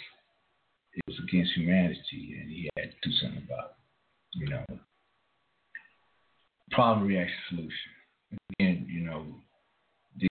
[0.94, 4.40] it was against humanity, and he had to do something about it.
[4.40, 4.66] You know,
[6.72, 7.72] problem, reaction, solution.
[8.60, 9.26] Again, you know,
[10.20, 10.30] these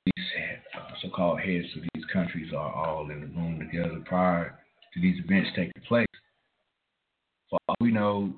[0.77, 4.59] uh, so-called heads of these countries are all in the room together prior
[4.95, 6.07] to these events taking place.
[7.49, 8.33] For all we know,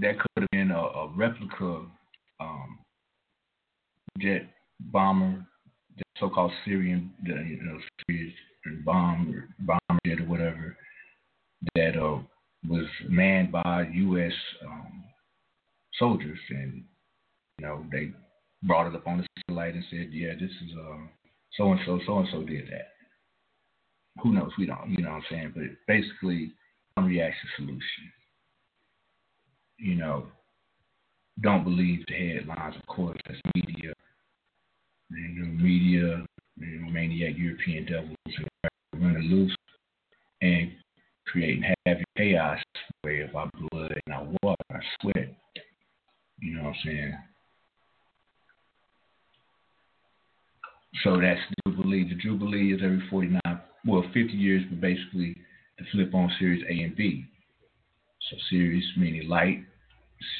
[0.00, 1.82] that could have been a, a replica
[2.40, 2.78] um,
[4.18, 4.42] jet
[4.80, 5.44] bomber,
[5.96, 8.32] the so-called Syrian, the, you know, Syrian
[8.84, 10.76] bomb or bomber jet or whatever
[11.74, 12.18] that uh,
[12.68, 14.32] was manned by U.S.
[14.64, 15.04] Um,
[15.98, 16.84] soldiers, and
[17.58, 18.12] you know they
[18.62, 21.10] brought it up on the satellite and said, "Yeah, this is um,
[21.56, 22.88] so and so, so and so did that."
[24.22, 24.50] Who knows?
[24.58, 24.90] We don't.
[24.90, 25.52] You know what I'm saying?
[25.54, 26.52] But basically,
[26.98, 28.12] reaction solution.
[29.78, 30.26] You know,
[31.42, 32.76] don't believe the headlines.
[32.76, 33.92] Of course, that's media.
[35.10, 36.24] You know, media,
[36.58, 38.16] you know, maniac European devils
[38.94, 39.56] running loose
[40.42, 40.72] and
[41.26, 42.58] creating heavy chaos
[43.04, 45.34] way of our blood and our water, our sweat.
[46.38, 47.14] You know what I'm saying?
[51.04, 52.08] So that's the Jubilee.
[52.08, 53.40] The Jubilee is every 49,
[53.86, 55.36] well, 50 years, but basically
[55.78, 57.24] the flip on Sirius A and B.
[58.30, 59.64] So Sirius meaning light,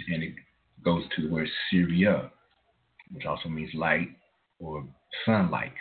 [0.09, 0.35] and it
[0.85, 2.31] goes to the word Syria,
[3.12, 4.09] which also means light
[4.59, 4.85] or
[5.24, 5.72] sunlight.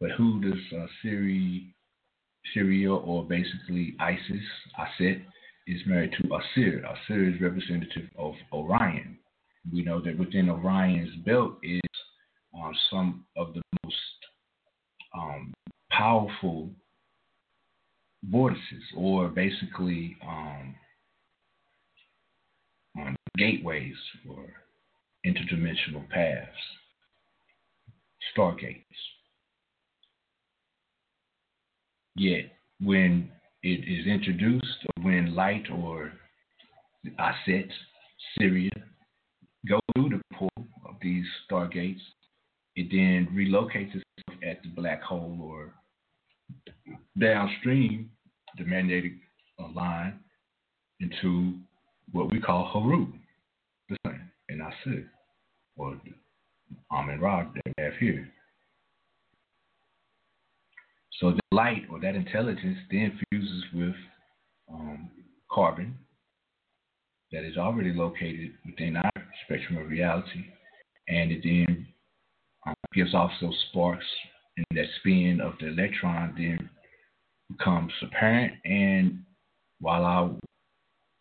[0.00, 1.60] But who does uh, Syria,
[2.54, 4.44] Syria or basically ISIS,
[4.78, 5.22] Aset,
[5.66, 6.82] is married to Asir.
[6.84, 9.18] Asir is representative of Orion.
[9.70, 11.80] We know that within Orion's belt is
[12.62, 13.96] um, some of the most
[15.16, 15.52] um,
[15.90, 16.70] powerful
[18.30, 20.74] vortices, or basically um,
[23.36, 23.94] gateways
[24.28, 24.44] or
[25.24, 26.48] interdimensional paths,
[28.36, 28.84] stargates.
[32.16, 33.30] Yet, when
[33.62, 36.12] it is introduced, or when light or
[37.18, 37.70] Aset,
[38.36, 38.70] Syria,
[39.68, 42.00] go through the portal of these stargates,
[42.78, 45.74] it then relocates itself at the black hole or
[47.18, 48.08] downstream
[48.56, 49.14] the magnetic
[49.74, 50.20] line
[51.00, 51.54] into
[52.12, 53.08] what we call Haru,
[53.88, 55.06] the sun, and Aset,
[55.76, 56.00] or
[56.92, 58.28] Amen Ra that we have here.
[61.20, 63.94] So the light or that intelligence then fuses with
[64.72, 65.10] um,
[65.50, 65.98] carbon
[67.32, 69.10] that is already located within our
[69.44, 70.44] spectrum of reality,
[71.08, 71.67] and it then
[72.94, 74.06] gives off those sparks,
[74.56, 76.70] and that spin of the electron then
[77.50, 79.22] becomes apparent, and
[79.80, 80.30] voila,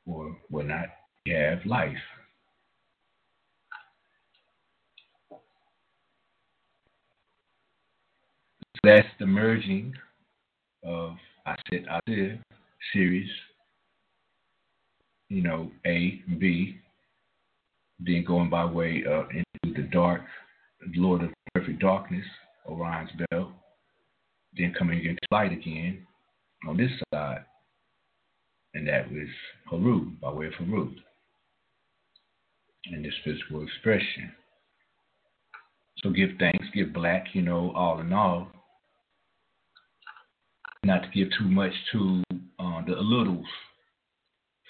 [0.05, 0.87] or whatnot,
[1.25, 1.97] not have life.
[8.87, 9.93] that's the merging
[10.83, 11.15] of
[11.45, 12.41] I said I said
[12.93, 13.29] Sirius,
[15.29, 16.77] you know, A, B,
[17.99, 20.21] then going by way of into the dark,
[20.95, 22.25] Lord of Perfect Darkness,
[22.67, 23.49] Orion's belt,
[24.55, 26.05] then coming into light again
[26.67, 27.43] on this side,
[28.73, 29.27] and that was
[29.69, 30.91] Haru, by way of Haru,
[32.91, 34.31] in this physical expression.
[35.97, 38.47] So give thanks, give black, you know, all in all,
[40.83, 42.23] not to give too much to
[42.59, 43.45] uh, the littles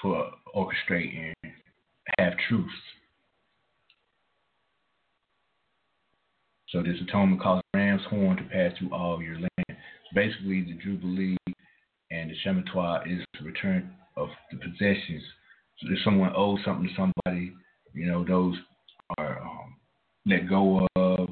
[0.01, 1.33] for orchestrating
[2.17, 2.71] half truths.
[6.69, 9.79] So this atonement causes ram's horn to pass through all your land.
[10.13, 11.37] Basically, the Jubilee
[12.11, 15.23] and the Shemitah is the return of the possessions.
[15.79, 17.53] So if someone owes something to somebody,
[17.93, 18.55] you know, those
[19.17, 19.75] are um,
[20.25, 21.29] let go of,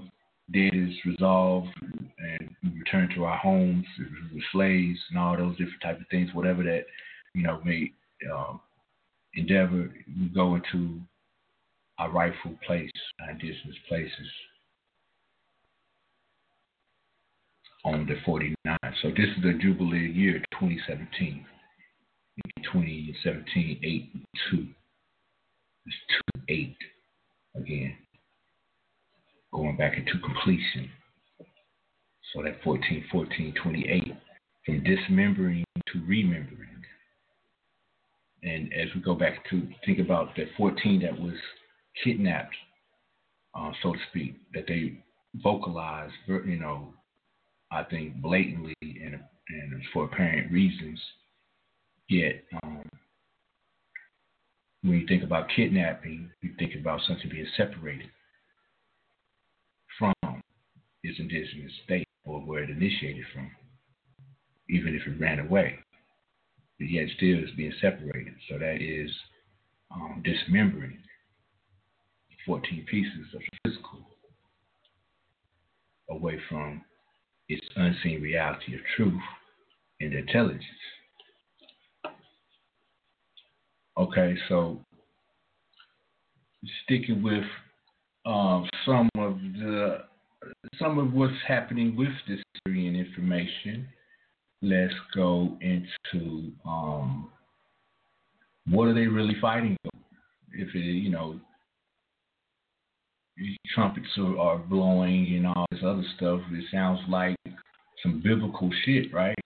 [0.53, 3.85] debt is resolved, and we return to our homes
[4.33, 6.85] with slaves and all those different type of things, whatever that
[7.33, 7.91] you know may
[8.33, 8.61] um,
[9.33, 11.01] endeavor, we go into
[11.99, 14.29] our rightful place, our indigenous places
[17.85, 18.77] on the 49.
[19.01, 21.45] So this is the Jubilee year 2017.
[22.73, 24.11] 2017, 8
[24.51, 24.67] 2.
[25.85, 25.95] It's
[26.35, 26.75] 2 8
[27.55, 27.95] again.
[29.53, 30.89] Going back into completion.
[32.33, 34.13] So that 14, 14, 28,
[34.65, 35.63] from dismembering
[35.93, 36.69] to remembering.
[38.43, 41.35] And as we go back to think about that 14 that was
[42.03, 42.55] kidnapped,
[43.57, 45.01] uh, so to speak, that they
[45.35, 46.93] vocalized, you know,
[47.75, 49.19] I think blatantly and,
[49.49, 50.99] and for apparent reasons.
[52.07, 52.83] Yet, um,
[54.81, 58.09] when you think about kidnapping, you think about something being separated
[59.99, 60.13] from
[61.03, 63.51] its indigenous state or where it initiated from,
[64.69, 65.79] even if it ran away.
[66.79, 68.35] But yet still is being separated.
[68.49, 69.11] So that is
[69.91, 70.97] um, dismembering
[72.45, 73.99] 14 pieces of physical
[76.09, 76.81] away from
[77.49, 79.21] its unseen reality of truth
[79.99, 80.63] and intelligence.
[83.97, 84.79] Okay, so
[86.83, 87.43] sticking with
[88.25, 89.99] um, some of the
[90.79, 93.87] some of what's happening with this Syrian information,
[94.61, 97.29] let's go into um,
[98.69, 99.77] what are they really fighting?
[100.53, 101.39] If it, you know,
[103.73, 107.35] trumpets are, are blowing and all this other stuff, it sounds like
[108.01, 109.37] some biblical shit, right?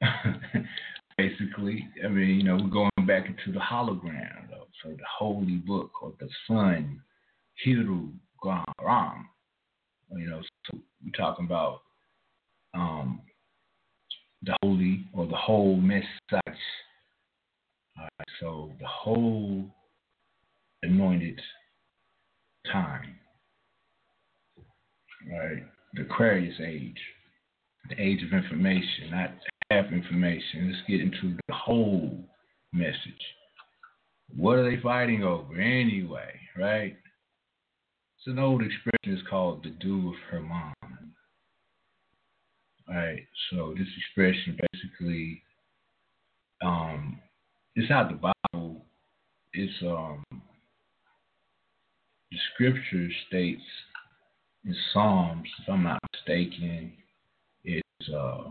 [1.18, 5.56] Basically, I mean, you know, we're going back into the hologram, though, so the holy
[5.56, 7.00] book or the sun,
[7.66, 8.12] Hiru
[8.44, 9.28] Ram.
[10.16, 10.40] You know,
[10.70, 11.80] so we're talking about
[12.72, 13.20] um,
[14.42, 16.06] the holy or the whole message.
[16.32, 19.64] Right, so the whole
[20.82, 21.40] anointed
[22.66, 23.16] time,
[25.30, 25.64] right?
[25.94, 26.98] The Aquarius age,
[27.88, 29.30] the age of information, not
[29.70, 30.70] half information.
[30.70, 32.24] Let's get into the whole
[32.72, 32.94] message.
[34.36, 36.96] What are they fighting over anyway, right?
[38.18, 38.96] It's an old expression.
[39.04, 40.74] It's called the dew of Hermon.
[42.88, 43.26] Right.
[43.50, 45.42] So this expression basically,
[46.64, 47.20] um,
[47.74, 48.84] it's out the Bible.
[49.52, 50.24] It's um,
[52.30, 53.62] the scripture states
[54.64, 56.92] in Psalms, if I'm not mistaken,
[57.64, 58.50] it's uh,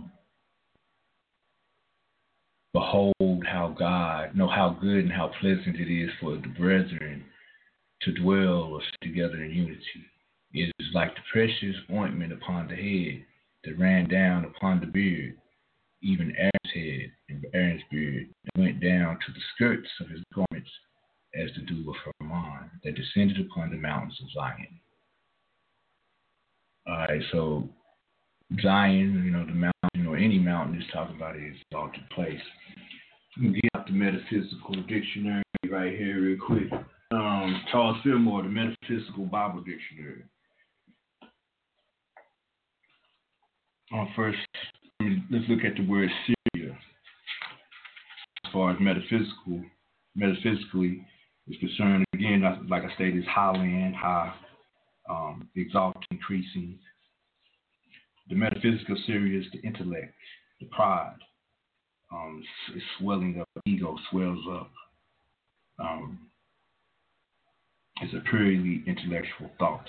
[2.74, 7.26] behold how God, know how good and how pleasant it is for the brethren
[8.02, 10.06] to dwell together in unity.
[10.54, 13.26] It is like the precious ointment upon the head
[13.64, 15.36] that ran down upon the beard,
[16.02, 20.70] even Aaron's head and Aaron's beard, and went down to the skirts of his garments
[21.38, 24.80] as the dew of Hermon that descended upon the mountains of Zion.
[26.88, 27.70] All right, so
[28.62, 32.40] Zion, you know, the mountain or any mountain is talking about an exalted place.
[33.42, 36.72] Get out the metaphysical dictionary right here, real quick.
[37.12, 40.24] Um, Charles Fillmore, the Metaphysical Bible Dictionary.
[43.92, 44.40] On first,
[45.30, 46.10] let's look at the word
[46.54, 46.78] Syria.
[48.46, 49.64] As far as metaphysical,
[50.16, 51.06] metaphysically
[51.48, 54.34] is concerned, again, like I stated, is high land, high,
[55.10, 56.78] um, exalted, increasing.
[58.30, 60.14] The metaphysical Syria is the intellect,
[60.60, 61.16] the pride,
[62.12, 62.44] um,
[62.74, 64.72] it's swelling up, ego swells up.
[65.80, 66.20] Um,
[68.02, 69.88] it's a purely intellectual thought.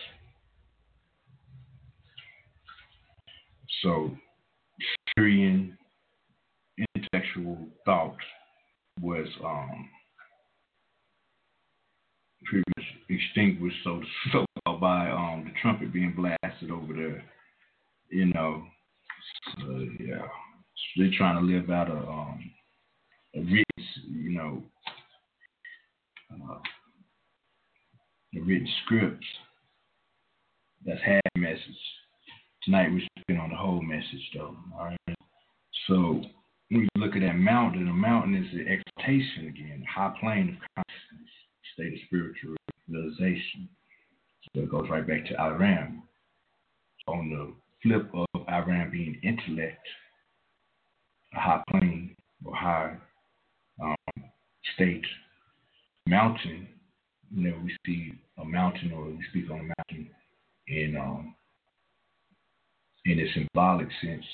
[3.82, 4.10] So,
[5.16, 5.76] Syrian
[6.94, 8.16] intellectual thought
[9.00, 9.88] was um,
[12.52, 14.02] much extinguished, so
[14.32, 14.46] so
[14.80, 17.24] by um, the trumpet being blasted over there.
[18.10, 18.64] You know,
[19.58, 20.26] so, yeah,
[20.96, 22.50] they're trying to live out a um,
[23.34, 23.64] a written,
[24.10, 24.62] you know,
[26.32, 26.58] uh,
[28.34, 29.24] written script
[30.86, 31.60] that's had a message.
[32.64, 34.56] Tonight we're speaking on the whole message, though.
[34.78, 35.16] All right.
[35.86, 36.22] So
[36.70, 40.56] when you look at that mountain, a mountain is the exaltation again, high plane of
[40.76, 41.30] consciousness,
[41.74, 42.56] state of spiritual
[42.88, 43.68] realization.
[44.54, 46.02] So it goes right back to Iran.
[47.06, 49.86] On the flip of Iran being intellect,
[51.34, 52.96] a high plane or high
[53.82, 53.96] um,
[54.74, 55.04] state
[56.06, 56.68] mountain,
[57.34, 60.10] you know, we see a mountain or we speak on a mountain
[60.66, 61.34] in um,
[63.04, 64.24] in a symbolic sense,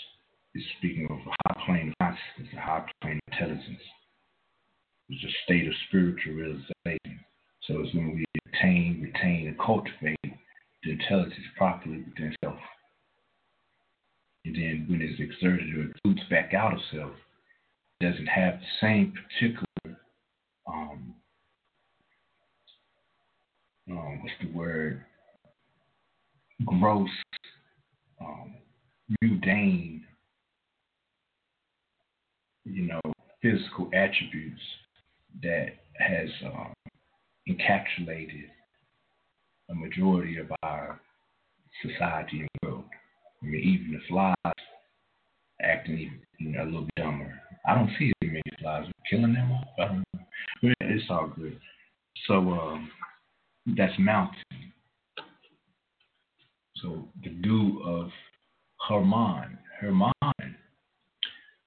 [0.55, 3.82] it's speaking of a high plane of consciousness, a high plane of intelligence.
[5.09, 7.20] It's a state of spiritual realization.
[7.62, 10.16] So it's when we attain, retain, and cultivate
[10.82, 12.59] the intelligence properly within self.
[14.44, 17.12] And then when it's exerted or includes back out of self,
[18.01, 19.66] it doesn't have the same particular
[20.66, 21.14] um,
[23.90, 25.05] um, what's the word?
[26.64, 27.10] Gross,
[28.20, 28.55] um,
[29.20, 30.05] mundane,
[32.64, 33.01] you know,
[33.43, 34.60] physical attributes
[35.43, 35.66] that
[35.98, 36.73] has um,
[37.48, 38.48] encapsulated
[39.70, 41.01] a majority of our
[41.82, 42.85] society and world.
[43.43, 44.55] I mean, even the flies
[45.62, 47.40] acting know, a little dumber.
[47.66, 48.86] I don't see as many flies.
[49.11, 49.66] Killing them off.
[49.78, 50.02] I.
[50.62, 51.59] It's all good.
[52.27, 52.90] So um,
[53.77, 54.43] that's mountain.
[56.77, 58.11] So the dew of
[58.89, 59.59] Hermon.
[59.81, 60.12] Hermon.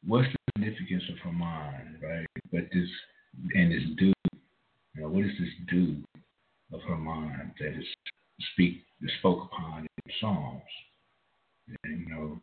[0.05, 2.27] What's the significance of Hermon, right?
[2.51, 2.89] But this
[3.55, 4.13] and this dew.
[4.95, 6.03] You know, what is this dew
[6.73, 7.85] of Hermon that is
[8.53, 10.61] speak is spoke upon in Psalms?
[11.83, 12.41] And, you know,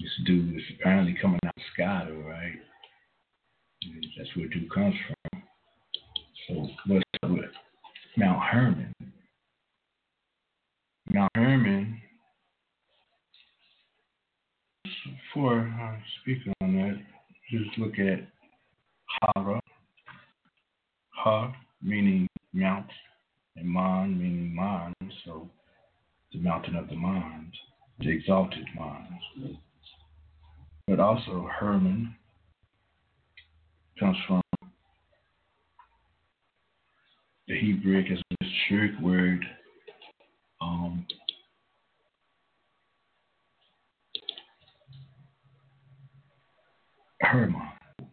[0.00, 2.52] This dude is apparently coming out of sky, right?
[3.84, 5.42] And that's where dude comes from.
[6.48, 7.50] So what's with
[8.16, 8.92] Mount Hermon?
[11.10, 12.00] Mount Hermon.
[15.34, 17.00] Before I speak on that,
[17.50, 18.26] just look at
[19.36, 19.60] Hara.
[21.10, 21.52] Ha
[21.82, 22.86] meaning mount,
[23.56, 24.94] and Mon meaning mind.
[25.24, 25.48] So
[26.32, 27.52] the mountain of the mind,
[28.00, 29.58] the exalted mind.
[30.86, 32.14] But also Hermon
[33.98, 34.42] comes from
[37.46, 39.44] the Hebrew as a Shirk word.
[40.60, 41.06] Um,
[47.20, 47.62] Hermon.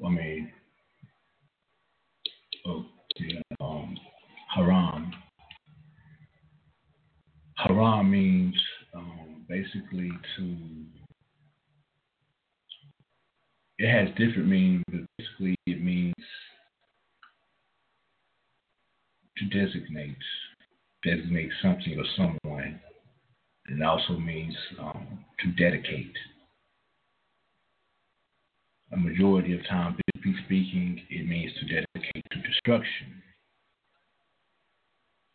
[0.06, 0.52] I mean,
[2.66, 2.86] oh,
[3.18, 3.98] yeah, um,
[4.56, 5.12] Haram.
[7.58, 8.56] Haram means
[8.96, 10.58] um, basically to.
[13.78, 16.14] It has different meanings, but basically it means
[19.38, 20.18] to designate,
[21.04, 22.80] designate something or someone.
[23.68, 26.14] It also means um, to dedicate.
[28.94, 33.22] A majority of time, biblically speaking, it means to dedicate to destruction.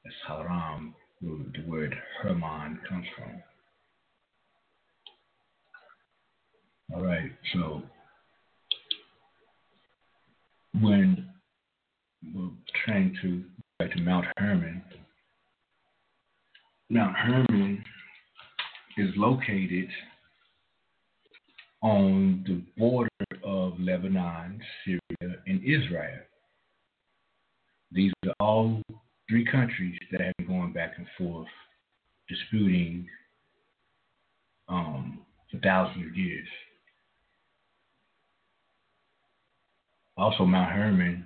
[0.04, 3.42] That's haram, where the word Hermon comes from.
[6.94, 7.82] All right, so
[10.80, 11.28] when
[12.34, 12.50] we're
[12.84, 13.42] trying to
[13.78, 14.82] back to Mount Hermon,
[16.90, 17.82] Mount Hermon
[18.98, 19.88] is located
[21.82, 23.08] on the border
[23.66, 26.20] of Lebanon, Syria, and Israel.
[27.92, 28.82] These are all
[29.28, 31.48] three countries that have been going back and forth,
[32.28, 33.06] disputing
[34.68, 35.20] um,
[35.50, 36.48] for thousands of years.
[40.16, 41.24] Also, Mount Hermon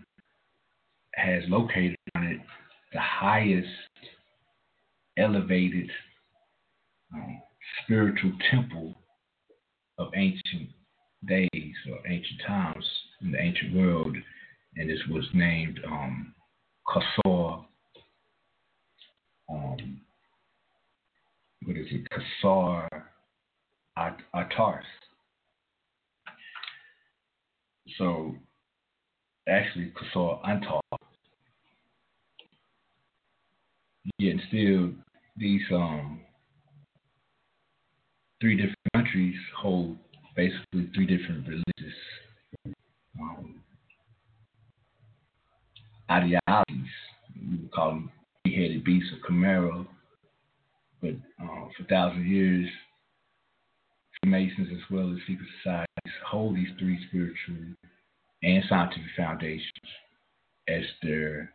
[1.14, 2.40] has located on it
[2.92, 3.68] the highest
[5.16, 5.90] elevated
[7.14, 7.40] um,
[7.84, 8.94] spiritual temple
[9.98, 10.70] of ancient
[11.26, 12.84] days or ancient times
[13.20, 14.16] in the ancient world,
[14.76, 16.34] and this was named um.
[19.48, 20.01] Um,
[21.64, 22.06] what is it?
[22.10, 22.88] Qasar
[24.34, 24.82] Atars.
[27.98, 28.34] So,
[29.48, 30.80] actually, Qasar Antar.
[34.18, 34.90] Yet still,
[35.36, 36.20] these um
[38.40, 39.98] three different countries hold
[40.36, 41.97] basically three different religious
[43.20, 43.61] um,
[46.11, 46.93] ideologies.
[47.51, 48.11] We would call them
[48.44, 49.86] three-headed beasts of Camaro.
[51.01, 52.69] But uh, for thousands of years,
[54.27, 57.74] Masons as well as secret societies hold these three spiritual
[58.43, 59.70] and scientific foundations
[60.69, 61.52] as their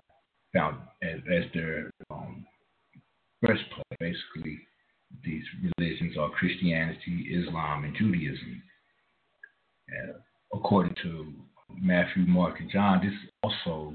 [0.53, 2.45] found as, as their um,
[3.41, 4.59] breastplate, basically
[5.23, 5.43] these
[5.77, 8.63] religions are Christianity, Islam, and Judaism.
[9.89, 10.13] Uh,
[10.55, 11.33] according to
[11.79, 13.93] Matthew, Mark, and John, this is also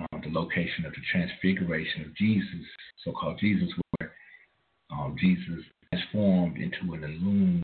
[0.00, 2.66] uh, the location of the transfiguration of Jesus,
[3.04, 3.68] so called Jesus,
[3.98, 4.12] where
[4.90, 7.62] um, Jesus transformed into an illumined,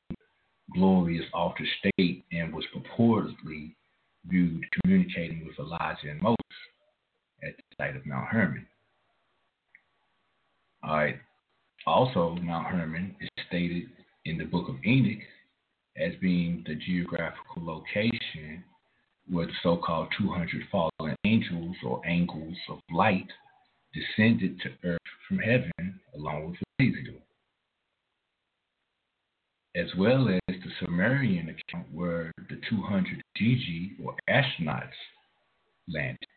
[0.73, 3.75] glorious altered state and was purportedly
[4.25, 6.37] viewed communicating with Elijah and Moses
[7.43, 8.65] at the site of Mount Hermon.
[10.83, 11.15] All right.
[11.85, 13.89] Also, Mount Hermon is stated
[14.25, 15.21] in the book of Enoch
[15.97, 18.63] as being the geographical location
[19.29, 23.27] where the so called 200 fallen angels or angels of light
[23.93, 27.19] descended to earth from heaven along with Ezekiel.
[29.75, 34.91] As well as the Sumerian account where the 200 Gigi or astronauts
[35.87, 36.27] landed.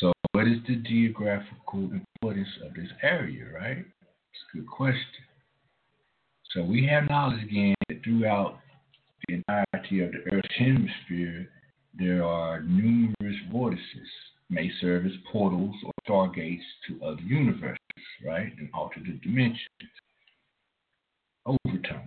[0.00, 3.78] So, what is the geographical importance of this area, right?
[3.78, 5.24] It's a good question.
[6.50, 8.58] So, we have knowledge again that throughout
[9.26, 11.48] the entirety of the Earth's hemisphere,
[11.98, 14.08] there are numerous vortices,
[14.50, 17.78] may serve as portals or stargates to other universes,
[18.24, 18.52] right?
[18.58, 19.60] And alternate dimensions,
[21.46, 22.02] overtones.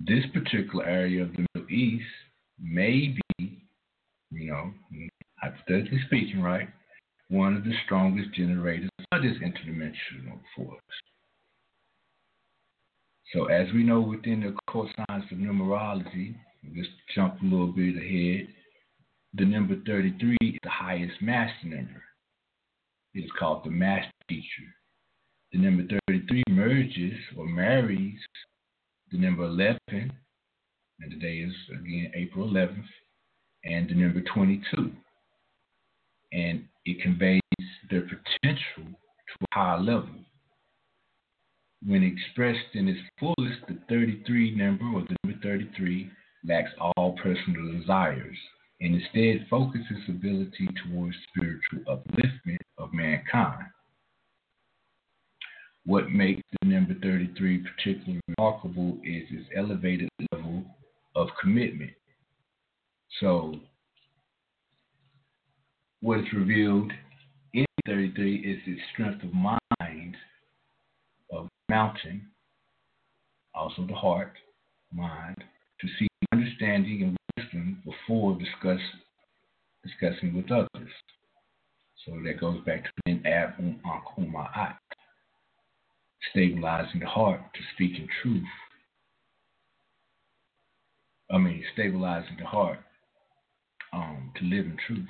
[0.00, 2.04] This particular area of the Middle East
[2.60, 3.58] may be,
[4.30, 4.72] you know,
[5.40, 6.68] hypothetically speaking, right,
[7.28, 10.80] one of the strongest generators of this interdimensional force.
[13.32, 16.34] So, as we know within the science of numerology,
[16.74, 18.48] let's jump a little bit ahead.
[19.34, 22.02] The number 33 is the highest master number.
[23.14, 24.64] It is called the master teacher.
[25.52, 28.18] The number 33 merges or marries
[29.10, 32.84] the number 11, and today is again April 11th,
[33.64, 34.92] and the number 22.
[36.32, 37.40] And it conveys
[37.90, 40.10] their potential to a higher level.
[41.86, 46.10] When expressed in its fullest, the 33 number or the number 33
[46.44, 48.36] lacks all personal desires
[48.80, 53.66] and instead focuses ability towards spiritual upliftment of mankind.
[55.84, 60.64] What makes the number 33 particularly remarkable is its elevated level
[61.16, 61.92] of commitment.
[63.20, 63.54] So,
[66.00, 66.92] what is revealed
[67.54, 70.16] in 33 is the strength of mind,
[71.32, 72.26] of mountain,
[73.54, 74.32] also the heart,
[74.92, 75.36] mind,
[75.80, 78.80] to see understanding and wisdom before discuss,
[79.84, 80.90] discussing with others.
[82.06, 83.80] So that goes back to an ab um
[86.30, 88.44] stabilizing the heart to speak in truth.
[91.30, 92.78] I mean, stabilizing the heart
[93.92, 95.06] um, to live in truth.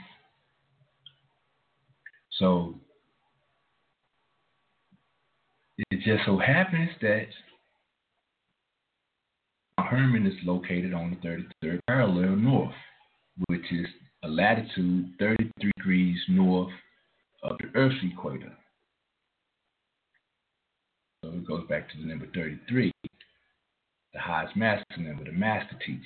[2.39, 2.75] So
[5.77, 7.27] it just so happens that
[9.77, 11.29] Mount Hermon is located on the
[11.67, 12.75] 33rd parallel north,
[13.49, 13.87] which is
[14.25, 16.73] a latitude 33 degrees north
[17.43, 18.53] of the Earth's equator.
[21.23, 22.93] So it goes back to the number 33,
[24.13, 26.03] the highest master number, the master teacher.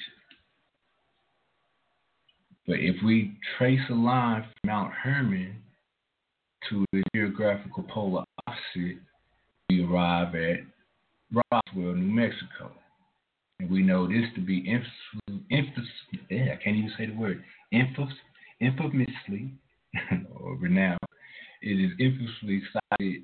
[2.67, 5.57] But if we trace a line from Mount Hermon
[6.69, 8.99] to the geographical polar opposite,
[9.69, 10.61] we arrive at
[11.33, 12.73] Roswell, New Mexico.
[13.59, 18.15] And we know this to be infamously, yeah, I can't even say the word, infamous,
[18.61, 19.53] infamously,
[20.35, 20.99] or renowned.
[21.63, 23.23] It is infamously cited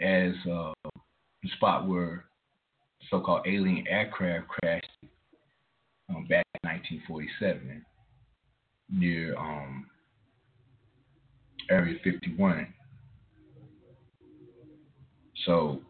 [0.00, 0.72] as uh,
[1.42, 2.26] the spot where
[3.10, 4.86] so-called alien aircraft crashed
[6.08, 7.84] um, back in 1947
[8.90, 9.86] near um,
[11.70, 12.72] Area 51.
[15.44, 15.80] So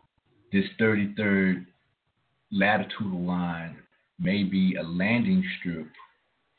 [0.53, 1.67] this 33rd
[2.53, 3.77] latitudinal line
[4.19, 5.89] may be a landing strip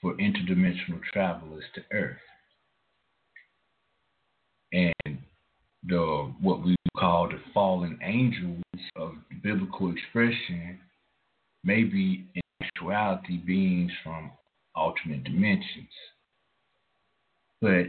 [0.02, 2.18] for interdimensional travelers to Earth.
[4.74, 5.18] And
[5.88, 8.64] the what we call the fallen angels
[8.96, 9.14] of
[9.44, 10.80] biblical expression
[11.64, 14.32] may be in actuality beings from
[14.76, 15.90] alternate dimensions.
[17.62, 17.88] But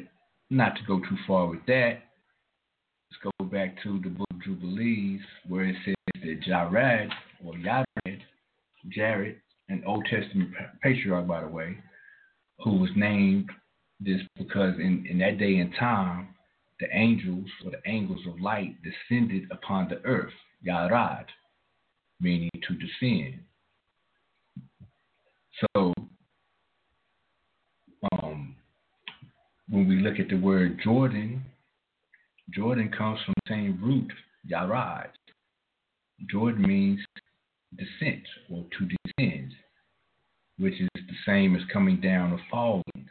[0.51, 1.99] not to go too far with that,
[3.11, 7.11] let's go back to the book of Jubilees where it says that Jared
[7.45, 8.21] or Yared,
[8.89, 10.51] Jared, an Old Testament
[10.83, 11.77] patriarch by the way,
[12.61, 13.51] who was named
[14.01, 16.29] this because in, in that day and time
[16.81, 20.33] the angels or the angels of light descended upon the earth,
[20.67, 21.25] Yarad,
[22.21, 23.41] meaning to descend.
[25.75, 25.93] So,
[28.13, 28.55] um,
[29.71, 31.45] when we look at the word Jordan,
[32.51, 34.11] Jordan comes from the same root,
[34.51, 35.09] Yarad.
[36.31, 37.01] Jordan means
[37.77, 39.53] descent or to descend,
[40.59, 43.09] which is the same as coming down or falling.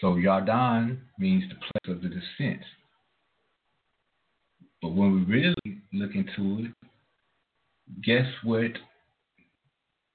[0.00, 2.62] So Yardan means the place of the descent.
[4.80, 6.72] But when we really look into it,
[8.04, 8.70] guess what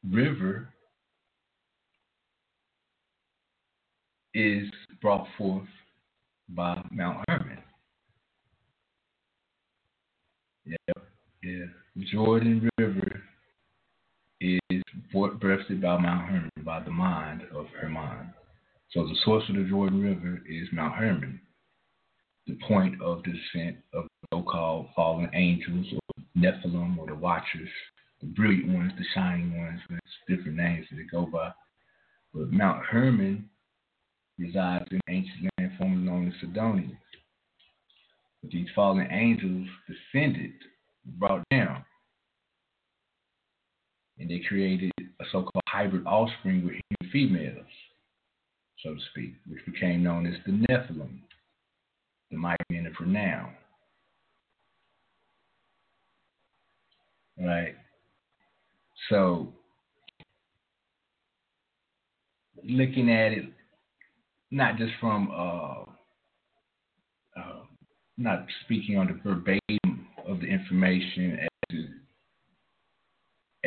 [0.10, 0.73] river
[4.34, 4.70] is
[5.02, 5.68] brought forth
[6.50, 7.60] by Mount Hermon?
[10.66, 10.76] Yeah,
[11.44, 11.66] yeah.
[11.96, 13.22] The Jordan River
[14.42, 18.34] is brought breasted by Mount Hermon, by the mind of Hermon.
[18.92, 21.40] So the source of the Jordan River is Mount Hermon,
[22.48, 27.70] the point of descent of so-called fallen angels or Nephilim or the Watchers,
[28.22, 29.80] the brilliant ones, the shining ones,
[30.28, 31.52] different names that they go by.
[32.34, 33.50] But Mount Hermon
[34.38, 36.98] resides in ancient land formerly known as Sidonia.
[38.42, 40.54] But these fallen angels descended,
[41.06, 41.86] brought down,
[44.20, 47.68] and they created a so-called hybrid offspring with human females
[48.84, 51.20] so to speak, which became known as the Nephilim,
[52.30, 53.54] the mighty men of renown.
[57.40, 57.76] Right?
[59.10, 59.54] So,
[62.64, 63.46] looking at it,
[64.54, 65.82] not just from, uh,
[67.40, 67.64] uh,
[68.18, 71.90] not speaking on the verbatim of the information as it,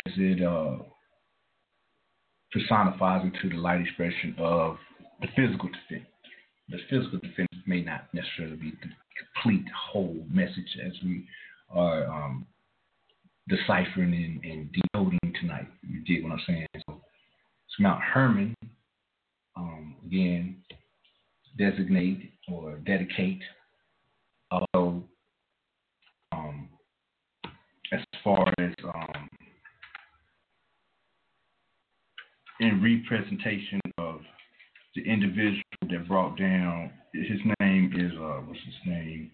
[0.07, 0.77] as it uh,
[2.53, 4.77] personifies into the light expression of
[5.21, 6.09] the physical defense.
[6.69, 8.89] The physical defense may not necessarily be the
[9.35, 11.27] complete whole message as we
[11.71, 12.47] are um,
[13.49, 15.67] deciphering and, and decoding tonight.
[15.83, 16.67] You dig what I'm saying?
[16.87, 17.01] So
[17.69, 18.55] it's Mount Hermon.
[19.57, 20.57] Um, again,
[21.59, 23.41] designate or dedicate.
[24.74, 25.05] Um,
[27.93, 29.28] as far as um,
[32.61, 34.20] in representation of
[34.95, 39.31] the individual that brought down, his name is uh, what's his name?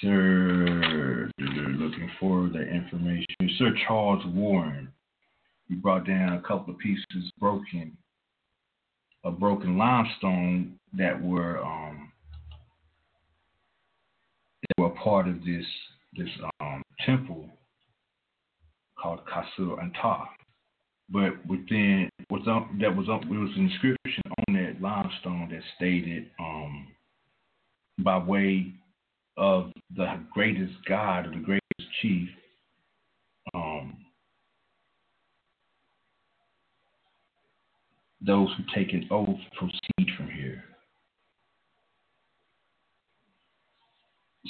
[0.00, 3.26] Sir, looking for the information.
[3.58, 4.88] Sir Charles Warren.
[5.68, 7.96] He brought down a couple of pieces broken,
[9.24, 12.12] a broken limestone that were um,
[14.62, 15.66] that were part of this
[16.16, 16.28] this
[16.60, 17.48] um, temple
[18.98, 20.28] called Kasur Antar.
[21.10, 22.08] But within
[22.48, 26.88] up that was up there was an inscription on that limestone that stated um,
[27.98, 28.72] by way
[29.36, 31.62] of the greatest God or the greatest
[32.00, 32.28] chief,
[33.54, 33.96] um,
[38.26, 40.64] those who take an oath proceed from here.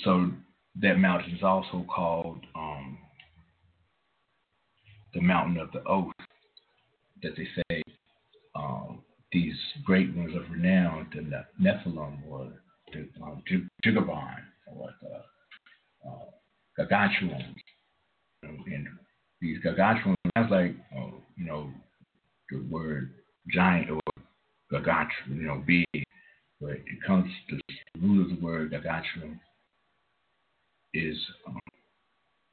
[0.05, 0.31] So
[0.81, 2.99] that mountain is also called um,
[5.15, 6.13] the mountain of the oath,
[7.23, 7.83] that they say
[8.57, 9.03] um,
[9.33, 12.53] these great ones of renown, the Nephilim or
[12.93, 13.43] the um,
[13.85, 14.37] Jigabon
[14.67, 16.25] or the uh.
[18.43, 18.89] And
[19.41, 21.71] these Gargantuans, that's like, uh, you know,
[22.51, 23.15] the word
[23.53, 24.01] giant or
[24.71, 26.05] Gargantuan, you know, big.
[26.61, 29.41] But it comes, to the root of the word Gargantuan
[30.95, 31.17] is
[31.47, 31.59] um,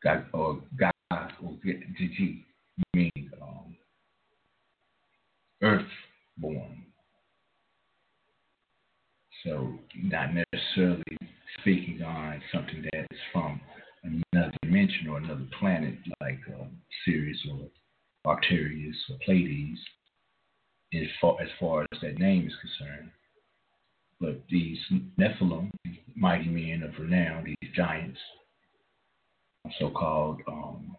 [0.04, 2.44] God, or God, or GG,
[2.94, 3.76] meaning um,
[5.62, 6.86] earthborn.
[9.44, 11.04] So, not necessarily
[11.60, 13.60] speaking on something that is from
[14.04, 16.70] another dimension or another planet, like um,
[17.06, 17.68] Sirius or
[18.26, 19.80] Arcturus or Pleiades,
[20.94, 23.10] as far, as far as that name is concerned.
[24.20, 24.78] But these
[25.20, 25.72] Nephilim,
[26.16, 28.20] mighty men of renown, these giants,
[29.80, 30.96] so called, um,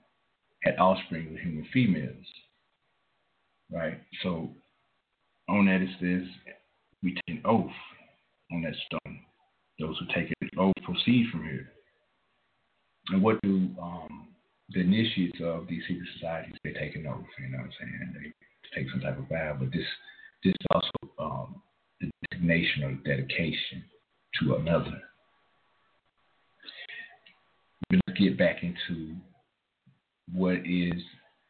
[0.62, 2.24] had offspring with human females.
[3.70, 4.00] Right?
[4.22, 4.50] So
[5.48, 6.28] on that it says,
[7.02, 7.70] we take an oath
[8.52, 9.20] on that stone.
[9.78, 11.70] Those who take an oath proceed from here.
[13.08, 14.28] And what do um,
[14.70, 16.54] the initiates of these secret societies?
[16.62, 17.24] They take an oath.
[17.38, 18.32] You know what I'm saying?
[18.74, 19.56] Take some type of vow.
[19.58, 19.86] But this
[20.44, 21.62] this is also um,
[22.30, 23.84] designation or dedication
[24.40, 25.00] to another.
[27.90, 29.14] Let's get back into
[30.32, 31.02] what is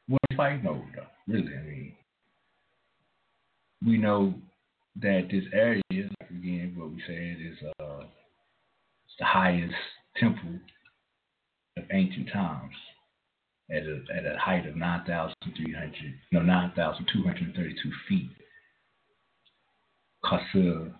[0.08, 0.82] what is fighting over.
[0.96, 1.32] Though.
[1.32, 1.92] Really, I mean,
[3.86, 4.34] we know
[5.00, 8.04] that this area, again, what we said is uh,
[9.18, 9.74] the highest
[10.16, 10.58] temple
[11.76, 12.74] of ancient times
[13.72, 15.92] at a, at a height of 9,300,
[16.32, 18.30] no, 9,232 feet.
[20.24, 20.92] Kasur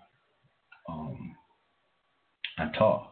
[0.89, 1.35] um,
[2.59, 3.07] Anta.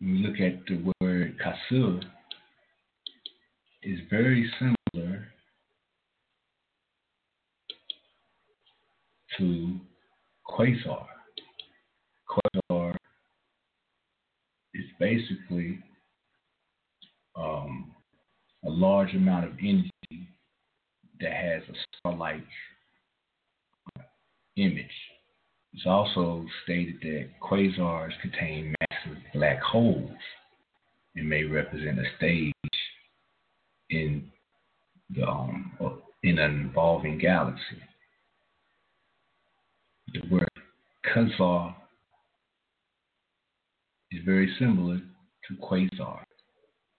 [0.00, 2.02] When you look at the word Kasur,
[3.82, 5.26] is very similar
[9.38, 9.80] to
[10.48, 11.06] quasar.
[12.28, 12.94] Quasar
[14.74, 15.80] is basically
[17.36, 17.92] um,
[18.64, 19.90] a large amount of energy
[21.20, 22.44] that has a star-like
[24.56, 24.86] image.
[25.74, 30.10] It's also stated that quasars contain massive black holes
[31.16, 32.52] and may represent a stage
[33.90, 34.30] in
[35.10, 35.72] the um,
[36.22, 37.82] in an evolving galaxy.
[40.12, 40.48] The word
[41.14, 41.74] quasar
[44.10, 46.20] is very similar to quasar,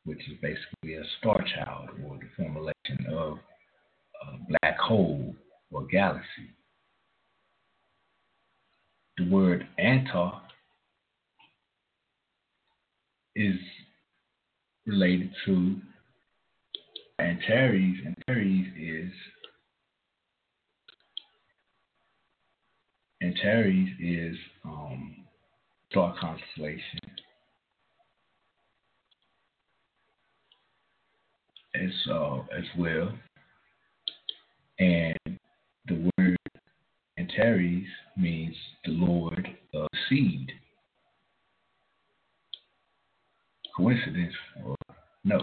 [0.05, 3.37] which is basically a star child or the formulation of
[4.27, 5.35] a black hole
[5.71, 6.25] or galaxy.
[9.17, 10.41] The word antar
[13.35, 13.55] is
[14.85, 15.77] related to
[17.19, 17.95] Antares.
[18.05, 19.11] Antares is
[23.21, 24.35] Antares is
[24.65, 25.15] um,
[25.89, 27.02] star constellation
[31.83, 33.11] as uh, as well,
[34.79, 35.17] and
[35.87, 36.37] the word
[37.17, 37.83] Antares
[38.17, 38.55] means
[38.85, 40.51] the Lord of seed.
[43.75, 44.33] Coincidence
[44.63, 44.75] or
[45.23, 45.39] no?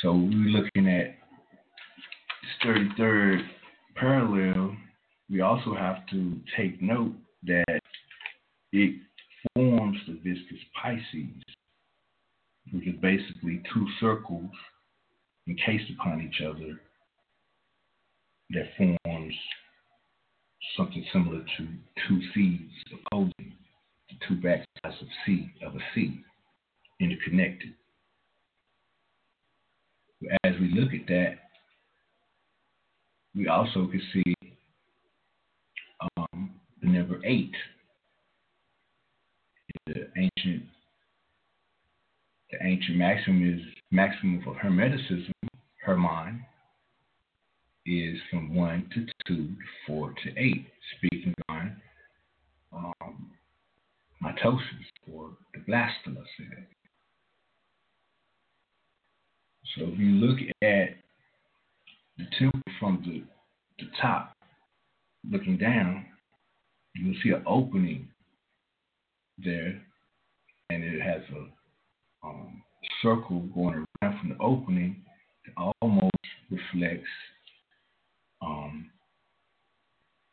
[0.00, 1.14] So we're looking at
[2.42, 3.42] this 33rd
[3.94, 4.76] parallel
[5.32, 7.14] we also have to take note
[7.44, 7.80] that
[8.72, 9.00] it
[9.54, 11.42] forms the vesica piscis
[12.70, 14.50] which is basically two circles
[15.48, 16.80] encased upon each other
[18.50, 19.34] that forms
[20.76, 21.66] something similar to
[22.06, 23.52] two seeds opposing
[24.08, 26.22] the two backsides of seed of a seed
[27.00, 27.74] interconnected.
[30.44, 31.38] As we look at that,
[33.34, 34.34] we also can see
[36.16, 37.54] um, the number eight.
[39.86, 40.64] The ancient
[42.52, 43.60] the ancient maximum is
[43.90, 45.32] maximum of Hermeticism,
[45.84, 46.44] Hermon,
[47.86, 49.48] is from one to two
[49.86, 50.66] four to eight,
[50.96, 51.76] speaking on
[52.72, 53.30] um,
[54.22, 54.60] mitosis
[55.10, 56.64] or the blastula cell.
[59.74, 60.96] So if you look at
[62.18, 63.22] the temple from the,
[63.82, 64.34] the top,
[65.28, 66.04] looking down,
[66.94, 68.08] you'll see an opening
[69.38, 69.80] there,
[70.68, 71.61] and it has a
[72.24, 72.62] um,
[73.02, 74.96] circle going around from the opening
[75.46, 76.10] that almost
[76.50, 77.08] reflects
[78.40, 78.90] um,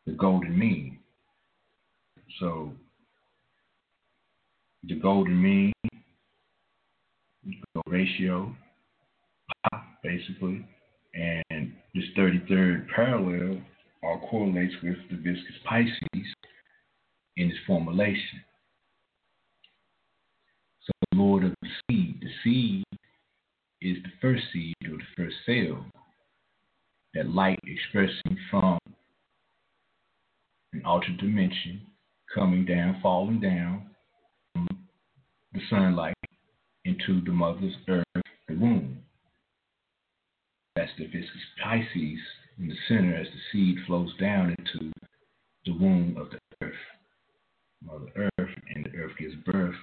[0.05, 0.99] the golden mean.
[2.39, 2.71] So
[4.87, 5.73] the golden mean,
[7.43, 8.55] the ratio,
[10.03, 10.65] basically,
[11.13, 13.61] and this 33rd parallel
[14.03, 16.25] all correlates with the vesica piscis
[17.37, 18.43] in its formulation.
[21.11, 22.83] The Lord of the seed, the seed
[23.81, 25.85] is the first seed or the first cell,
[27.13, 28.77] that light expressing from
[30.73, 31.81] an altered dimension,
[32.33, 33.89] coming down, falling down
[34.53, 34.67] from
[35.53, 36.15] the sunlight
[36.85, 38.05] into the mother's earth,
[38.47, 38.99] the womb.
[40.75, 41.29] That's the vesica
[41.63, 42.19] piscis
[42.59, 44.91] in the center as the seed flows down into
[45.65, 46.73] the womb of the earth,
[47.83, 49.75] Mother Earth, and the earth gives birth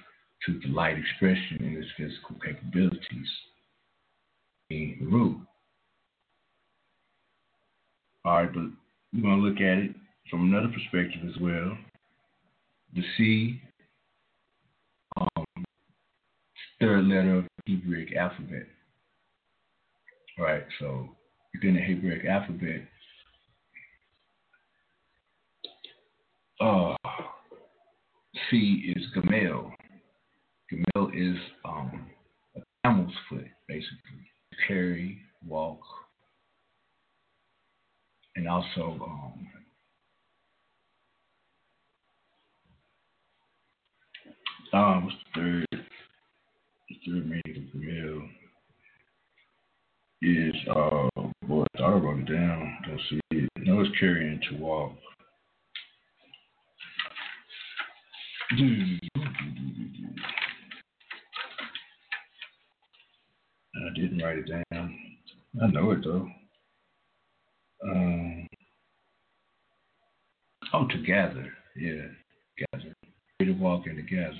[0.45, 3.27] to the light expression in its physical capabilities,
[4.69, 5.39] the root.
[8.25, 8.63] All right, but
[9.13, 9.95] we're going to look at it
[10.29, 11.77] from another perspective as well.
[12.95, 13.61] The C,
[15.17, 15.45] um,
[16.79, 18.67] third letter of the Hebrew alphabet.
[20.37, 21.09] All right, so
[21.53, 22.81] within the Hebrew alphabet,
[26.59, 26.95] uh,
[28.49, 29.71] C is Gamel.
[30.69, 32.07] Gamel is um,
[32.55, 33.97] a camel's foot, basically.
[34.67, 35.79] Carry, walk,
[38.35, 39.47] and also um,
[44.73, 45.65] um, what's the third?
[45.71, 48.29] The third meaning of Gamel
[50.21, 51.07] is uh
[51.47, 52.77] boy, I thought I wrote it down.
[52.87, 53.49] Don't see it.
[53.57, 54.93] No, it's carrying to walk.
[63.87, 64.99] I didn't write it down.
[65.61, 66.27] I know it though.
[67.83, 68.47] Um,
[70.73, 71.47] oh, together.
[71.75, 72.07] Yeah,
[72.73, 72.93] gather.
[73.39, 74.33] To walk in together.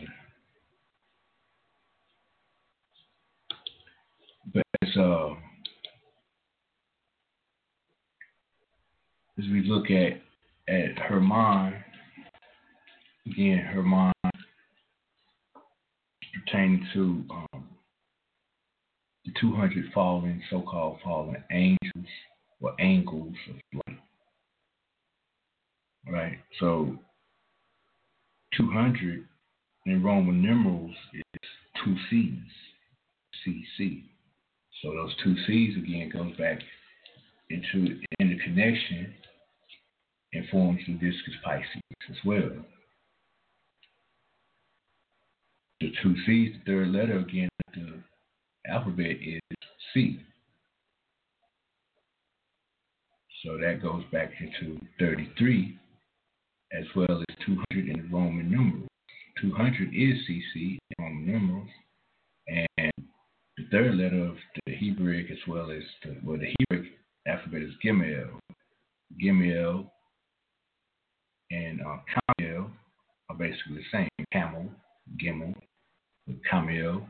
[4.54, 5.36] But uh
[9.38, 10.22] as we look at
[10.68, 11.76] at her mind,
[13.28, 14.14] again, her mind
[16.34, 17.77] pertaining to um,
[19.28, 22.08] the 200 fallen, so-called fallen angels
[22.62, 24.00] or angles of light.
[26.10, 26.38] Right.
[26.60, 26.98] So
[28.56, 29.28] 200
[29.86, 31.24] in Roman numerals is
[31.84, 32.40] two C's,
[33.46, 34.04] CC.
[34.82, 36.60] So those two C's again goes back
[37.50, 39.14] into in the connection
[40.34, 42.52] and forms the vesica piscis as well.
[45.82, 48.02] The two C's, the third letter again the
[48.70, 49.42] alphabet is
[49.94, 50.20] C.
[53.44, 55.78] So that goes back into 33
[56.74, 58.90] as well as 200 in Roman numerals.
[59.42, 61.70] 200 is CC in Roman numerals,
[62.48, 62.92] and
[63.58, 64.36] the third letter of
[64.66, 66.88] the Hebrew as well as the, well, the Hebrew
[67.28, 68.40] alphabet is Gimel.
[69.24, 69.90] Gimel
[71.52, 71.98] and uh,
[72.40, 72.72] Camel
[73.30, 74.10] are basically the same.
[74.34, 74.70] Camel,
[75.22, 75.54] Gimel,
[76.50, 77.08] Camel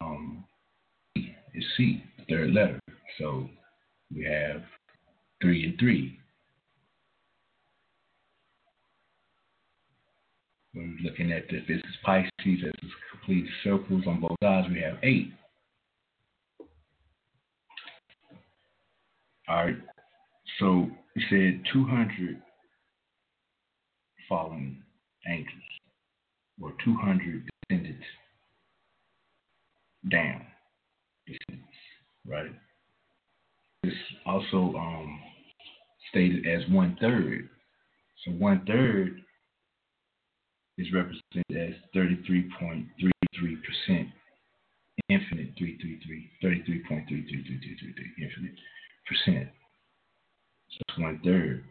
[0.00, 0.44] um,
[1.58, 2.80] is C, the third letter.
[3.18, 3.48] So
[4.14, 4.62] we have
[5.42, 6.18] three and three.
[10.74, 15.32] We're looking at the vesica piscis as complete circles on both sides, we have eight.
[19.48, 19.76] All right.
[20.60, 22.40] So we said 200
[24.28, 24.82] fallen
[25.26, 25.62] angels
[26.60, 28.04] or 200 descendants
[30.10, 30.42] down,
[32.26, 32.50] right?
[33.82, 33.96] It's
[34.26, 35.20] also um,
[36.10, 37.48] stated as one third.
[38.24, 39.22] So one third
[40.76, 44.12] is represented as 33.33%,
[45.08, 48.58] infinite 333, 33.33333, infinite
[49.06, 49.48] percent.
[50.70, 51.64] So it's one third.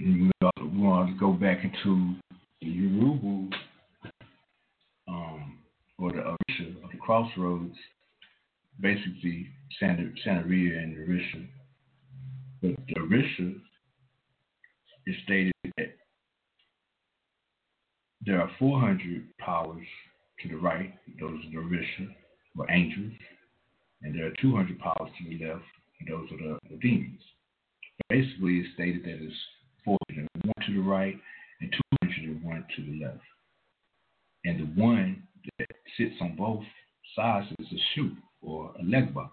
[0.00, 2.14] we want to go back into
[2.60, 3.50] the um,
[5.98, 7.74] or the Orisha of the crossroads,
[8.80, 9.48] basically
[9.78, 11.46] Santa, Santeria and Orisha.
[12.62, 13.54] But the
[15.06, 15.94] is stated that
[18.24, 19.86] there are 400 powers
[20.42, 22.08] to the right, those are the Orisha
[22.56, 23.12] or angels,
[24.02, 25.64] and there are 200 powers to the left,
[26.00, 27.20] and those are the, the demons.
[28.08, 29.34] Basically, it's stated that it's
[29.84, 31.16] 401 to the right
[31.60, 33.20] and 201 to the left.
[34.44, 35.27] And the one
[35.58, 36.62] that sits on both
[37.16, 38.10] sides is a Shu
[38.42, 39.28] or Elegba,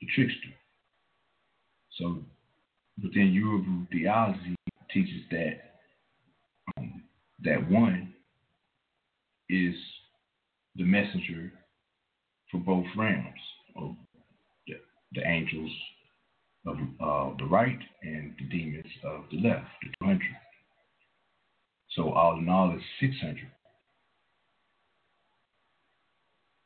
[0.00, 0.54] the trickster.
[1.98, 2.18] So
[3.02, 4.56] within Yoruba theology
[4.92, 5.54] teaches that
[6.76, 7.02] um,
[7.44, 8.14] that one
[9.48, 9.74] is
[10.76, 11.52] the messenger
[12.50, 13.40] for both realms
[13.76, 13.94] of
[14.66, 14.74] the,
[15.12, 15.70] the angels
[16.66, 20.20] of uh, the right and the demons of the left, the 200.
[21.96, 23.38] So all in all, it's 600.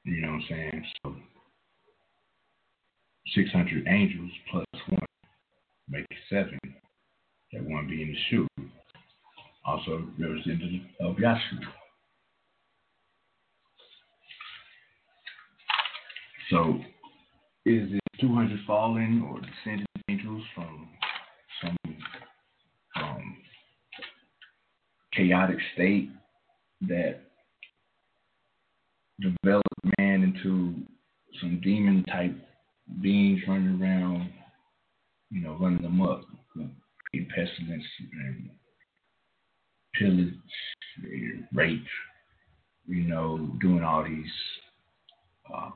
[0.07, 0.85] You know what I'm saying?
[1.03, 1.17] So
[3.35, 5.01] 600 angels plus one
[5.89, 6.59] make seven.
[7.53, 8.47] That one being the Shu,
[9.65, 11.59] also representative of Yashu.
[16.51, 16.81] So
[17.65, 20.89] is it 200 fallen or descended angels from
[21.61, 21.77] some
[23.03, 23.37] um,
[25.13, 26.11] chaotic state
[26.83, 27.23] that
[29.21, 29.67] developed
[29.99, 30.75] man into
[31.41, 32.35] some demon type
[33.01, 34.31] beings running around,
[35.31, 36.23] you know, running up,
[37.11, 38.51] creating pestilence and
[39.95, 40.35] pillage,
[41.53, 41.85] rape,
[42.87, 44.25] you know, doing all these
[45.53, 45.71] uh,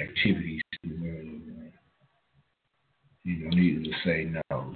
[0.00, 0.62] activities
[3.24, 4.74] You know, needless to say, no.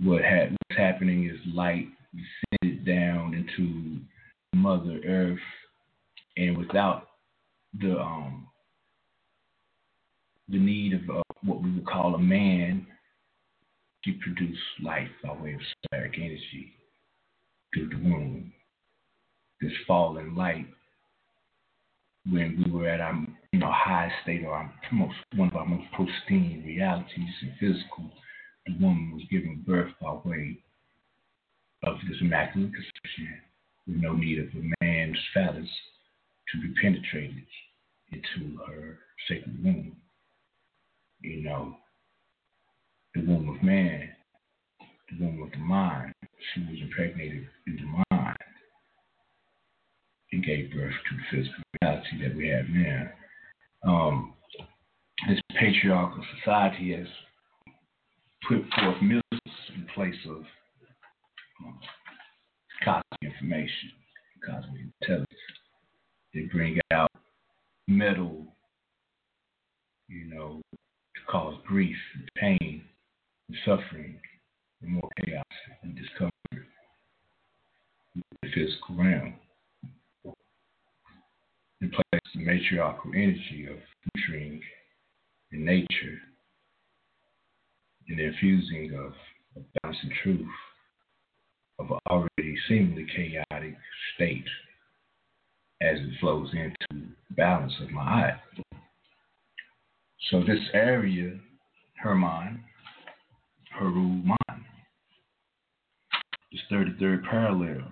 [0.00, 4.00] What ha- what's happening is light descended down into
[4.54, 5.38] Mother Earth,
[6.36, 7.08] and without
[7.80, 8.48] the um
[10.48, 12.86] the need of uh, what we would call a man
[14.04, 16.74] to produce life by way of stellaric energy
[17.72, 18.52] through the womb.
[19.60, 20.66] This fallen light
[22.30, 23.14] when we were at our
[23.52, 28.10] you know high state or our most one of our most pristine realities and physical,
[28.66, 30.58] the woman was giving birth by way
[31.84, 33.40] of this immaculate conception
[33.86, 35.68] with no need of a man's phallus
[36.54, 37.44] to be penetrated
[38.12, 38.98] into her
[39.28, 39.96] sacred womb.
[41.20, 41.76] You know,
[43.14, 44.10] the womb of man,
[45.10, 46.12] the womb of the mind,
[46.54, 48.36] she was impregnated in the mind
[50.32, 53.10] and gave birth to the physical reality that we have now.
[53.86, 54.34] Um,
[55.28, 57.06] this patriarchal society has
[58.48, 59.22] put forth millions
[59.74, 60.44] in place of
[61.64, 61.78] um,
[62.84, 63.90] cosmic information,
[64.44, 65.28] cosmic intelligence.
[66.34, 67.12] They bring out
[67.86, 68.44] metal,
[70.08, 72.82] you know, to cause grief and pain
[73.48, 74.18] and suffering
[74.82, 75.44] and more chaos
[75.82, 76.32] and discomfort
[78.16, 79.34] in the physical realm.
[81.80, 83.76] Replace the matriarchal energy of
[84.16, 84.60] nurturing
[85.52, 86.18] in nature
[88.08, 89.12] and the infusing of,
[89.56, 90.48] of balance and truth
[91.78, 93.76] of an already seemingly chaotic
[94.14, 94.44] state
[95.84, 97.06] as it flows into
[97.36, 98.40] balance of my eye.
[100.30, 101.38] So this area,
[102.02, 102.60] her mind,
[103.78, 104.64] her rule mind,
[106.50, 107.82] this 33rd parallel,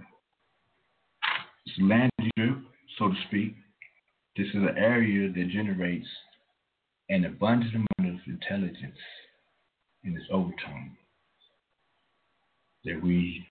[1.67, 2.59] it's land strip,
[2.99, 3.55] so to speak,
[4.37, 6.07] this is an area that generates
[7.11, 8.99] an abundant amount of intelligence
[10.05, 10.97] in its overtone
[12.85, 13.47] that we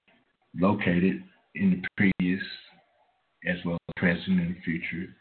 [0.60, 1.24] located
[1.56, 2.42] in the previous
[3.48, 5.16] as well as present and future.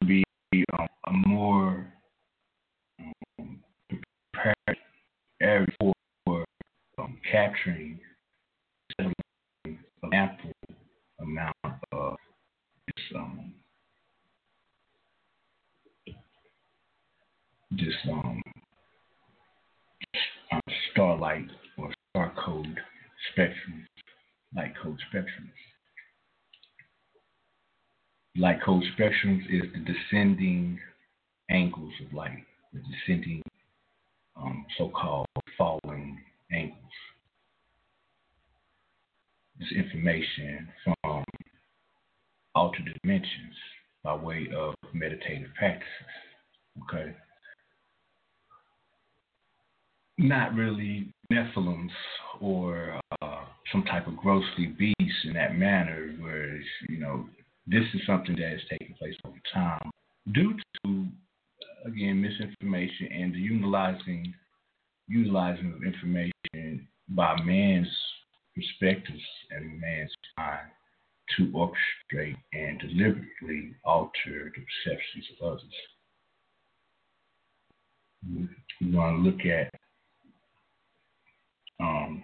[0.00, 0.24] to be
[0.78, 1.92] um, a more
[3.38, 3.60] um,
[4.32, 4.78] prepared
[5.42, 6.44] area for
[6.98, 7.98] um, capturing
[8.98, 9.14] an
[10.12, 10.52] ample
[11.20, 11.56] amount
[11.92, 12.16] of
[12.86, 13.52] this um
[17.70, 18.40] this um
[20.92, 21.46] starlight
[21.78, 22.78] or star code
[23.36, 23.86] spectrums,
[24.54, 25.52] light code spectrums.
[28.36, 30.78] Light code spectrums is the descending
[31.50, 33.42] angles of light, the descending
[34.36, 35.26] um, so-called
[35.58, 36.18] falling
[36.52, 36.76] angles.
[39.58, 41.24] This information from
[42.54, 43.54] altered dimensions
[44.02, 45.88] by way of meditative practices.
[46.84, 47.14] Okay.
[50.16, 51.90] Not really Nephilims
[52.40, 57.28] or uh, some type of grossly beast in that manner, whereas, you know,
[57.66, 59.90] this is something that is taking place over time
[60.32, 61.06] due to,
[61.84, 64.34] again, misinformation and the utilizing,
[65.08, 67.88] utilizing of information by man's
[68.54, 70.68] perspectives and man's mind
[71.36, 75.62] to orchestrate and deliberately alter the perceptions of others.
[78.80, 79.70] We want to look at
[81.80, 82.22] um,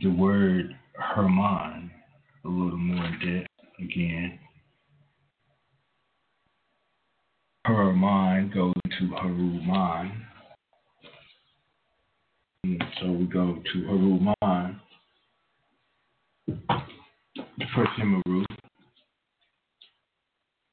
[0.00, 1.90] the word Herman
[2.44, 3.48] a little more in depth
[3.80, 4.38] again.
[7.64, 10.12] Herman goes to Haruman.
[12.64, 14.80] And so we go to Haruman
[17.58, 18.44] the first Himaru,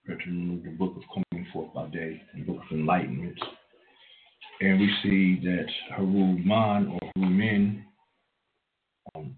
[0.07, 3.38] the book of coming forth by day, the book of enlightenment.
[4.61, 7.94] And we see that Haruman or Harumin um,
[9.15, 9.35] Um,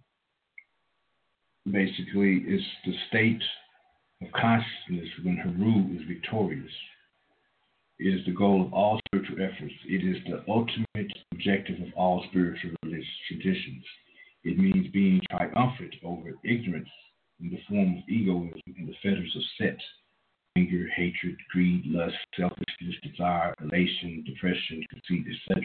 [1.72, 3.42] basically is the state
[4.22, 6.72] of consciousness when Haru is victorious.
[8.00, 9.74] It is the goal of all spiritual efforts.
[9.88, 13.84] It is the ultimate objective of all spiritual religious traditions.
[14.44, 16.90] It means being triumphant over ignorance
[17.42, 19.80] in the form of egoism and the fetters of set,
[20.56, 25.64] anger, hatred, greed, lust, selfishness, desire, elation, depression, conceit, etc.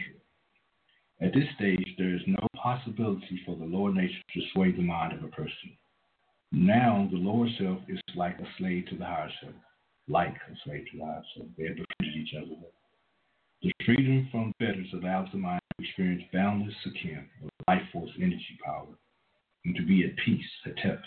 [1.21, 5.13] At this stage, there is no possibility for the lower nature to sway the mind
[5.13, 5.77] of a person.
[6.51, 9.55] Now, the lower self is like a slave to the higher self,
[10.07, 11.47] like a slave to the higher self.
[11.57, 12.55] They have befriended each other.
[13.61, 18.57] The freedom from fetters allows the mind to experience boundless akin of life force energy
[18.63, 18.87] power
[19.65, 21.01] and to be at peace, hetep.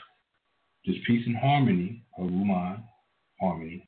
[0.87, 2.83] This peace and harmony, or Ruman,
[3.41, 3.87] harmony,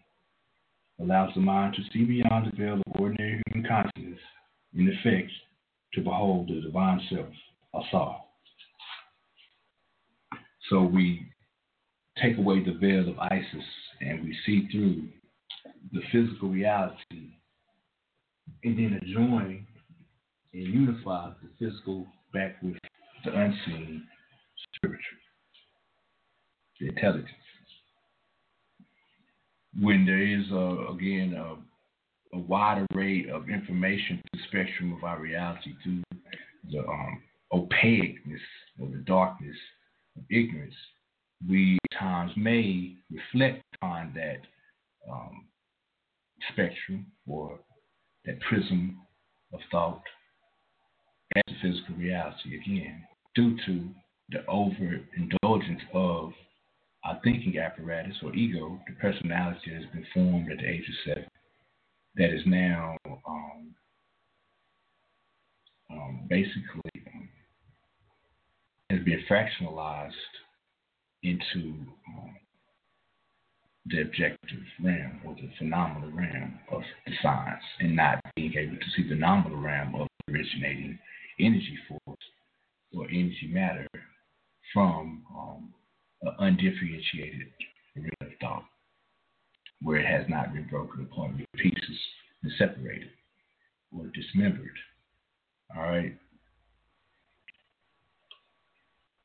[1.01, 4.20] allows the mind to see beyond the veil of ordinary human consciousness,
[4.74, 5.31] in effect,
[5.94, 7.28] to behold the divine self,
[7.74, 8.20] Asar.
[10.70, 11.27] So we
[12.23, 13.65] take away the veil of Isis
[14.01, 15.09] and we see through
[15.93, 17.32] the physical reality
[18.65, 19.66] and then join
[20.52, 22.77] and unify the physical back with
[23.24, 24.05] the unseen
[24.74, 25.19] spiritual,
[26.81, 27.31] the intelligence.
[29.81, 31.56] When there is, a, again, a,
[32.33, 36.03] a wide array of information through the spectrum of our reality, through
[36.71, 37.23] the um,
[37.53, 38.41] opaqueness
[38.79, 39.57] or the darkness
[40.17, 40.75] of ignorance,
[41.49, 44.41] we at times may reflect on that
[45.11, 45.47] um,
[46.53, 47.59] spectrum or
[48.25, 48.99] that prism
[49.53, 50.03] of thought
[51.37, 53.03] as a physical reality again,
[53.35, 53.89] due to
[54.31, 56.33] the overindulgence of
[57.05, 60.95] our thinking apparatus or ego, the personality that has been formed at the age of
[61.07, 61.31] seven,
[62.19, 63.74] that is now um,
[65.90, 66.81] um, basically
[68.90, 70.11] has been fractionalized
[71.23, 71.74] into
[72.09, 72.36] um,
[73.86, 78.90] the objective realm or the phenomenal realm of the science and not being able to
[78.97, 80.99] see the nominal realm of originating
[81.39, 82.19] energy force
[82.95, 83.86] or energy matter
[84.74, 85.73] from um,
[86.23, 87.49] an undifferentiated
[88.40, 88.65] thought
[89.83, 91.99] where it has not been broken apart into pieces
[92.43, 93.11] and separated
[93.97, 94.77] or dismembered.
[95.77, 96.15] All right.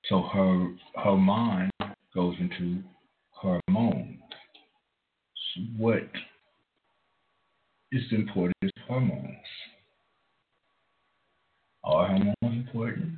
[0.06, 1.72] So her her mind
[2.14, 2.84] goes into
[3.42, 4.20] her hormones.
[5.78, 6.10] What
[7.92, 9.38] is important is hormones.
[11.84, 13.14] Are hormones important?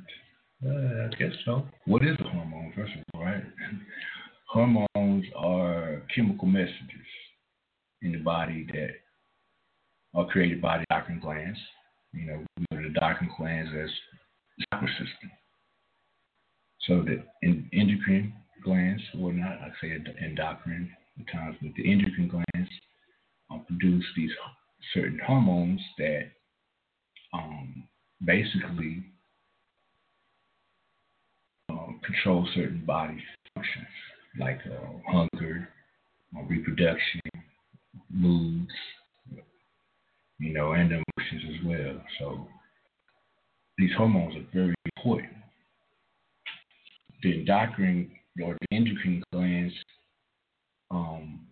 [0.64, 1.66] Uh, I guess so.
[1.86, 3.42] What is a hormone, first of all, right?
[4.48, 7.06] Hormones are chemical messengers
[8.02, 8.90] in the body that
[10.14, 11.58] are created by the endocrine glands.
[12.12, 13.90] You know, we know the endocrine glands as
[14.72, 15.30] chakra system.
[16.86, 17.22] So the
[17.72, 18.32] endocrine
[18.64, 20.90] glands, or not, I say endocrine
[21.20, 22.70] at times, but the endocrine glands
[23.50, 24.30] uh, produce these
[24.94, 26.30] certain hormones that
[27.32, 27.84] um,
[28.24, 29.04] basically
[31.70, 33.22] um, control certain body
[33.54, 33.86] functions
[34.38, 35.68] like uh, hunger,
[36.36, 37.20] uh, reproduction,
[38.16, 38.72] moods,
[40.38, 42.00] you know, and emotions as well.
[42.18, 42.48] So
[43.78, 45.32] these hormones are very important.
[47.22, 48.10] The endocrine
[48.42, 49.74] or the endocrine glands
[50.90, 51.46] um,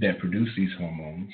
[0.00, 1.30] that produce these hormones,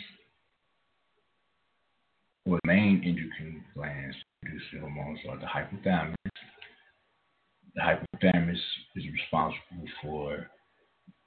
[2.46, 6.14] or the main endocrine glands that produce the hormones, are the hypothalamus.
[7.74, 8.60] The hypothalamus
[8.96, 10.50] is responsible for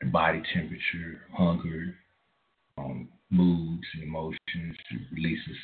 [0.10, 1.96] body temperature, hunger,
[2.78, 4.38] um, moods, and emotions.
[5.14, 5.58] Releases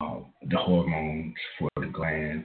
[0.00, 2.44] uh, the hormones for the gland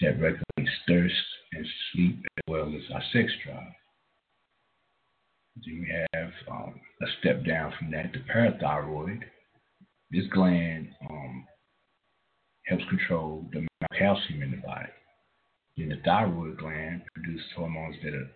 [0.00, 1.14] that regulates thirst
[1.52, 3.72] and sleep as well as our sex drive.
[5.64, 9.20] Then we have um, a step down from that, the parathyroid.
[10.10, 11.46] This gland um,
[12.66, 14.88] helps control the amount of calcium in the body.
[15.76, 18.30] Then the thyroid gland produces hormones that are,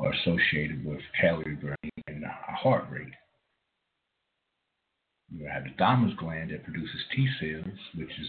[0.00, 3.12] are associated with calorie burning and our heart rate.
[5.36, 8.28] We have the thymus gland that produces T cells, which is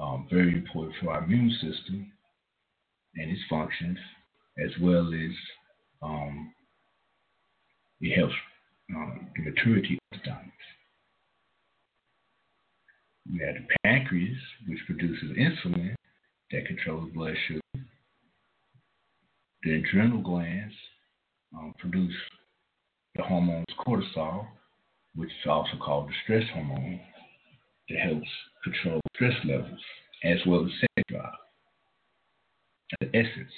[0.00, 2.12] um, very important for our immune system
[3.14, 3.98] and its functions,
[4.62, 5.30] as well as
[6.02, 6.52] um,
[8.00, 8.34] it helps
[8.94, 10.52] um, the maturity of the thymus.
[13.32, 15.94] We have the pancreas, which produces insulin
[16.50, 17.60] that controls blood sugar.
[19.64, 20.74] The adrenal glands
[21.56, 22.14] um, produce
[23.16, 24.46] the hormones cortisol,
[25.14, 27.00] which is also called the stress hormone,
[27.88, 28.28] that helps
[28.62, 29.80] control stress levels
[30.24, 31.32] as well as sex drive.
[33.00, 33.52] The essence,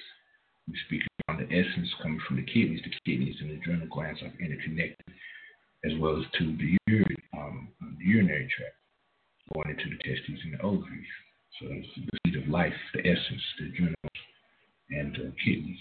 [0.69, 2.81] we speak on the essence coming from the kidneys.
[2.83, 5.15] The kidneys and the adrenal glands are interconnected,
[5.85, 8.75] as well as to the, uri- um, the urinary tract,
[9.55, 11.13] going into the testes and the ovaries.
[11.61, 13.97] So it's the seed of life, the essence, the adrenals,
[14.91, 15.79] and the kidneys.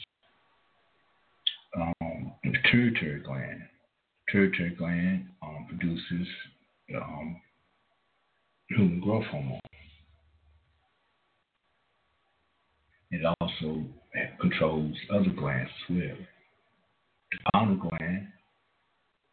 [1.76, 3.62] Um, the pituitary gland.
[4.28, 6.28] Pituitary gland um, produces
[6.96, 7.42] um,
[8.70, 9.60] human growth hormone.
[13.12, 13.84] It also
[14.40, 16.18] controls other glands as well.
[17.32, 18.28] The pineal gland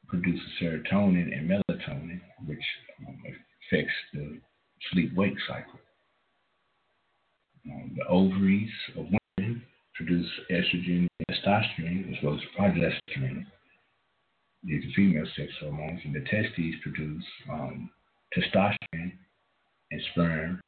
[0.08, 2.64] produces serotonin and melatonin, which
[3.06, 4.38] um, affects the
[4.92, 5.80] sleep-wake cycle.
[7.66, 9.06] Um, the ovaries of
[9.94, 13.44] produce estrogen and testosterone, as well as progesterone.
[14.62, 17.90] These are female sex hormones, and the testes produce um,
[18.36, 19.12] testosterone
[19.90, 20.60] and sperm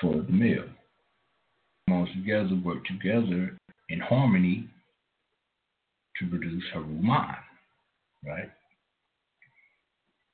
[0.00, 0.64] for the male.
[1.88, 3.56] Hormones together work together
[3.88, 4.68] in harmony
[6.18, 7.36] to produce Haruman,
[8.24, 8.50] right?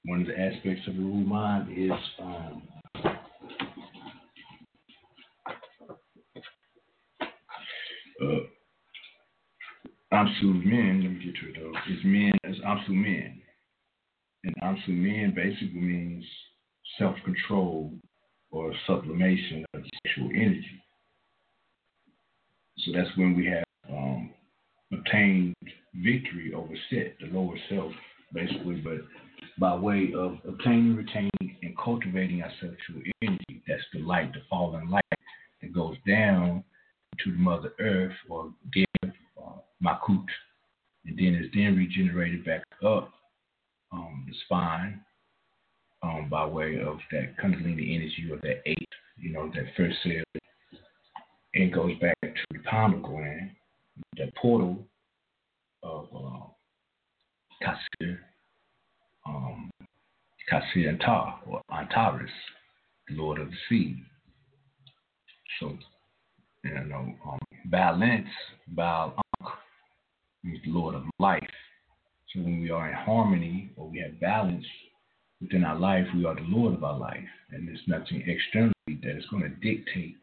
[0.04, 2.62] One of the aspects of Haruman is um,
[8.22, 8.40] uh,
[10.12, 13.40] Amsu men, let me get to it though, is men as Amsu men.
[14.44, 16.24] And Amsu men basically means
[16.98, 17.92] self control
[18.50, 20.82] or sublimation of sexual energy.
[22.78, 24.30] So that's when we have um,
[24.92, 25.54] obtained
[25.94, 27.92] victory over Set, the lower self,
[28.32, 28.98] basically, but
[29.58, 33.62] by way of obtaining, retaining, and cultivating our sexual energy.
[33.66, 35.04] That's the light, the fallen light
[35.60, 36.64] that goes down
[37.24, 40.26] to the Mother Earth or Dev, uh, Makut,
[41.06, 43.12] and then it's then regenerated back up
[43.92, 45.00] um, the spine
[46.02, 50.40] um, by way of that Kundalini energy or that eight, you know, that first cell,
[51.54, 53.50] and goes back to the pineal gland,
[54.16, 54.78] that portal
[55.82, 56.46] of uh,
[57.62, 58.18] Kasir,
[59.26, 59.70] um,
[60.50, 62.30] Kasir Antar, or Antares,
[63.08, 64.02] the Lord of the Sea.
[65.58, 65.76] So,
[66.64, 68.28] you know, um, balance,
[68.68, 69.14] Baal
[70.42, 71.42] means Lord of life.
[72.32, 74.64] So when we are in harmony or we have balance
[75.40, 77.24] within our life, we are the Lord of our life.
[77.50, 80.16] And there's nothing externally that is going to dictate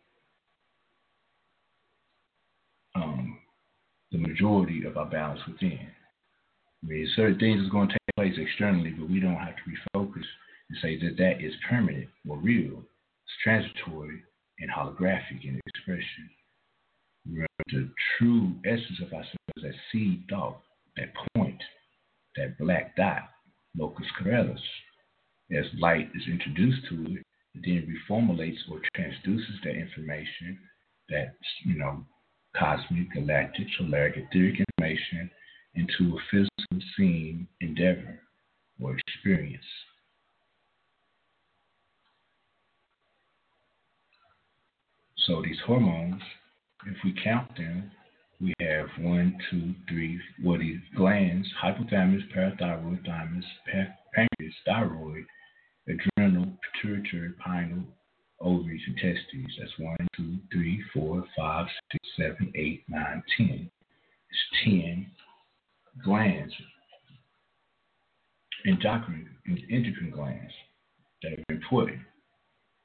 [2.95, 3.37] um,
[4.11, 5.79] the majority of our balance within.
[6.83, 9.97] I mean, certain things is going to take place externally, but we don't have to
[9.97, 10.23] refocus
[10.69, 12.77] and say that that is permanent or real.
[12.77, 14.21] It's transitory
[14.59, 16.29] and holographic in expression.
[17.25, 20.61] Remember, the true essence of ourselves is that seed thought,
[20.97, 21.61] that point,
[22.35, 23.29] that black dot,
[23.77, 24.59] locus coeruleus.
[25.51, 27.23] As light is introduced to it,
[27.55, 30.57] it then reformulates or transduces that information,
[31.09, 31.35] that
[31.65, 32.05] you know,
[32.57, 35.29] cosmic, galactic, solaric, etheric information
[35.75, 38.19] into a physical scene, endeavor,
[38.81, 39.65] or experience.
[45.25, 46.21] So these hormones,
[46.85, 47.91] if we count them,
[48.39, 53.45] we have one, two, three, what are these glands, hypothalamus, parathyroid, thymus,
[54.13, 55.25] pancreas, thyroid,
[55.87, 57.83] adrenal, pituitary, pineal,
[58.39, 59.55] ovaries, and testes.
[59.59, 63.71] That's one, two, three, four, five, six, seven, eight, nine, ten.
[64.29, 65.07] It's ten
[66.03, 66.53] glands,
[68.67, 70.53] endocrine, endocrine glands
[71.23, 71.99] that are important.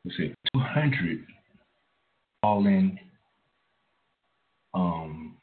[0.04, 1.26] We say 200
[2.42, 2.98] fallen,
[4.74, 5.36] um,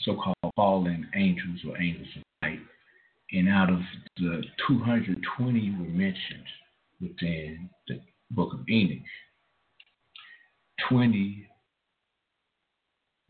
[0.00, 2.60] so-called fallen angels or angels of light,
[3.32, 3.80] and out of
[4.16, 6.44] the 220 were mentioned
[7.00, 8.00] within the
[8.30, 9.02] book of Enoch.
[10.88, 11.48] 20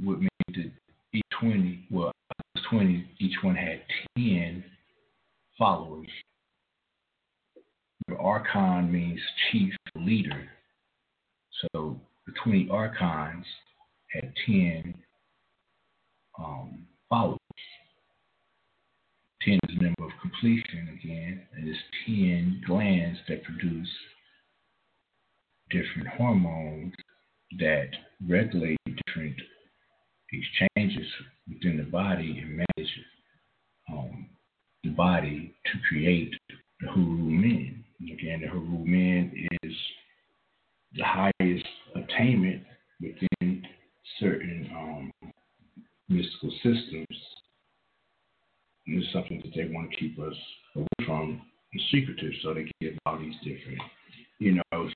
[0.05, 0.71] would mean that
[1.13, 2.13] each 20, well,
[2.71, 3.83] 20, each one had
[4.17, 4.63] 10
[5.59, 6.09] followers.
[8.07, 9.21] The archon means
[9.51, 10.49] chief leader.
[11.61, 13.45] So the 20 archons
[14.13, 14.95] had 10
[16.39, 17.39] um, followers.
[19.43, 23.89] 10 is the number of completion again, and it's 10 glands that produce
[25.71, 26.93] different hormones
[27.59, 27.89] that
[28.27, 29.37] regulate different
[30.33, 31.07] exchanges
[31.49, 32.91] within the body and manage
[33.91, 34.27] um,
[34.85, 36.35] the body to create
[36.81, 37.85] the Huru Men.
[38.03, 39.73] Again, the Huru Men is
[40.95, 42.63] the highest attainment
[43.01, 43.63] within
[44.21, 45.13] certain um,
[46.09, 47.07] mystical systems.
[48.87, 50.35] And it's something that they want to keep us
[50.75, 51.43] away from
[51.73, 53.79] and secretive, so they give all these different,
[54.39, 54.89] you know,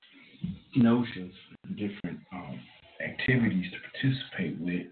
[0.74, 1.34] notions,
[1.76, 2.58] different um,
[3.04, 4.86] activities to participate with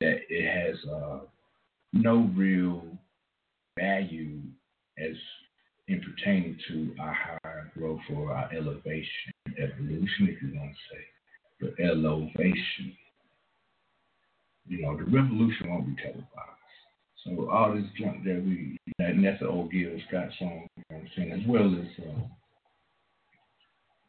[0.00, 1.20] that it has uh,
[1.92, 2.84] no real
[3.78, 4.40] value
[4.98, 5.16] as
[5.86, 11.02] in pertaining to our higher growth or our elevation, evolution, if you want to say,
[11.60, 12.96] but elevation.
[14.66, 16.28] You know, the revolution won't be televised.
[17.24, 20.82] So all this junk that we, that, and that's the old Gil Scott song, you
[20.90, 22.04] know what I'm saying, as well as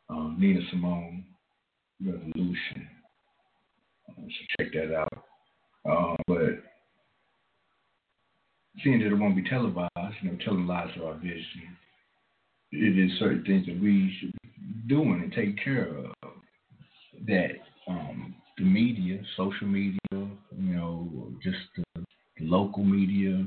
[0.09, 1.25] uh, um, Nina Simone,
[2.05, 2.87] Revolution.
[4.09, 5.23] Uh, so check that out.
[5.89, 6.63] Uh, but
[8.83, 9.91] seeing that it won't be televised,
[10.21, 11.77] you know, telling lies to our vision,
[12.71, 14.33] it is certain things that we should
[14.87, 16.31] doing and take care of.
[17.27, 17.51] That
[17.87, 22.03] um, the media, social media, you know, just the,
[22.41, 23.45] local media,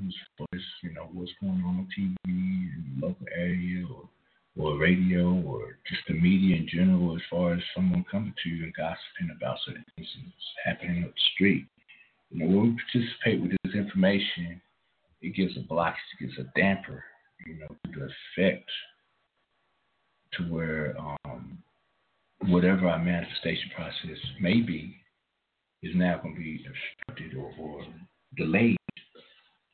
[0.55, 4.08] as you know, what's going on on TV in the local area or,
[4.58, 8.65] or radio or just the media in general, as far as someone coming to you
[8.65, 10.34] and gossiping about certain things that's
[10.65, 11.67] happening up the street.
[12.31, 14.60] You know, when we participate with this information,
[15.20, 17.05] it gives a block, it gives a damper,
[17.47, 18.70] you know, the effect
[20.34, 21.58] to where um,
[22.47, 24.97] whatever our manifestation process may be
[25.82, 27.84] is now going to be obstructed or, or
[28.36, 28.76] delayed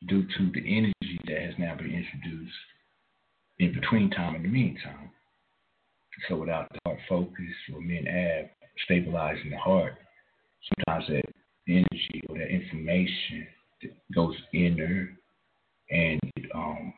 [0.09, 2.53] due to the energy that has now been introduced
[3.59, 5.11] in between time and the meantime.
[6.29, 8.51] So without the heart focus or men ab
[8.85, 9.95] stabilizing the heart,
[10.87, 11.25] sometimes that
[11.69, 13.47] energy or that information
[13.83, 15.17] that goes in there
[15.91, 16.21] and
[16.55, 16.95] um,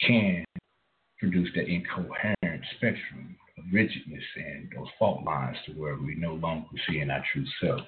[0.00, 0.44] can
[1.18, 2.36] produce that incoherent
[2.76, 7.24] spectrum of rigidness and those fault lines to where we no longer see in our
[7.32, 7.80] true self.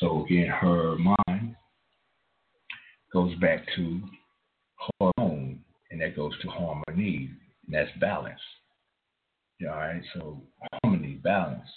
[0.00, 1.54] So again, her mind
[3.12, 4.00] goes back to
[4.76, 5.60] hormone,
[5.90, 7.30] and that goes to harmony,
[7.66, 8.40] and that's balance.
[9.62, 10.42] All right, so
[10.82, 11.68] harmony, balance.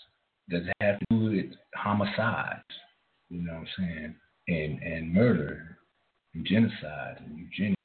[0.50, 2.64] Does it have to do with homicides?
[3.30, 4.16] You know what I'm saying?
[4.48, 5.78] And and murder,
[6.34, 7.76] and genocide, and eugenics,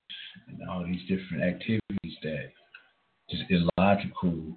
[0.48, 2.50] and all these different activities that
[3.30, 4.56] just illogical,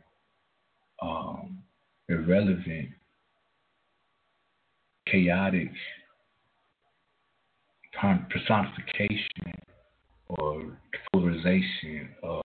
[1.01, 1.59] um,
[2.09, 2.89] irrelevant,
[5.07, 5.69] chaotic
[8.29, 9.53] personification
[10.27, 10.77] or
[11.11, 12.41] polarization of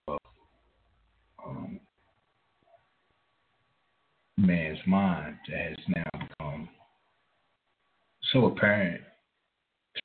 [1.45, 1.79] um,
[4.37, 6.69] man's mind that has now become
[8.31, 9.01] so apparent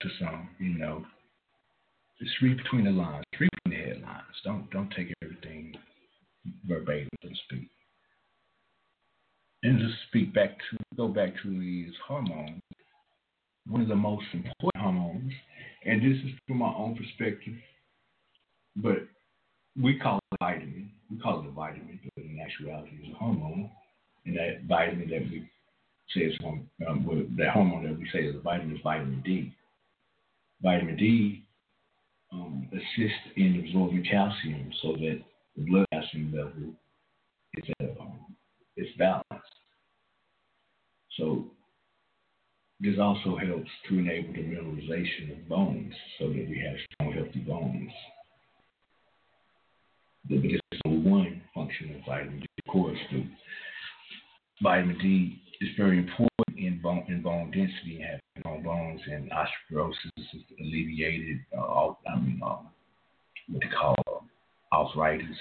[0.00, 1.04] to some, you know.
[2.20, 4.22] Just read between the lines, read between the headlines.
[4.44, 5.74] Don't don't take everything
[6.66, 7.68] verbatim, to speak.
[9.62, 12.60] And just speak back to go back to these hormones.
[13.66, 15.32] One of the most important hormones,
[15.86, 17.54] and this is from my own perspective,
[18.76, 18.98] but
[19.80, 20.90] we call it vitamin.
[21.10, 23.70] We call it a vitamin, but in actuality it's a hormone.
[24.26, 25.48] And that vitamin that we
[26.14, 26.68] say is um,
[27.36, 29.54] that hormone that we say is a vitamin is vitamin D.
[30.62, 31.44] Vitamin D
[32.32, 35.20] um, assists in absorbing calcium so that
[35.56, 35.83] the blood
[36.18, 36.74] level
[37.54, 38.18] is um,
[38.76, 39.54] is balanced.
[41.18, 41.46] So
[42.80, 47.40] this also helps to enable the mineralization of bones so that we have strong, healthy
[47.40, 47.90] bones.
[50.28, 52.46] But this is only function of vitamin D.
[52.66, 53.26] Of course, the
[54.62, 59.30] vitamin D is very important in bone in bone density and having bone bones and
[59.30, 61.38] osteoporosis is alleviated.
[61.56, 62.68] Uh, I mean, um,
[63.48, 64.24] what they call
[64.72, 65.36] arthritis,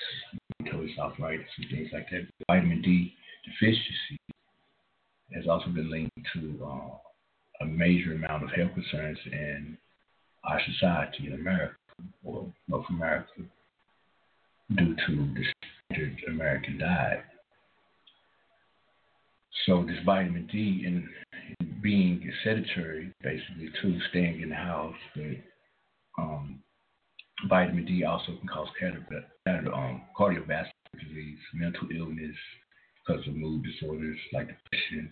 [0.64, 2.28] rheumatoid arthritis, and things like that.
[2.48, 3.14] Vitamin D
[3.46, 4.20] deficiency
[5.34, 6.98] has also been linked to uh,
[7.62, 9.78] a major amount of health concerns in
[10.44, 11.76] our society in America
[12.24, 13.32] or North America
[14.76, 15.44] due to the
[15.92, 17.24] standard American diet.
[19.66, 26.60] So this vitamin D and being sedentary, basically too, staying in the house, but um,
[27.48, 28.68] vitamin D also can cause
[29.48, 32.36] um, cardiovascular disease, mental illness
[33.06, 35.12] because of mood disorders like depression.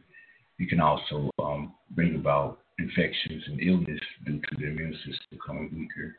[0.60, 5.70] It can also um, bring about infections and illness due to the immune system becoming
[5.74, 6.16] weaker.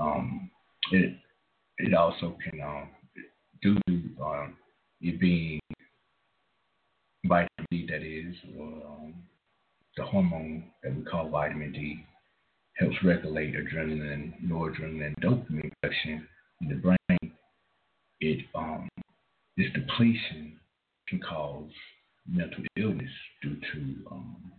[0.00, 0.50] Um,
[0.92, 1.16] it
[1.78, 2.88] it also can um,
[3.62, 4.56] due to um,
[5.00, 5.60] it being
[7.26, 9.14] vitamin D that is, um,
[9.96, 12.04] the hormone that we call vitamin D,
[12.78, 16.26] helps regulate adrenaline, noradrenaline, dopamine production
[16.60, 17.32] in the brain.
[18.20, 18.88] It um,
[19.56, 20.58] this depletion
[21.08, 21.70] can cause
[22.28, 23.10] mental illness
[23.42, 24.52] due to um,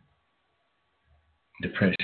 [1.62, 1.96] depression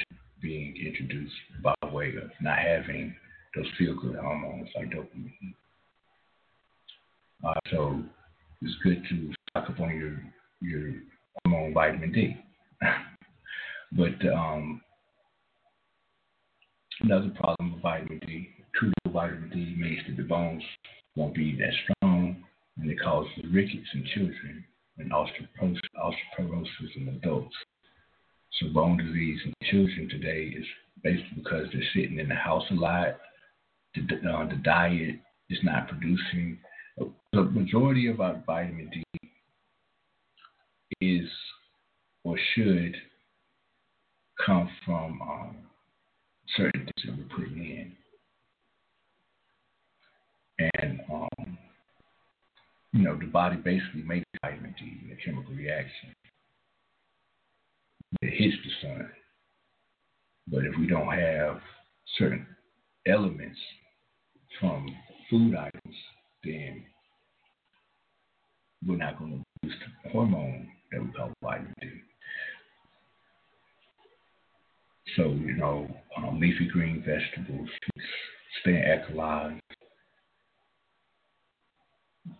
[0.42, 3.16] being introduced by way of not having
[3.56, 5.53] those feel good hormones like dopamine.
[7.45, 8.02] Uh, so
[8.61, 10.22] it's good to stock up on your
[10.61, 10.94] your
[11.44, 12.38] hormone vitamin D.
[13.92, 14.82] but um,
[17.01, 18.49] another problem with vitamin D,
[18.80, 20.64] too little vitamin D makes that the bones
[21.15, 22.43] won't be that strong,
[22.77, 24.65] and it causes rickets in children
[24.98, 27.56] and osteoporosis, osteoporosis in adults.
[28.59, 30.65] So bone disease in children today is
[31.03, 33.17] basically because they're sitting in the house a lot.
[33.95, 36.57] The, uh, the diet is not producing.
[37.33, 39.03] The majority of our vitamin D
[41.01, 41.30] is
[42.24, 42.95] or should
[44.45, 45.57] come from um,
[46.56, 47.91] certain things that we're putting in.
[50.80, 51.57] And, um,
[52.93, 56.14] you know, the body basically makes vitamin D in a chemical reaction.
[58.22, 59.09] It hits the sun.
[60.48, 61.59] But if we don't have
[62.17, 62.45] certain
[63.07, 63.59] elements
[64.59, 64.88] from
[65.30, 65.95] food items,
[66.43, 66.83] then
[68.85, 71.88] we're not going to produce the hormone that we call vitamin D.
[75.16, 75.88] So, you know,
[76.18, 77.69] um, leafy green vegetables,
[78.61, 79.61] staying alkaline,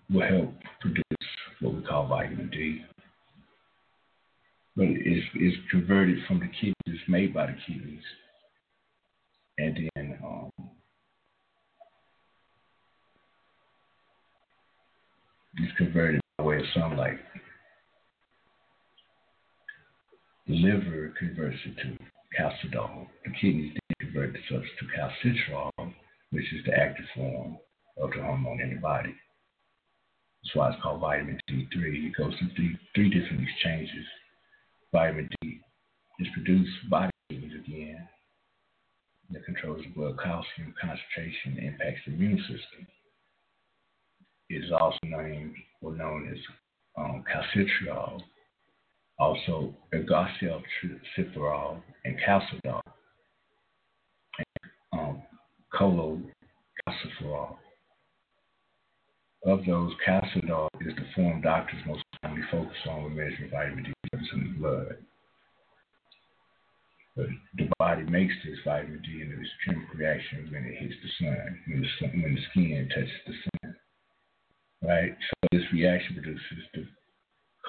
[0.10, 1.04] will help produce
[1.62, 2.82] what we call vitamin D.
[4.76, 8.04] But it's, it's converted from the kidneys, it's made by the kidneys.
[9.58, 10.52] And then um,
[15.58, 17.20] it's converted by way of sunlight.
[20.48, 21.98] Liver converts it to
[22.40, 23.08] calcidiol.
[23.26, 25.94] The kidneys then convert the substance to calcitriol,
[26.32, 27.58] which is the active form
[27.98, 29.16] of the hormone in the body.
[30.44, 31.74] That's why it's called vitamin D3.
[31.74, 34.06] It goes through three, three different exchanges.
[34.92, 35.60] Vitamin D
[36.20, 38.08] is produced by the kidneys again
[39.32, 42.88] that controls the blood calcium concentration and impacts the immune system.
[44.50, 46.38] It is also named or known as
[46.98, 48.22] um, calcitriol,
[49.18, 50.62] also ergosterol
[52.04, 52.82] and calcidiol,
[54.38, 55.22] and um,
[55.74, 57.58] cholecalciferol.
[59.46, 63.94] Of those, calcidiol is the form doctors most commonly focus on when measuring vitamin D
[64.12, 64.98] levels in the blood.
[67.16, 71.26] But the body makes this vitamin D in its chemical reaction when it hits the
[71.26, 73.76] sun, when the, sun, when the skin touches the sun.
[74.84, 75.16] Right?
[75.30, 76.88] So this reaction produces the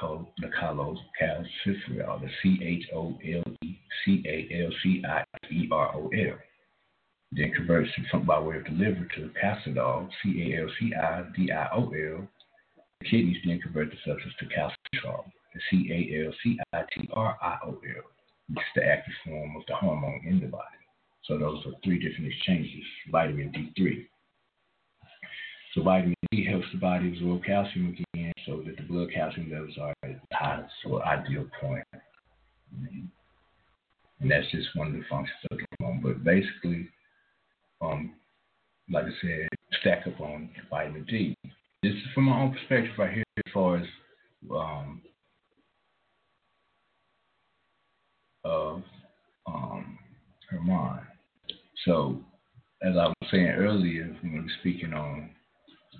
[0.00, 5.68] the cholos calciferol, the C H O L E C A L C I E
[5.70, 6.38] R O L
[7.32, 7.90] then converts
[8.24, 11.82] by way of the liver to calcidiol, C A L C I D I O
[11.82, 12.28] L.
[13.00, 17.08] The kidneys then convert the substance to calcitriol, the C A L C I T
[17.12, 18.04] R I O L,
[18.48, 20.64] which is the active form of the hormone in the body.
[21.24, 24.06] So those are three different exchanges, vitamin D3.
[25.76, 29.76] So vitamin D helps the body absorb calcium again so that the blood calcium levels
[29.78, 31.84] are at the highest or ideal point.
[34.20, 36.00] And that's just one of the functions of the hormone.
[36.02, 36.88] But basically,
[37.82, 38.14] um,
[38.90, 39.48] like I said,
[39.80, 41.36] stack up on vitamin D.
[41.82, 43.86] This is from my own perspective right here as far as
[44.50, 45.02] um,
[48.44, 48.82] of
[49.46, 49.98] um,
[50.48, 51.02] her mind.
[51.84, 52.18] So,
[52.82, 55.35] as I was saying earlier, when we were speaking on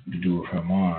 [0.07, 0.99] the dew of Hermon,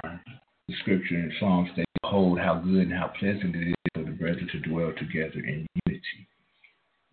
[0.68, 4.12] the scripture in Psalms states, Behold how good and how pleasant it is for the
[4.12, 6.28] brethren to dwell together in unity.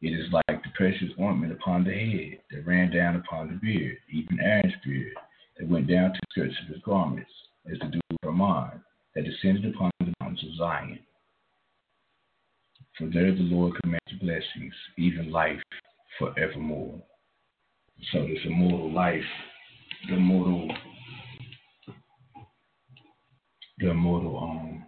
[0.02, 3.96] It is like the precious ointment upon the head that ran down upon the beard,
[4.12, 5.14] even Aaron's beard,
[5.58, 7.30] that went down to the skirts of his garments,
[7.70, 8.82] as the dew of Hermon,
[9.14, 10.98] that descended upon the mountains of Zion.
[12.98, 15.60] For there the Lord commands blessings, even life
[16.18, 17.02] forevermore.
[18.12, 19.22] So this immortal life,
[20.08, 20.70] the immortal,
[23.84, 24.84] the immortal um,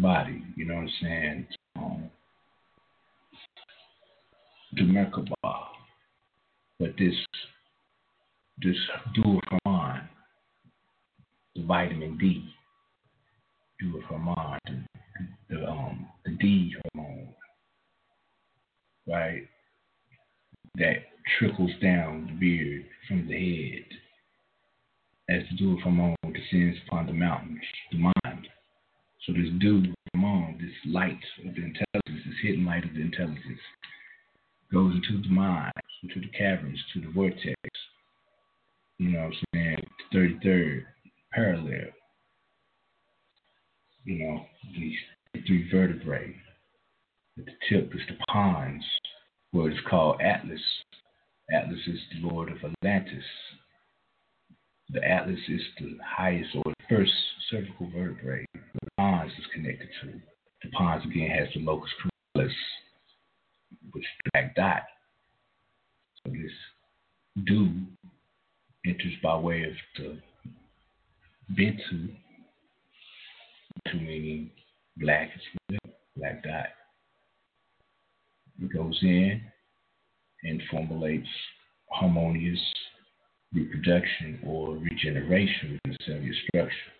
[0.00, 1.46] body, you know what I'm saying?
[1.76, 2.10] Um,
[4.74, 5.64] the Merkabah.
[6.78, 7.14] But this
[8.62, 8.76] this
[9.14, 10.02] dual hormone,
[11.56, 12.44] the vitamin D,
[13.80, 17.28] dual hormone, the, the um the D hormone,
[19.08, 19.42] right?
[20.76, 20.98] That
[21.38, 23.84] trickles down the beard from the head
[25.30, 27.60] as to do the dew hormone descends upon the mountains,
[27.92, 28.48] the mind.
[29.26, 33.02] So this dude from hormone, this light of the intelligence, this hidden light of the
[33.02, 33.60] intelligence,
[34.72, 37.56] goes into the mind, into the caverns, to the vortex.
[38.98, 39.86] You know what I'm saying?
[40.14, 40.84] 33rd
[41.32, 41.88] parallel.
[44.04, 44.96] You know, these
[45.46, 46.34] three vertebrae.
[47.38, 48.82] At the tip is the pons,
[49.52, 50.60] what is called Atlas.
[51.52, 53.24] Atlas is the lord of Atlantis.
[54.90, 57.12] The Atlas is the highest or the first
[57.50, 60.12] cervical vertebrae the pons is connected to.
[60.62, 61.90] The pons again has the locus
[62.34, 62.52] coeruleus,
[63.92, 64.82] which is the black dot.
[66.24, 66.52] So this
[67.44, 67.70] do
[68.86, 70.18] enters by way of the
[71.54, 72.14] Bentu,
[73.86, 74.50] Bentu meaning
[74.96, 75.30] black
[75.68, 75.78] well,
[76.16, 76.66] black dot.
[78.60, 79.40] It goes in
[80.44, 81.28] and formulates
[81.90, 82.58] harmonious
[83.54, 86.92] reproduction or regeneration within the cellular structure.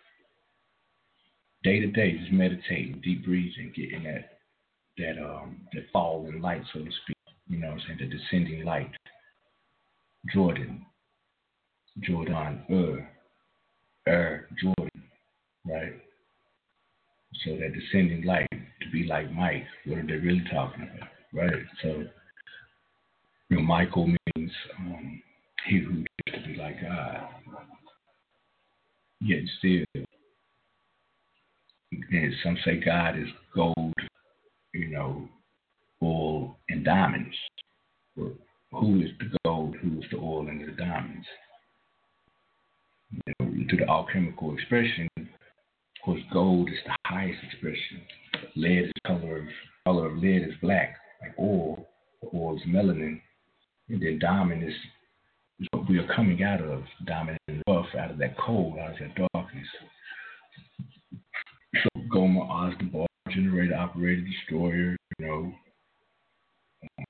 [1.63, 4.39] Day to day, just meditating, deep breathing, getting that
[4.97, 7.17] that um that falling light, so to speak.
[7.47, 7.99] You know I'm saying?
[7.99, 8.91] The descending light.
[10.33, 10.85] Jordan.
[12.01, 13.09] Jordan Er.
[14.07, 15.03] Er Jordan.
[15.65, 15.93] Right?
[17.45, 21.09] So that descending light to be like Mike, what are they really talking about?
[21.33, 21.65] Right?
[21.81, 22.03] So
[23.49, 25.21] you know, Michael means um,
[25.67, 26.03] he who
[26.41, 27.27] to be like God.
[29.21, 29.83] Yet still,
[31.91, 33.93] and some say God is gold,
[34.73, 35.27] you know,
[36.01, 37.35] oil and diamonds.
[38.15, 39.75] Who is the gold?
[39.81, 41.25] Who is the oil and the diamonds?
[43.11, 45.25] You know, to the alchemical expression, of
[46.05, 48.01] course, gold is the highest expression.
[48.55, 49.43] Lead is color of
[49.85, 51.85] color of lead is black, like oil.
[52.33, 53.19] Oil is melanin,
[53.89, 54.75] and then diamond is
[55.71, 56.83] what we are coming out of.
[57.05, 59.67] Diamond and rough, out of that cold, out of that darkness.
[61.75, 65.53] So Goma, bar, generator, operator, destroyer, you know,
[66.83, 67.05] um,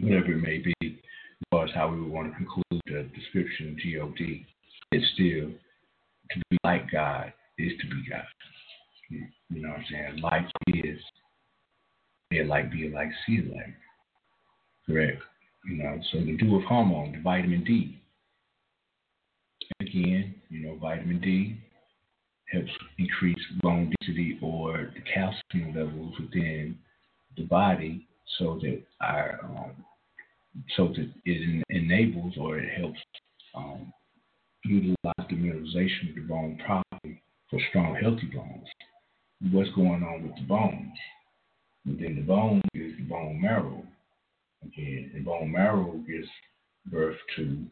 [0.00, 3.70] whatever it may be, as far as how we would want to conclude the description
[3.70, 4.46] of G-O-D,
[4.92, 5.50] it's still
[6.30, 8.24] to be like God is to be God.
[9.50, 10.20] You know what I'm saying?
[10.20, 10.98] Like is,
[12.30, 13.74] be like, be like, see like.
[14.86, 15.22] Correct.
[15.66, 18.00] You know, so the dew of hormone, the vitamin D.
[19.80, 21.58] Again, you know, vitamin D
[22.52, 26.78] helps increase bone density or the calcium levels within
[27.36, 28.06] the body
[28.38, 29.72] so that our um,
[30.76, 32.98] so that it enables or it helps
[33.54, 33.92] um,
[34.64, 34.96] utilize
[35.28, 38.68] the mineralization of the bone properly for strong, healthy bones.
[39.50, 40.96] What's going on with the bones?
[41.86, 43.84] Within the bone is the bone marrow.
[44.66, 46.28] Again, the bone marrow gives
[46.86, 47.64] birth to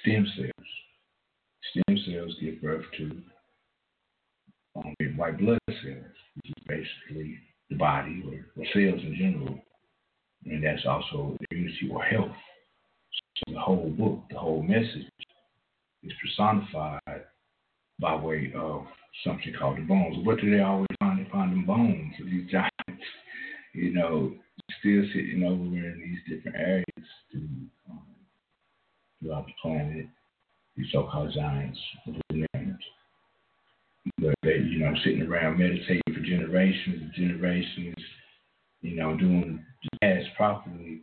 [0.00, 0.68] stem cells.
[1.70, 3.22] Stem cells give birth to
[4.76, 6.04] um, white blood cells,
[6.36, 7.38] which is basically
[7.70, 9.58] the body or, or cells in general.
[10.46, 12.36] And that's also immunity or health.
[13.36, 15.08] So the whole book, the whole message
[16.02, 17.24] is personified
[18.00, 18.86] by way of
[19.24, 20.26] something called the bones.
[20.26, 21.26] What do they always find?
[21.30, 22.72] Find them bones of these giants,
[23.74, 24.32] you know,
[24.78, 27.38] still sitting over in these different areas to,
[27.90, 28.02] um,
[29.20, 30.06] throughout the planet,
[30.76, 32.14] these so-called giants of.
[34.18, 37.96] But they, you know, sitting around meditating for generations and generations,
[38.80, 41.02] you know, doing the task properly.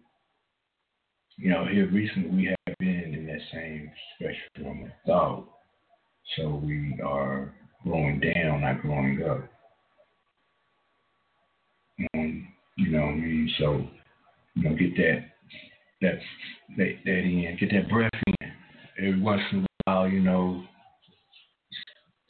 [1.38, 5.50] You know, here recently we have been in that same spectrum of thought.
[6.36, 9.50] So we are growing down, not growing up.
[12.14, 12.48] Um,
[12.80, 13.52] you know what I mean?
[13.60, 13.86] So,
[14.56, 15.26] you know, get that
[16.02, 16.20] that
[16.78, 18.52] that that in, get that breath in.
[18.98, 20.64] Every once in a while, you know,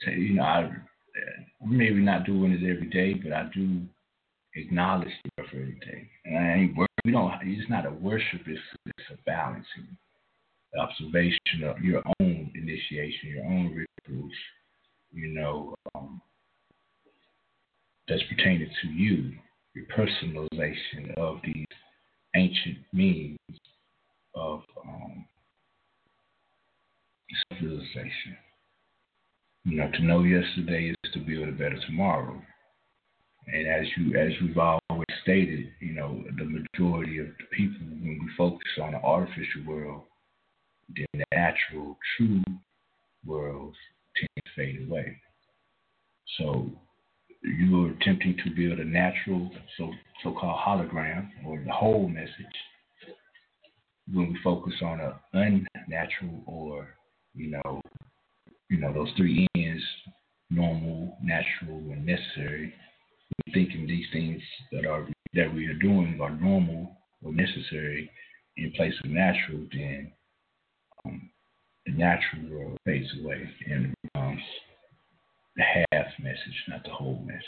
[0.07, 0.69] you know, I
[1.65, 3.81] maybe not doing it every day, but I do
[4.55, 6.09] acknowledge the earth every day.
[6.25, 7.31] And I ain't we don't.
[7.43, 8.41] It's not a worship.
[8.45, 9.97] It's it's a balancing
[10.77, 14.31] observation of your own initiation, your own rituals.
[15.11, 16.21] You know, um,
[18.07, 19.33] that's pertaining to you,
[19.95, 21.65] personalization of these
[22.35, 23.37] ancient means
[24.35, 25.25] of um,
[27.51, 28.37] civilization.
[29.65, 32.41] You know, to know yesterday is to build a better tomorrow.
[33.47, 38.19] And as you as we've always stated, you know, the majority of the people when
[38.21, 40.03] we focus on the artificial world,
[40.95, 42.43] then the natural, true
[43.25, 43.77] worlds
[44.15, 45.17] tend to fade away.
[46.37, 46.71] So
[47.41, 49.91] you are attempting to build a natural so
[50.23, 52.45] so called hologram or the whole message
[54.13, 56.87] when we focus on a unnatural or,
[57.35, 57.81] you know,
[58.69, 59.83] you know, those three ends,
[60.49, 62.73] normal, natural, and necessary,
[63.53, 68.09] thinking these things that are that we are doing are normal or necessary
[68.57, 70.11] in place of natural, then
[71.05, 71.29] um,
[71.85, 74.41] the natural world fades away and becomes
[75.59, 77.43] the half message, not the whole message.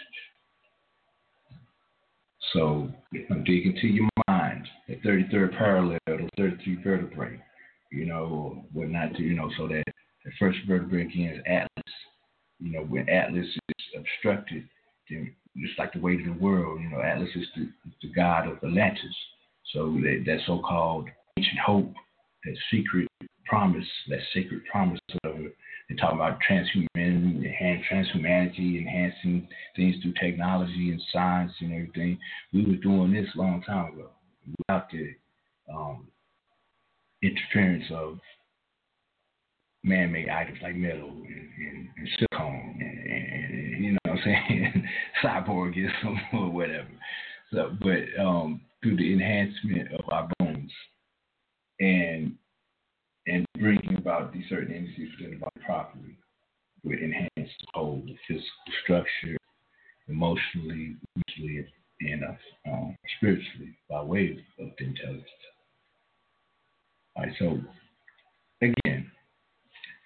[2.54, 2.92] So
[3.30, 7.42] I'm digging into your mind, the 33rd parallel, the 33 vertebrae,
[7.92, 9.84] you know, what not to, you know, so that
[10.26, 11.96] the first vertebrae again is Atlas.
[12.60, 14.68] You know, when Atlas is obstructed,
[15.10, 17.70] then just like the weight of the world, you know, Atlas is the,
[18.02, 19.16] the god of Atlantis.
[19.74, 21.08] So that, that so-called
[21.38, 21.94] ancient hope,
[22.44, 23.08] that secret
[23.52, 25.50] promise, that sacred promise, whatever,
[25.90, 27.44] they talk about transhuman,
[27.92, 32.18] transhumanity, enhancing things through technology and science and everything.
[32.54, 34.12] We were doing this a long time ago
[34.58, 35.14] without the
[35.70, 36.08] um,
[37.22, 38.20] interference of
[39.84, 44.88] man-made items like metal and, and, and silicone and, and, you know what I'm saying,
[45.26, 46.88] cyborgism or whatever.
[47.52, 50.72] So, but um, through the enhancement of our bones
[51.82, 52.38] and
[53.32, 56.18] and bringing about these certain entities within the body properly
[56.84, 58.50] would enhance whole the physical
[58.84, 59.38] structure,
[60.10, 61.66] emotionally, mentally,
[62.02, 65.26] and uh, um, spiritually by way of the intelligence.
[67.16, 67.60] All right, so
[68.62, 69.10] again,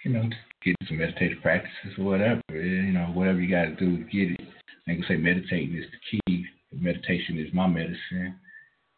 [0.03, 0.29] you know,
[0.63, 4.39] get some meditative practices or whatever, you know, whatever you got to do to get
[4.39, 4.47] it.
[4.87, 6.45] I can say meditating is the key.
[6.71, 8.35] Meditation is my medicine.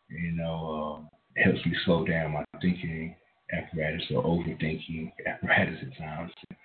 [0.10, 1.06] You know,
[1.38, 3.16] uh, helps me slow down my thinking
[3.52, 6.56] apparatus or overthinking apparatus at times to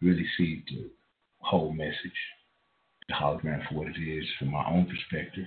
[0.00, 0.90] really see the
[1.40, 2.20] whole message,
[3.08, 5.46] the hologram for what it is from my own perspective,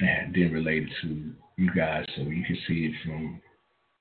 [0.00, 3.40] and then relate it to you guys so you can see it from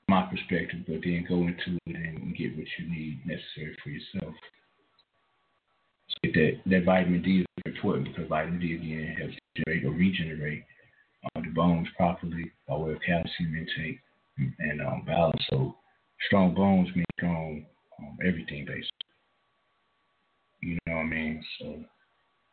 [0.08, 4.34] my perspective, but then go into it and get what you need necessary for yourself.
[6.10, 10.64] So that that vitamin D is important because vitamin D again helps generate or regenerate
[11.24, 14.00] uh, the bones properly by way of calcium intake
[14.60, 15.42] and um, balance.
[15.50, 15.76] So
[16.28, 17.66] strong bones mean strong
[18.00, 18.94] um, everything basically.
[20.62, 21.44] You know what I mean?
[21.60, 21.84] So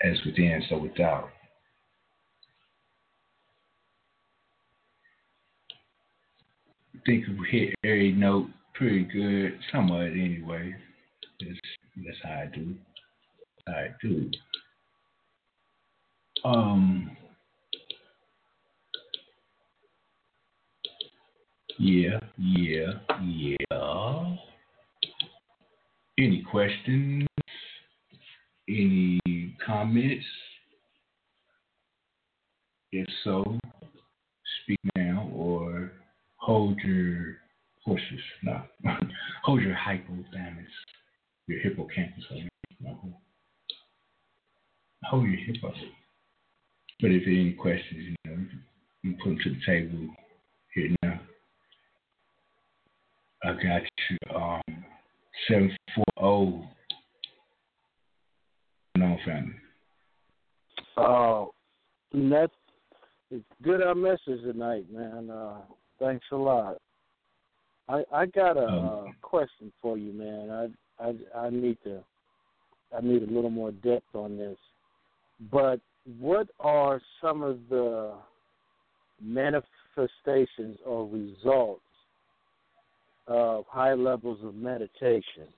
[0.03, 1.31] as within, so without.
[6.95, 10.75] I think we hit every note pretty good, somewhat anyway.
[11.41, 11.59] That's,
[12.05, 12.75] that's how I do.
[13.69, 14.31] I do.
[16.45, 17.17] Um,
[21.79, 24.37] Yeah, yeah, yeah.
[26.19, 27.27] Any questions?
[28.69, 29.21] Any
[29.65, 30.25] comments?
[32.93, 33.59] If so,
[34.63, 35.93] speak now or
[36.37, 37.37] hold your
[37.85, 38.21] horses.
[38.43, 38.63] No,
[39.45, 40.65] hold your hypothalamus,
[41.47, 42.25] your hippocampus.
[45.05, 45.73] Hold your hippo.
[47.01, 48.47] But if there are any questions, you know,
[49.03, 50.09] you put them to the table
[50.75, 51.21] here now.
[53.45, 54.37] I got you.
[54.37, 54.85] Um,
[55.49, 56.27] seven four zero.
[56.27, 56.65] Oh.
[58.97, 59.55] No family.
[60.97, 61.53] Oh,
[62.15, 62.53] that's
[63.31, 65.31] it's good our message tonight, man.
[65.31, 65.59] Uh,
[66.01, 66.79] thanks a lot.
[67.89, 70.51] I I got a um, question for you, man.
[70.51, 72.03] I I I need to
[72.97, 74.57] I need a little more depth on this.
[75.53, 75.81] But
[76.19, 78.15] what are some of the
[79.21, 81.83] manifestations or results
[83.27, 85.49] of high levels of meditation.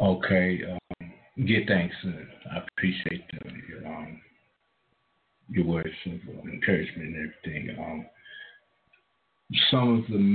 [0.00, 0.60] Okay.
[0.64, 1.94] Um, yeah, thanks.
[2.04, 4.20] Uh, I appreciate the, your, um,
[5.50, 6.12] your words of
[6.44, 7.76] encouragement and everything.
[7.78, 8.06] Um,
[9.70, 10.34] some of the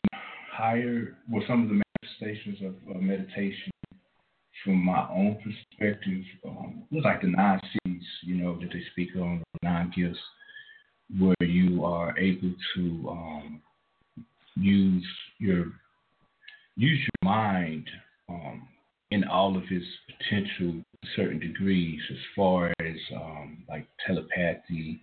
[0.51, 1.81] higher, well, some of the
[2.21, 3.71] manifestations of, of meditation
[4.63, 9.09] from my own perspective, um, was like the nine C's, you know, that they speak
[9.15, 10.19] on, nine gifts,
[11.19, 13.61] where you are able to um,
[14.55, 15.05] use
[15.39, 15.65] your
[16.75, 17.87] use your mind
[18.29, 18.67] um,
[19.11, 20.81] in all of its potential
[21.15, 25.01] certain degrees, as far as um, like telepathy,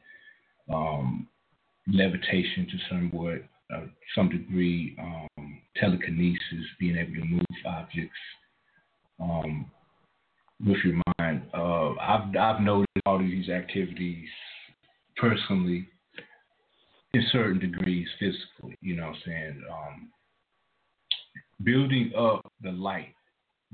[0.73, 1.29] um,
[1.87, 3.43] levitation to somewhat,
[3.75, 8.19] uh, some degree, um, telekinesis, being able to move objects
[9.21, 9.71] um,
[10.67, 11.43] with your mind.
[11.55, 14.29] Uh, I've I've noticed all of these activities
[15.17, 15.87] personally
[17.15, 18.77] in certain degrees physically.
[18.81, 19.63] You know what I'm saying?
[19.71, 20.11] Um,
[21.63, 23.15] building up the light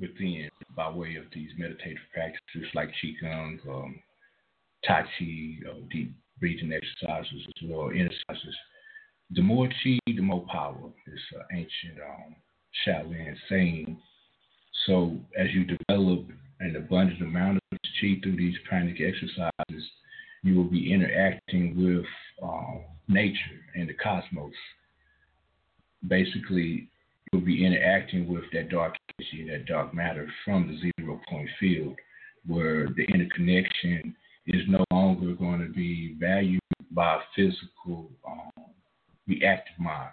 [0.00, 3.98] within by way of these meditative practices like Qigong, um,
[4.86, 8.54] Tai Chi, uh, deep breathing exercises as well, exercises.
[9.30, 10.76] The more Qi, the more power.
[11.06, 12.36] This uh, ancient um,
[12.86, 13.98] Shaolin saying.
[14.86, 16.26] So as you develop
[16.60, 19.90] an abundant amount of Qi through these pranic exercises,
[20.42, 22.04] you will be interacting with
[22.42, 24.52] um, nature and the cosmos.
[26.06, 26.88] Basically,
[27.32, 31.96] you'll be interacting with that dark energy, that dark matter from the zero point field,
[32.46, 34.14] where the interconnection
[34.46, 36.60] is no longer going to be valued
[36.92, 38.64] by physical, um,
[39.26, 40.10] reactive mind.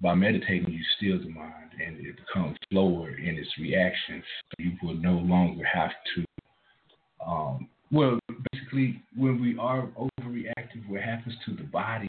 [0.00, 4.24] By meditating, you still the mind, and it becomes slower in its reactions.
[4.58, 6.24] You will no longer have to.
[7.26, 8.18] Um, well,
[8.76, 12.08] basically, when we are overreactive, what happens to the body,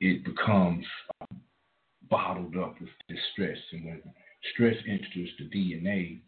[0.00, 0.84] it becomes
[1.20, 1.40] um,
[2.10, 4.02] bottled up with distress, and when
[4.54, 6.20] stress enters the DNA,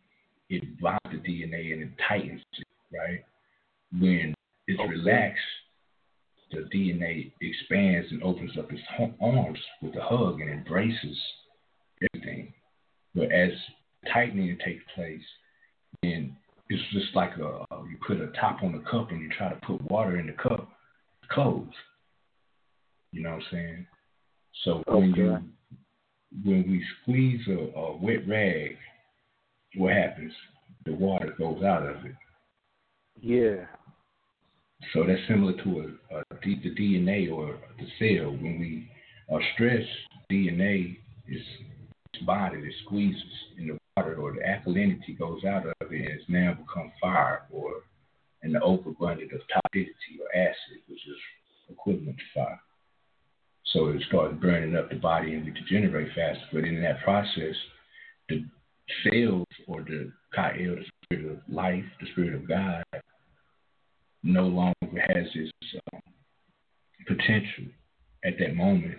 [0.49, 2.67] it binds the DNA and it tightens it,
[2.97, 3.25] right?
[3.93, 4.35] When
[4.67, 4.89] it's okay.
[4.91, 5.41] relaxed,
[6.51, 8.83] the DNA expands and opens up its
[9.21, 11.17] arms with a hug and embraces
[12.13, 12.53] everything.
[13.15, 13.51] But as
[14.13, 15.23] tightening takes place,
[16.03, 16.37] then
[16.71, 19.61] it's just like a you put a top on a cup and you try to
[19.67, 20.69] put water in the cup,
[21.31, 21.67] close.
[23.13, 23.87] You know what I'm saying?
[24.65, 24.99] So okay.
[25.01, 25.39] when you
[26.45, 28.77] when we squeeze a, a wet rag,
[29.77, 30.33] what happens?
[30.85, 32.15] The water goes out of it.
[33.21, 33.67] Yeah.
[34.95, 38.31] So that's similar to a, a the DNA or the cell.
[38.31, 38.89] When we
[39.31, 39.89] are stressed,
[40.31, 41.43] DNA is
[42.25, 43.23] bonded, it squeezes
[43.59, 47.43] in the water, or the alkalinity goes out of it, and it's now become fire,
[47.51, 47.73] or
[48.43, 51.17] an overabundance of toxicity or acid, which is
[51.69, 52.61] equivalent to fire.
[53.67, 56.43] So it starts burning up the body and we degenerate faster.
[56.53, 57.55] But in that process,
[58.29, 58.45] the
[59.05, 62.83] cells or the Ka'el, the spirit of life, the spirit of God,
[64.23, 65.53] no longer has its
[65.93, 66.01] um,
[67.07, 67.67] potential
[68.25, 68.99] at that moment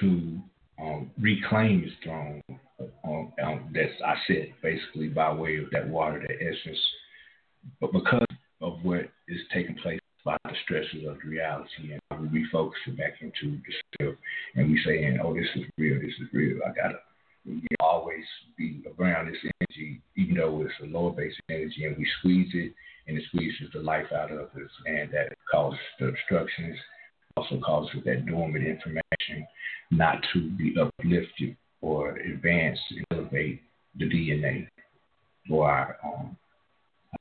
[0.00, 0.38] to
[0.80, 2.42] um, reclaim its throne.
[2.80, 6.78] Um, um, that's I said basically by way of that water, that essence.
[7.80, 8.26] But because
[8.60, 12.96] of what is taking place by the stresses of the reality, and we refocus it
[12.96, 14.14] back into the self,
[14.54, 16.00] and we saying, "Oh, this is real.
[16.00, 16.58] This is real.
[16.64, 17.00] I gotta."
[17.44, 18.24] We always
[18.58, 22.74] be around this energy, even though it's a lower base energy, and we squeeze it
[23.06, 26.76] and it squeezes the life out of us, and that causes the obstructions,
[27.36, 29.46] also causes that dormant information
[29.90, 33.62] not to be uplifted or advance and elevate
[33.96, 34.66] the DNA
[35.48, 36.36] for our, um,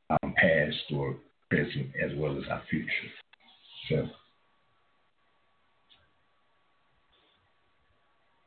[0.10, 1.16] our past or
[1.50, 2.90] present as well as our future.
[3.90, 4.08] So,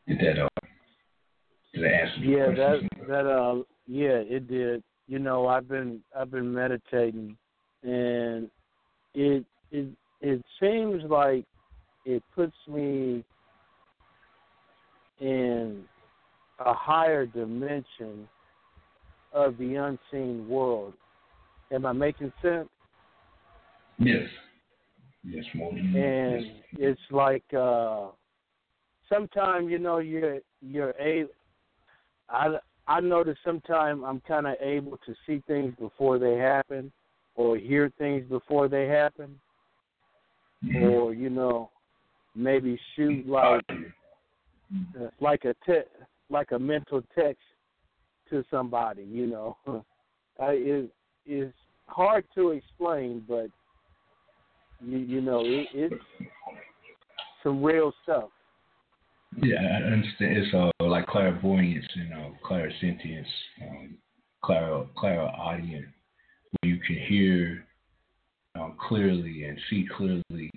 [0.07, 0.49] did that uh,
[1.75, 6.31] did I answer yeah, that that uh, yeah, it did you know, I've been I've
[6.31, 7.37] been meditating,
[7.83, 8.49] and
[9.13, 9.89] it it
[10.21, 11.45] it seems like
[12.07, 13.25] it puts me
[15.19, 15.83] in
[16.61, 18.29] a higher dimension
[19.33, 20.95] of the unseen world.
[21.73, 22.69] Am I making sense?
[23.99, 24.29] Yes.
[25.23, 26.55] Yes, more than And yes.
[26.79, 28.07] it's like uh
[29.09, 31.27] sometimes you know you're you're a
[32.29, 32.57] I
[32.87, 36.91] I notice sometimes I'm kind of able to see things before they happen,
[37.37, 39.39] or hear things before they happen,
[40.65, 40.85] mm-hmm.
[40.85, 41.71] or you know,
[42.35, 45.89] maybe shoot like uh, like a te-
[46.31, 47.43] like a mental text
[48.31, 49.03] to somebody.
[49.03, 49.57] You know,
[50.41, 50.91] I, it
[51.27, 51.53] is
[51.87, 53.49] hard to explain, but
[54.81, 55.95] you you know it, it's
[57.43, 58.31] some real stuff.
[59.37, 60.37] Yeah, I understand.
[60.37, 63.27] It's uh, like clairvoyance and uh, clairsentience,
[63.63, 63.97] um,
[64.43, 64.85] clair
[66.53, 67.65] where you can hear
[68.57, 70.51] um, clearly and see clearly.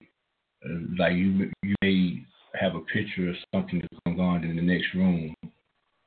[0.66, 2.24] Uh, like you, you may
[2.60, 5.36] have a picture of something that's going on in the next room,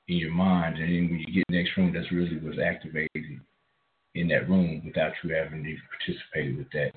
[0.09, 2.59] in your mind, and then when you get in the next room, that's really what's
[2.59, 3.41] activated
[4.15, 6.93] in that room without you having to participate with that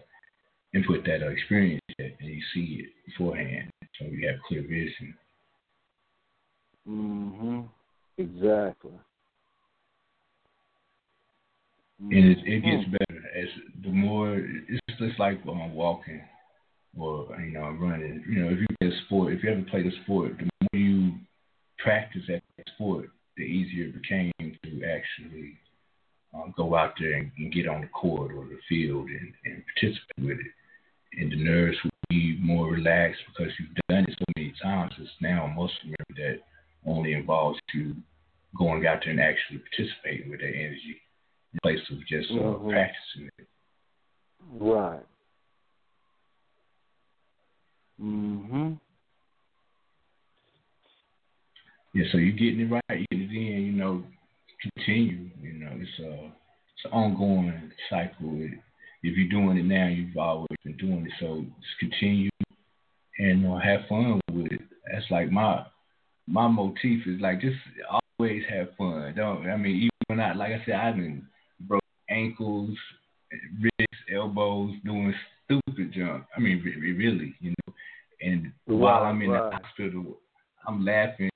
[0.74, 5.16] input put that uh, experience and you see it beforehand, so you have clear vision.
[6.88, 7.70] Mhm.
[8.18, 8.92] Exactly.
[12.00, 12.92] And it, it gets Mhm.
[12.92, 13.50] better as
[13.84, 16.22] the more it's just like um, walking
[16.98, 18.24] or you know running.
[18.28, 20.82] You know, if you play a sport, if you ever played a sport, the more
[20.82, 21.14] you
[21.80, 25.58] practice at that sport, the easier it became to actually
[26.33, 29.64] um, go out there and, and get on the court or the field and, and
[29.74, 30.51] participate with it.
[31.19, 34.93] And the nerves will be more relaxed because you've done it so many times.
[34.99, 36.40] It's now a muscle memory that
[36.85, 37.95] only involves you
[38.58, 41.01] going out there and actually participating with that energy
[41.53, 42.69] in place of just uh, Mhm.
[42.69, 43.48] practicing it.
[44.51, 45.06] Right.
[47.99, 48.80] Mm Mhm.
[52.00, 54.02] Yeah, so you're getting it right, you're getting it in, you know,
[54.61, 55.30] continue.
[55.42, 58.38] You know, it's a it's an ongoing cycle.
[58.38, 58.52] It,
[59.03, 61.11] if you're doing it now, you've always been doing it.
[61.19, 62.30] So just continue
[63.18, 64.61] and uh, have fun with it.
[64.90, 65.66] That's like my
[66.26, 67.58] my motif is like just
[68.18, 69.14] always have fun.
[69.18, 71.28] Don't I mean even when I like I said I've been
[71.60, 72.78] broke ankles,
[73.61, 75.14] wrists, elbows, doing
[75.44, 76.24] stupid junk.
[76.34, 77.74] I mean re- re- really, you know.
[78.22, 79.52] And while I'm in right.
[79.52, 80.19] the hospital,
[80.66, 81.30] I'm laughing,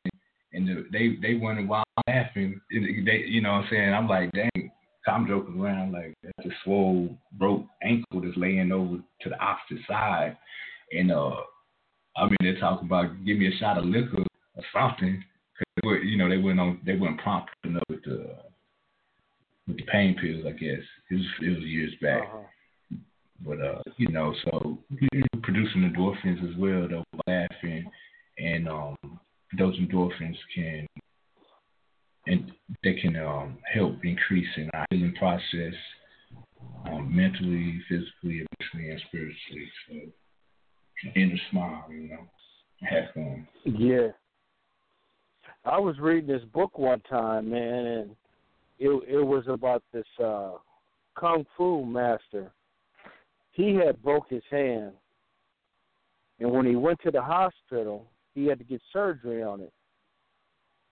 [0.54, 2.60] and the, they they why I'm laughing.
[2.72, 3.94] And they, you know what I'm saying?
[3.94, 4.72] I'm like, dang,
[5.08, 9.86] I'm joking around like that's a swole, broke ankle that's laying over to the opposite
[9.88, 10.38] side,
[10.92, 11.36] and uh,
[12.16, 14.24] I mean they're talking about give me a shot of liquor
[14.56, 15.24] or something.
[15.58, 18.36] Cause were, you know, they weren't on, they weren't prompt enough with the
[19.68, 20.46] with the pain pills.
[20.48, 22.24] I guess it was it was years back.
[22.24, 22.98] Uh-huh.
[23.46, 27.86] But uh, you know, so you're producing endorphins as well, though, laughing,
[28.38, 28.98] and um,
[29.58, 30.88] those endorphins can
[32.26, 32.52] and
[32.84, 35.74] they can um help increase in our healing process,
[36.86, 39.72] um, mentally, physically, emotionally, and spiritually.
[39.90, 42.28] So, inner smile, you know,
[42.82, 43.48] have fun.
[43.66, 44.10] Yeah.
[45.66, 48.16] I was reading this book one time, man, and
[48.80, 50.52] it it was about this uh
[51.16, 52.52] kung fu master.
[53.52, 54.94] He had broke his hand,
[56.40, 59.74] and when he went to the hospital, he had to get surgery on it.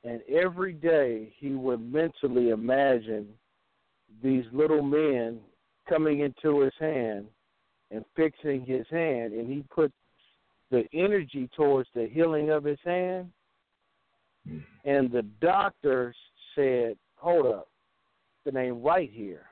[0.04, 3.28] And every day he would mentally imagine
[4.24, 5.40] these little men
[5.88, 7.28] coming into his hand
[7.92, 9.92] and fixing his hand, and he put
[10.70, 13.32] the energy towards the healing of his hand.
[14.86, 16.16] And the doctors
[16.56, 17.70] said, "Hold up,
[18.46, 19.48] it ain't right here,"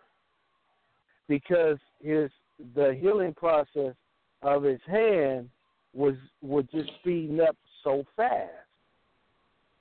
[1.27, 2.31] because his
[2.73, 3.95] the healing process
[4.41, 5.49] of his hand
[5.93, 7.55] was was just speeding up
[7.89, 8.49] so fast,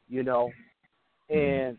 [0.09, 0.51] you know,
[1.29, 1.77] and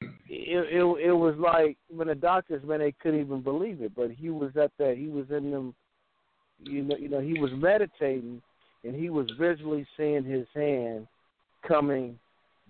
[0.00, 4.10] it, it it was like when the doctors man they couldn't even believe it, but
[4.10, 5.74] he was at that he was in them,
[6.62, 8.42] you know you know he was meditating
[8.84, 11.06] and he was visually seeing his hand
[11.66, 12.18] coming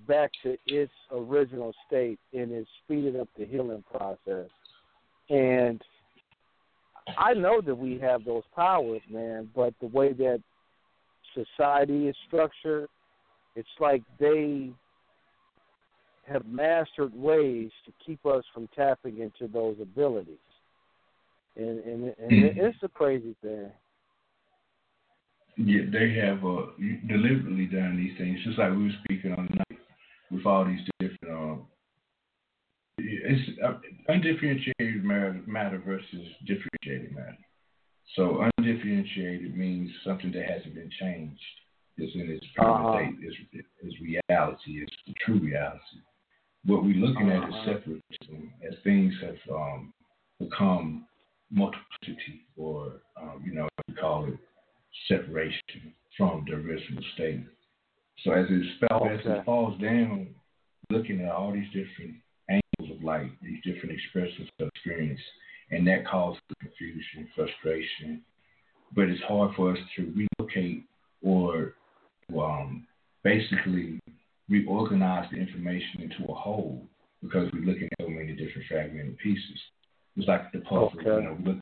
[0.06, 4.48] back to its original state and it speeded up the healing process.
[5.30, 5.82] And
[7.18, 10.42] I know that we have those powers, man, but the way that
[11.44, 12.88] society is structured,
[13.56, 14.70] it's like they
[16.26, 20.36] have mastered ways to keep us from tapping into those abilities.
[21.56, 23.70] And and, and it's a crazy thing.
[25.56, 26.66] Yeah, they have uh,
[27.08, 29.80] deliberately done these things, just like we were speaking on the night
[30.30, 31.18] with all these different.
[31.28, 31.66] Um,
[32.98, 33.74] it's uh,
[34.08, 37.38] undifferentiated matter versus differentiated matter.
[38.16, 41.40] So undifferentiated means something that hasn't been changed.
[41.96, 42.98] It's in its permanent Uh-huh.
[42.98, 43.14] state.
[43.52, 44.82] It's, it's reality.
[44.82, 45.98] It's the true reality.
[46.64, 47.64] What we're looking at is Uh-huh.
[47.64, 49.92] separatism, as things have um,
[50.40, 51.06] become
[51.50, 54.38] multiplicity, or um, you know, we call it
[55.06, 57.44] separation from the original state.
[58.24, 60.34] So as it, spell, as it falls down,
[60.90, 62.16] looking at all these different
[62.50, 65.20] angles of light, these different expressions of experience,
[65.70, 68.22] and that causes confusion, frustration.
[68.94, 70.84] But it's hard for us to relocate
[71.22, 71.74] or
[72.36, 72.86] um,
[73.22, 74.00] basically
[74.48, 76.86] reorganize the information into a whole
[77.22, 79.58] because we're looking at so many different fragmented pieces.
[80.16, 80.92] It's like the puzzle.
[80.94, 81.04] Okay.
[81.04, 81.58] You know, we, look,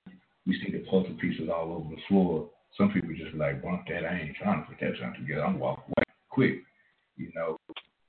[0.46, 2.48] we see the puzzle pieces all over the floor.
[2.78, 4.04] Some people just like, bump that.
[4.04, 5.44] I ain't trying to put that junk together.
[5.44, 6.62] I'm walking away quick.
[7.16, 7.56] You know,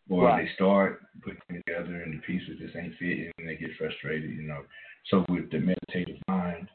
[0.10, 0.46] or Right.
[0.46, 4.30] they start putting together and the pieces just ain't fitting and they get frustrated.
[4.32, 4.64] You know,
[5.10, 6.68] so with the meditative mind,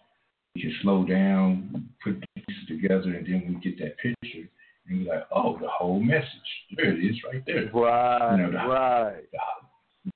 [0.55, 4.49] we can slow down, put the pieces together, and then we get that picture,
[4.89, 6.27] and we're like, oh, the whole message.
[6.77, 7.71] There it is, right there.
[7.73, 9.23] Right, You know, the- right.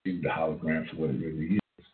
[0.05, 1.85] The, the hologram for what it really is.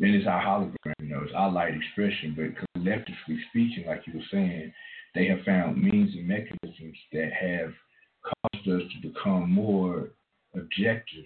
[0.00, 4.14] Then it's our hologram, you know, it's our light expression, but collectively speaking, like you
[4.14, 4.72] were saying,
[5.14, 7.72] they have found means and mechanisms that have
[8.24, 10.08] caused us to become more
[10.54, 11.24] objective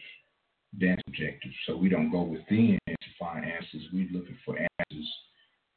[0.78, 1.52] than subjective.
[1.66, 2.78] So we don't go within
[3.26, 3.88] find answers.
[3.92, 5.08] We're looking for answers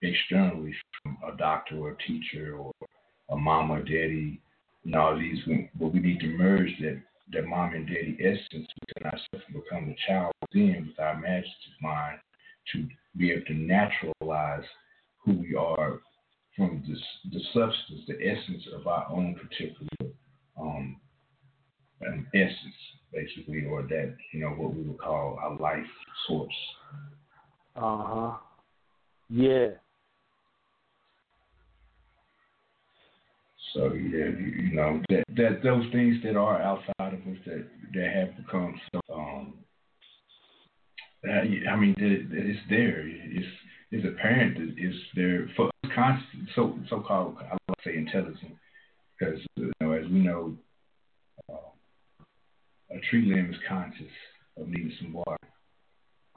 [0.02, 2.72] externally from a doctor or a teacher or
[3.32, 4.42] a mom or daddy
[4.86, 5.40] and all these.
[5.80, 7.02] But we need to merge that,
[7.34, 11.82] that mom and daddy essence within ourselves and become the child within with our imaginative
[11.82, 12.20] mind
[12.74, 12.88] to
[13.18, 14.64] be able to naturalize
[15.26, 16.00] who we are
[16.56, 20.14] from this, the substance, the essence of our own particular
[20.60, 20.98] um,
[22.34, 22.76] essence,
[23.14, 25.86] basically, or that, you know, what we would call our life
[26.28, 26.54] source.
[27.76, 28.38] Uh huh.
[29.30, 29.68] Yeah.
[33.74, 38.12] So yeah, you, know that that those things that are outside of us that that
[38.14, 39.54] have become so um.
[41.22, 43.06] I mean, it's there.
[43.06, 43.46] It's
[43.92, 48.56] it's apparent it's there for constant so so called I would say intelligent
[49.20, 50.56] because you know as we know
[51.52, 51.56] uh,
[52.92, 54.12] a tree limb is conscious
[54.58, 55.38] of needing some water.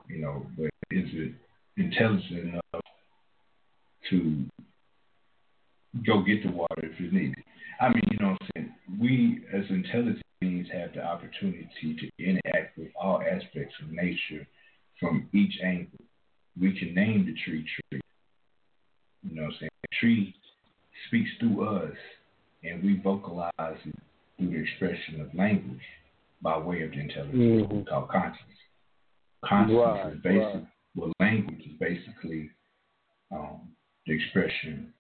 [0.09, 1.33] You know, but is it
[1.77, 2.85] intelligent enough
[4.11, 4.45] to
[6.07, 7.35] go get the water if it's needed.
[7.81, 8.75] I mean, you know what I'm saying?
[9.01, 14.47] We as intelligent beings have the opportunity to interact with all aspects of nature
[14.99, 15.99] from each angle.
[16.61, 18.01] We can name the tree tree.
[19.23, 19.71] You know what I'm saying?
[19.83, 20.35] The tree
[21.09, 21.97] speaks through us
[22.65, 23.97] and we vocalize it
[24.39, 25.81] through the expression of language
[26.41, 27.79] by way of the intelligence mm-hmm.
[27.79, 28.49] we call consciousness.
[29.45, 30.67] Consciousness right, is basic right.
[30.95, 32.51] well language is basically
[33.33, 33.61] um,
[34.07, 34.93] the expression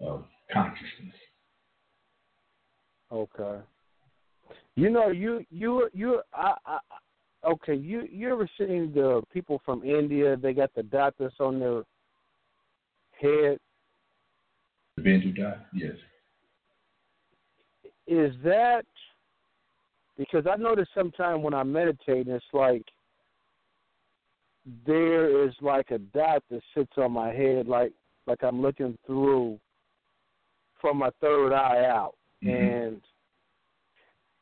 [0.00, 1.14] of consciousness.
[3.10, 3.60] Okay.
[4.76, 6.78] You know, you you you I, I
[7.44, 10.36] okay, you you ever seen the people from India?
[10.36, 11.82] They got the dot that's on their
[13.20, 13.58] head.
[14.96, 15.94] The Bindu dot, yes.
[18.06, 18.84] Is that
[20.16, 22.84] because I notice sometimes when I meditate, it's like
[24.86, 27.92] there is like a dot that sits on my head, like
[28.26, 29.58] like I'm looking through
[30.80, 32.14] from my third eye out,
[32.44, 32.50] mm-hmm.
[32.50, 33.00] and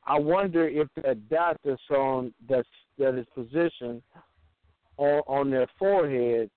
[0.06, 4.02] I wonder if that dot that's on that's that is positioned
[4.96, 6.50] on on their forehead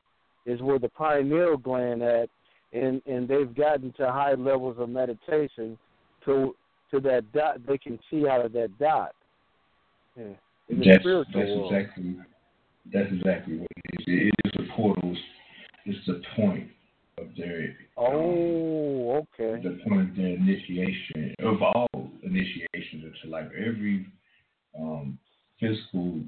[0.46, 2.30] is where the pineal gland at,
[2.74, 5.78] and and they've gotten to high levels of meditation
[6.26, 6.56] to
[6.92, 7.66] to that dot.
[7.68, 9.14] They can see out of that dot.
[10.16, 10.26] Yeah.
[10.70, 12.16] That's, that's exactly
[12.94, 14.06] that's exactly what it is.
[14.08, 15.16] It is a portal.
[15.86, 16.70] It's the point
[17.18, 23.48] of their oh um, okay the point of their initiation of all initiations into life.
[23.58, 24.06] Every
[24.80, 25.20] um,
[25.60, 26.22] physical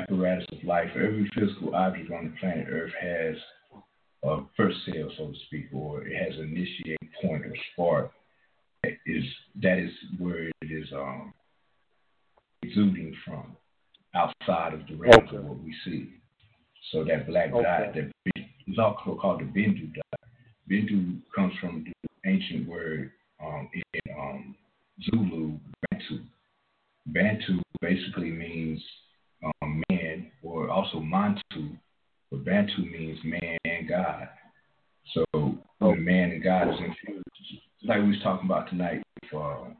[0.00, 3.36] apparatus of life, every physical object on the planet Earth has
[4.24, 8.10] a first cell, so to speak, or it has an initiating point or spark.
[8.82, 9.24] That is
[9.62, 11.32] that is where it is um,
[12.62, 13.56] exuding from
[14.16, 15.36] outside of the realms okay.
[15.36, 16.10] of what we see.
[16.92, 17.62] So that black okay.
[17.62, 18.10] dot, that
[18.66, 20.20] it's also called the Bindu dot.
[20.70, 23.10] Bindu comes from the ancient word
[23.44, 24.54] um, in um,
[25.04, 25.58] Zulu,
[25.90, 26.22] Bantu.
[27.06, 28.80] Bantu basically means
[29.62, 31.76] um, man, or also Mantu,
[32.30, 34.28] but Bantu means man and God.
[35.14, 35.24] So
[35.78, 37.24] when man and God is infused,
[37.84, 39.70] like we was talking about tonight, for uh,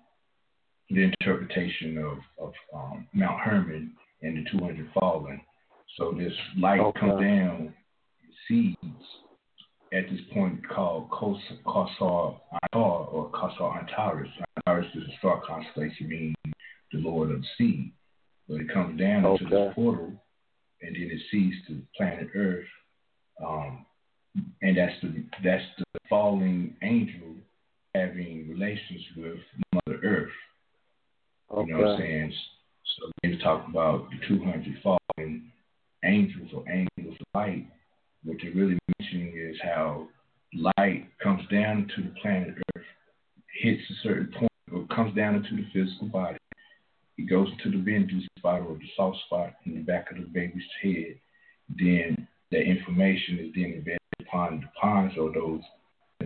[0.90, 3.92] the interpretation of, of um, Mount Hermon
[4.26, 5.40] and the 200 fallen.
[5.96, 7.00] So this light okay.
[7.00, 7.74] comes down
[8.48, 8.76] seeds
[9.92, 12.38] at this point called Kosar
[12.74, 14.28] Antar or Kosar Antares.
[14.66, 16.34] Antares is a star constellation meaning
[16.92, 17.92] the Lord of the Sea.
[18.48, 19.44] But it comes down okay.
[19.44, 20.12] into this portal
[20.82, 22.66] and then it sees the planet Earth.
[23.44, 23.86] Um,
[24.62, 27.34] and that's the that's the falling angel
[27.94, 29.38] having relations with
[29.72, 30.28] Mother Earth.
[31.50, 31.68] Okay.
[31.68, 32.32] You know what I'm saying?
[32.86, 35.52] So we talk about the 200 fallen
[36.04, 37.66] angels or angels of light
[38.26, 40.08] what you're really mentioning is how
[40.52, 42.84] light comes down to the planet Earth,
[43.62, 46.38] hits a certain point, or comes down into the physical body.
[47.18, 50.24] It goes to the Bindu spot or the soft spot in the back of the
[50.24, 51.18] baby's head.
[51.68, 55.62] Then that information is then embedded upon the pons or those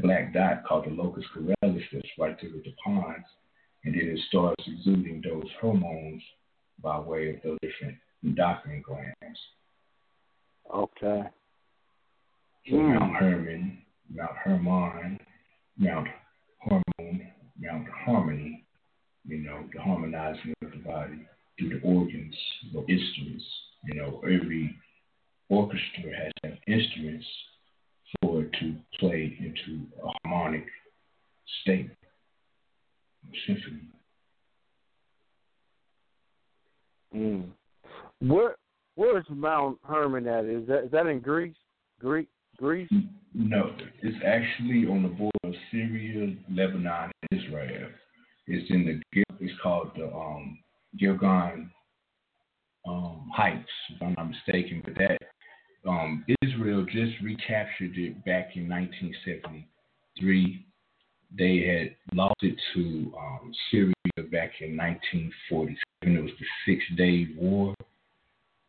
[0.01, 3.27] black dot called the locus coeruleus that's right there with the pons.
[3.85, 6.23] And then it starts exuding those hormones
[6.83, 9.39] by way of those different endocrine glands.
[10.75, 11.23] Okay.
[12.68, 12.99] So mm.
[12.99, 13.78] Mount Hermon,
[14.15, 15.18] Mount Hermon,
[15.78, 16.09] Mount
[16.59, 17.26] Hormone,
[17.59, 18.65] Mount Harmony,
[19.26, 21.26] you know, the harmonizing of the body.
[21.59, 22.34] through the organs
[22.75, 23.44] or instruments.
[23.84, 24.75] You know, every
[25.49, 26.10] orchestra
[26.42, 27.26] has instruments
[28.20, 30.67] for it to play into a harmonic
[31.62, 31.91] state,
[33.47, 33.89] symphony.
[37.15, 37.49] Mm.
[38.21, 38.57] Where
[38.95, 40.45] where is Mount Hermon at?
[40.45, 41.57] Is that is that in Greece?
[42.01, 42.91] Greek Greece?
[43.35, 43.73] No,
[44.03, 47.89] it's actually on the border of Syria, Lebanon, and Israel.
[48.47, 50.59] It's in the it's called the um,
[50.99, 51.67] Gilgal
[52.87, 54.83] um, Heights, if I'm not mistaken.
[54.85, 55.19] But that
[55.89, 60.67] um, Israel just recaptured it back in 1973.
[61.39, 63.95] They had lost it to um, Syria
[64.31, 65.77] back in 1947.
[66.03, 67.75] It was the Six Day War.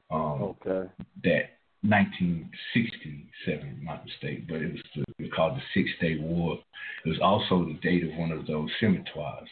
[0.09, 0.89] Um, okay.
[1.23, 1.51] That
[1.83, 6.59] 1967, my mistake, but it was, the, it was called the Six Day War.
[7.05, 9.47] It was also the date of one of those Shemitahs.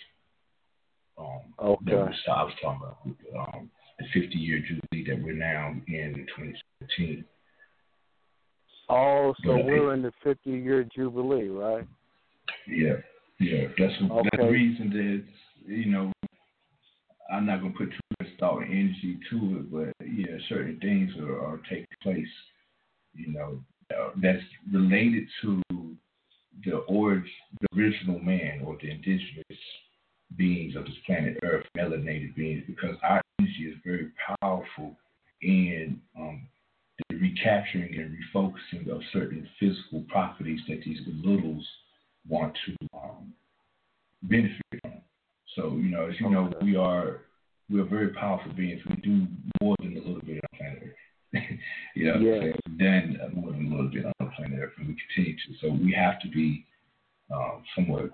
[1.17, 1.85] Um, okay.
[1.85, 6.27] That was, I was talking about um, the 50 year jubilee that we're now in
[6.37, 7.25] 2017.
[8.89, 11.87] Oh, so but we're it, in the 50 year jubilee, right?
[12.67, 12.95] Yeah,
[13.39, 13.67] yeah.
[13.77, 14.29] That's, okay.
[14.31, 16.11] that's the reason that, you know,
[17.31, 21.11] I'm not to put too much thought and energy to it, but yeah, certain things
[21.19, 22.27] are, are taking place,
[23.13, 23.59] you know,
[23.91, 25.61] uh, that's related to
[26.65, 27.29] the origin,
[27.61, 29.45] the original man or the indigenous
[30.35, 34.09] beings of this planet Earth, melanated beings, because our energy is very
[34.41, 34.95] powerful
[35.41, 36.47] in um,
[37.09, 41.65] the recapturing and refocusing of certain physical properties that these littles
[42.27, 43.33] want to um,
[44.23, 44.93] benefit from.
[45.55, 47.21] So, you know, as you know, we are
[47.69, 48.81] we are very powerful beings.
[48.89, 49.27] We do
[49.61, 51.43] more than a little bit on planet Earth.
[51.95, 52.51] you know, yeah.
[52.67, 55.53] we've more than a little bit on planet Earth, and we continue to.
[55.61, 56.65] So we have to be
[57.33, 58.09] um, somewhat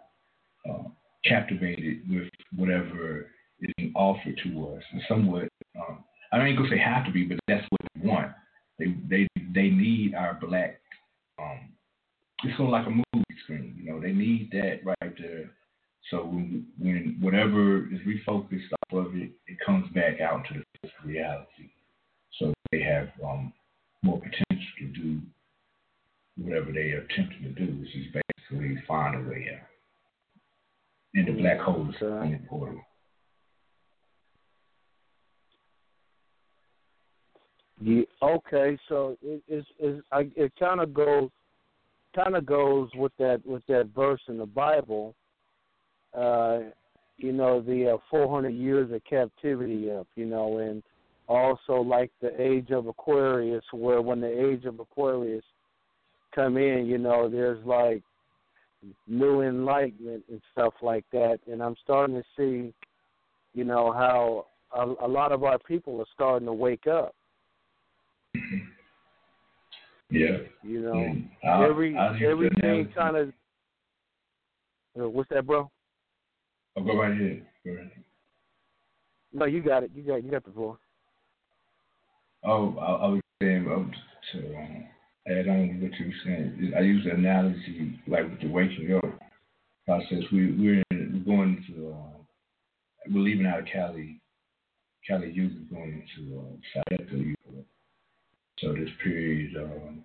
[0.70, 0.90] uh,
[1.24, 3.32] captivated with whatever
[3.62, 5.50] is being offered to us, and somewhat.
[5.80, 8.32] Um, I ain't gonna say have to be, but that's what they want.
[8.80, 10.80] They they they need our black.
[11.40, 11.70] Um,
[12.44, 14.02] it's sort of like a movie screen, you know.
[14.02, 15.52] They need that right there
[16.12, 20.80] so when, when whatever is refocused off of it, it comes back out into the
[20.82, 21.72] physical reality.
[22.40, 23.52] So they have um,
[24.04, 25.22] more potential to do
[26.38, 29.68] whatever they are attempting to do, which is basically find a way out.
[31.16, 32.82] And the black hole is an important.
[37.82, 41.30] Yeah, okay, so it is it, it kind of goes
[42.16, 45.14] kind of goes with that with that verse in the Bible
[46.18, 46.60] uh,
[47.18, 50.84] you know, the uh, 400 years of captivity up, you know, and
[51.28, 55.44] also like the age of Aquarius, where when the age of Aquarius
[56.34, 58.04] come in, you know, there's like
[59.08, 61.40] new enlightenment and stuff like that.
[61.52, 62.74] And I'm starting to see,
[63.54, 67.16] you know, how a, a lot of our people are starting to wake up.
[70.12, 70.38] Yeah.
[70.62, 71.30] You know, mm.
[71.44, 73.30] I, every I everything kind of.
[75.00, 75.70] Uh, what's that, bro?
[76.78, 77.46] Oh, go right ahead.
[77.66, 78.04] Go right ahead.
[79.34, 79.92] No, you got it.
[79.96, 80.78] You got you got the floor.
[82.44, 83.92] Oh, I, I was saying um,
[84.34, 84.86] to um,
[85.28, 86.74] add on what you were saying.
[86.78, 89.20] I use the analogy like with the waking up
[89.86, 90.24] process.
[90.32, 92.18] We we're, in, we're going to uh,
[93.12, 94.20] we're leaving out of Cali.
[95.08, 97.64] Kali Yuga is going into uh, Satya Yuga.
[98.60, 100.04] So this period um,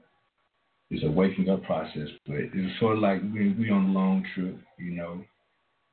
[0.91, 4.25] is a waking up process, but it's sort of like we we on a long
[4.35, 5.25] trip, you know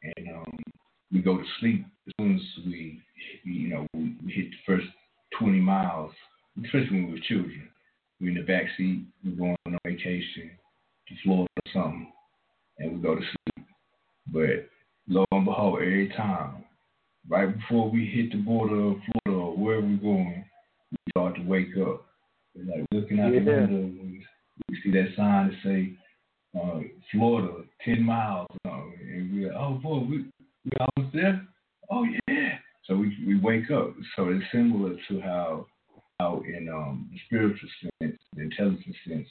[0.03, 0.59] and um,
[1.11, 3.01] we go to sleep as soon as we,
[3.43, 4.87] you know, we, hit the first
[5.39, 6.11] 20 miles,
[6.63, 7.69] especially when we were children.
[8.19, 10.51] We're in the back seat, we're going on a vacation
[11.07, 12.11] to Florida or something,
[12.79, 13.67] and we go to sleep.
[14.27, 14.69] But
[15.07, 16.65] lo and behold, every time,
[17.29, 20.45] right before we hit the border of Florida or wherever we're going,
[20.91, 22.05] we start to wake up.
[22.55, 23.39] We're like looking out yeah.
[23.39, 24.25] the window, we,
[24.69, 25.93] we see that sign that say
[26.59, 26.79] uh,
[27.11, 28.47] Florida, 10 miles.
[28.65, 30.25] And we're, like, oh boy, we,
[31.89, 32.57] Oh yeah.
[32.85, 33.93] So we, we wake up.
[34.15, 35.65] So it's similar to how,
[36.19, 37.69] how in um, the spiritual
[38.01, 39.27] sense, the intelligence sense,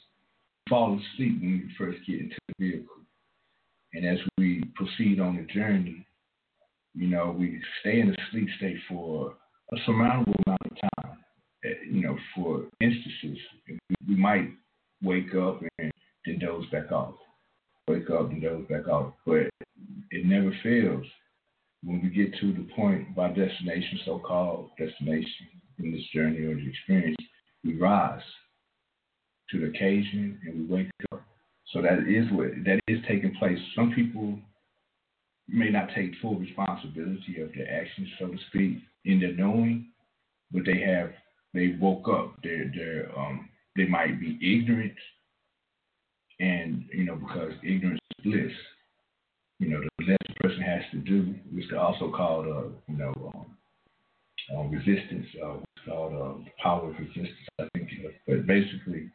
[0.68, 2.96] fall asleep when we first get into the vehicle.
[3.94, 6.06] And as we proceed on the journey,
[6.94, 9.34] you know, we stay in a sleep state for
[9.72, 11.18] a surmountable amount of time.
[11.90, 13.38] You know, for instances,
[14.06, 14.50] we might
[15.02, 15.92] wake up and
[16.24, 17.14] then doze back off.
[17.88, 19.14] Wake up and doze back off.
[19.24, 19.48] But
[20.10, 21.06] it never fails.
[21.82, 25.46] When we get to the point of our destination, so called destination
[25.78, 27.16] in this journey or the experience,
[27.64, 28.22] we rise
[29.50, 31.22] to the occasion and we wake up.
[31.72, 33.58] So that is what that is taking place.
[33.74, 34.38] Some people
[35.48, 39.88] may not take full responsibility of their actions, so to speak, in their knowing,
[40.52, 41.10] but they have
[41.54, 42.36] they woke up.
[42.42, 44.94] They're they're um they might be ignorant,
[46.40, 48.52] and you know because ignorance is bliss.
[49.58, 53.32] You know the a person has to do, which is also called uh you know
[53.34, 53.56] um,
[54.56, 55.26] uh, resistance.
[55.42, 57.48] Uh, it's called uh, the power of resistance.
[57.58, 57.88] I think,
[58.26, 59.10] but basically,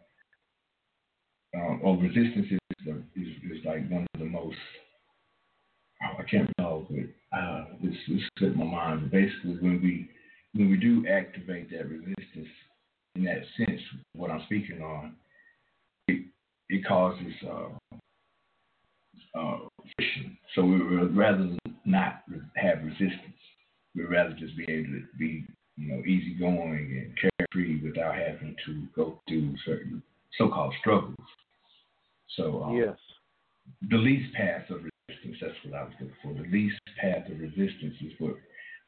[1.55, 2.59] um, or resistance is,
[3.15, 4.57] is is like one of the most
[6.01, 9.11] I can't recall, but uh, this, this slipped my mind.
[9.11, 10.09] Basically, when we
[10.53, 12.49] when we do activate that resistance
[13.15, 13.81] in that sense,
[14.15, 15.15] what I'm speaking on,
[16.07, 16.25] it,
[16.69, 17.95] it causes uh,
[19.37, 19.57] uh,
[20.56, 22.24] So we would rather not
[22.56, 23.40] have resistance.
[23.95, 25.45] We'd rather just be able to be,
[25.77, 30.01] you know, easygoing and carefree without having to go through certain
[30.38, 31.16] so-called struggles.
[32.38, 32.98] So um, yes,
[33.90, 35.38] the least path of resistance.
[35.42, 36.34] That's what I was looking for.
[36.34, 38.35] The least path of resistance is what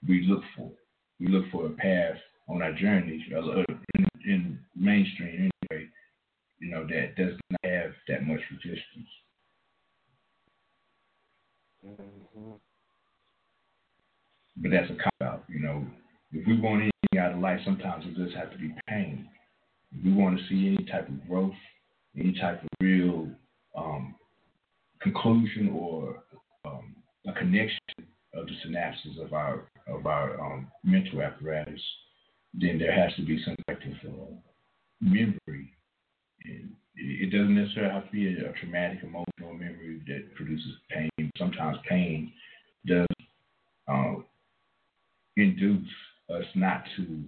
[0.07, 0.71] we look for.
[1.19, 3.63] We look for a path on our journey uh,
[3.95, 5.87] in, in mainstream anyway.
[6.59, 9.09] You know that does not have that much resistance.
[11.85, 12.51] Mm-hmm.
[14.57, 15.43] But that's a cop out.
[15.49, 15.85] You know,
[16.31, 19.27] if we want anything out of life, sometimes it does have to be pain.
[19.91, 21.53] If we want to see any type of growth,
[22.17, 23.29] any type of real
[23.75, 24.15] um,
[25.01, 26.23] conclusion or
[26.65, 26.95] um,
[27.27, 27.79] a connection
[28.33, 31.81] of the synapses of our of our um, mental apparatus,
[32.53, 34.35] then there has to be some type of uh,
[35.01, 35.73] memory.
[36.45, 41.09] And it doesn't necessarily have to be a, a, traumatic emotional memory that produces pain.
[41.37, 42.31] Sometimes pain
[42.85, 43.07] does
[43.87, 44.15] uh,
[45.35, 45.87] induce
[46.29, 47.23] us not to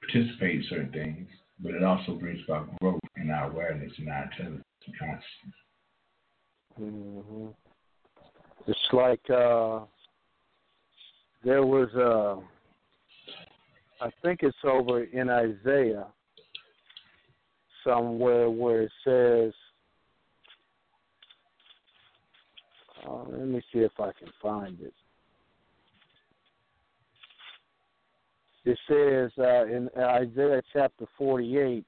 [0.00, 1.28] participate in certain things,
[1.60, 5.54] but it also brings about growth in our awareness and our intelligence and consciousness.
[6.80, 7.46] Mm-hmm.
[8.66, 9.80] It's like uh,
[11.42, 12.38] there was a,
[14.04, 16.06] I think it's over in Isaiah
[17.82, 19.52] somewhere where it says,
[23.06, 24.94] uh, let me see if I can find it.
[28.64, 31.84] It says uh, in Isaiah chapter 48,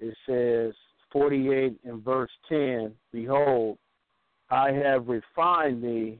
[0.00, 0.74] it says,
[1.12, 3.78] 48 and verse 10 Behold,
[4.50, 6.18] I have refined thee,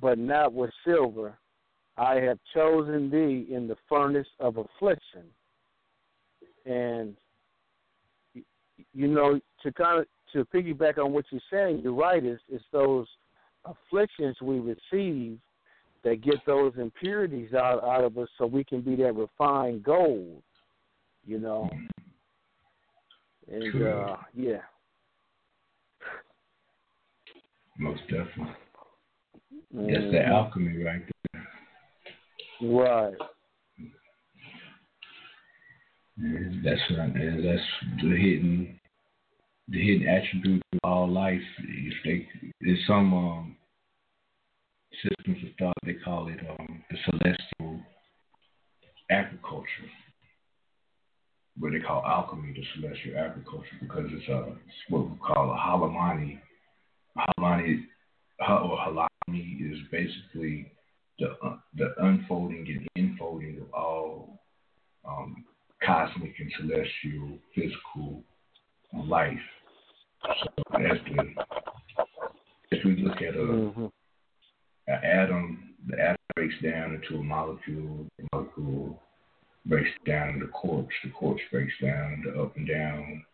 [0.00, 1.36] but not with silver.
[1.96, 5.24] I have chosen thee in the furnace of affliction.
[6.64, 7.16] And,
[8.34, 12.24] you know, to kind of to piggyback on what you're saying, you're right.
[12.24, 13.06] It's, it's those
[13.64, 15.38] afflictions we receive
[16.02, 20.42] that get those impurities out out of us, so we can be that refined gold.
[21.26, 21.68] You know,
[23.50, 24.62] and uh, yeah.
[27.78, 28.54] Most definitely.
[29.74, 29.92] Mm.
[29.92, 31.02] That's the alchemy right
[31.32, 31.46] there.
[32.62, 33.14] Right.
[36.18, 37.14] And that's right.
[37.14, 37.62] And that's
[38.02, 38.79] the hidden,
[39.70, 41.40] the hidden attribute of all life.
[41.58, 42.28] If they,
[42.60, 43.56] there's some um,
[45.02, 47.80] systems of thought they call it um, the celestial
[49.10, 49.90] agriculture
[51.60, 56.38] what they call alchemy, the celestial agriculture, because it's, it's what we call a halamani.
[57.16, 57.82] Halamani
[58.40, 60.72] or halami is basically
[61.18, 64.40] the uh, the unfolding and enfolding of all
[65.06, 65.44] um,
[65.84, 68.22] cosmic and celestial physical
[69.06, 69.38] life.
[70.22, 71.34] So as the
[72.70, 73.86] if we look at a, mm-hmm.
[74.86, 79.00] an atom, the atom breaks down into a molecule, the molecule
[79.66, 83.24] breaks down into quarks, the quarks breaks down into up and down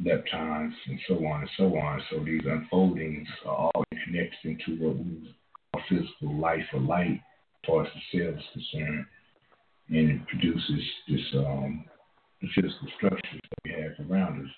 [0.00, 2.02] leptons, and so on and so on.
[2.10, 5.34] So these unfoldings are all connected into what we
[5.72, 7.20] call physical life or light,
[7.64, 9.06] as far as the cell is concerned,
[9.88, 11.84] and it produces this um,
[12.42, 14.52] the physical structures that we have around us.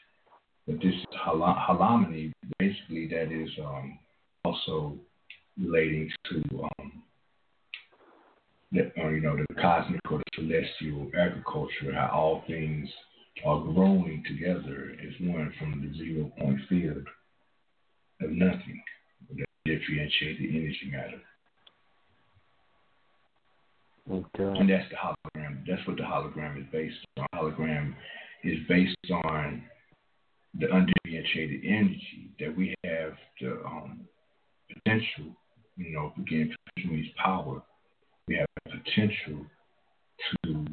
[0.69, 0.95] But this
[1.27, 3.99] halomeny, basically, that is um,
[4.45, 4.99] also
[5.59, 7.03] relating to um,
[8.71, 12.87] the, uh, you know, the cosmic or the celestial agriculture, how all things
[13.47, 17.07] are growing together as one from the zero point field
[18.21, 18.83] of nothing
[19.39, 21.21] that differentiate the energy matter.
[24.11, 24.61] Okay.
[24.61, 25.65] And that's the hologram.
[25.67, 27.27] That's what the hologram is based on.
[27.35, 27.95] Hologram
[28.45, 29.63] is based on
[30.55, 34.01] the undifferentiated energy that we have the um,
[34.73, 35.37] potential,
[35.77, 37.63] you know, again, means power
[38.29, 39.47] we have the potential
[40.45, 40.67] to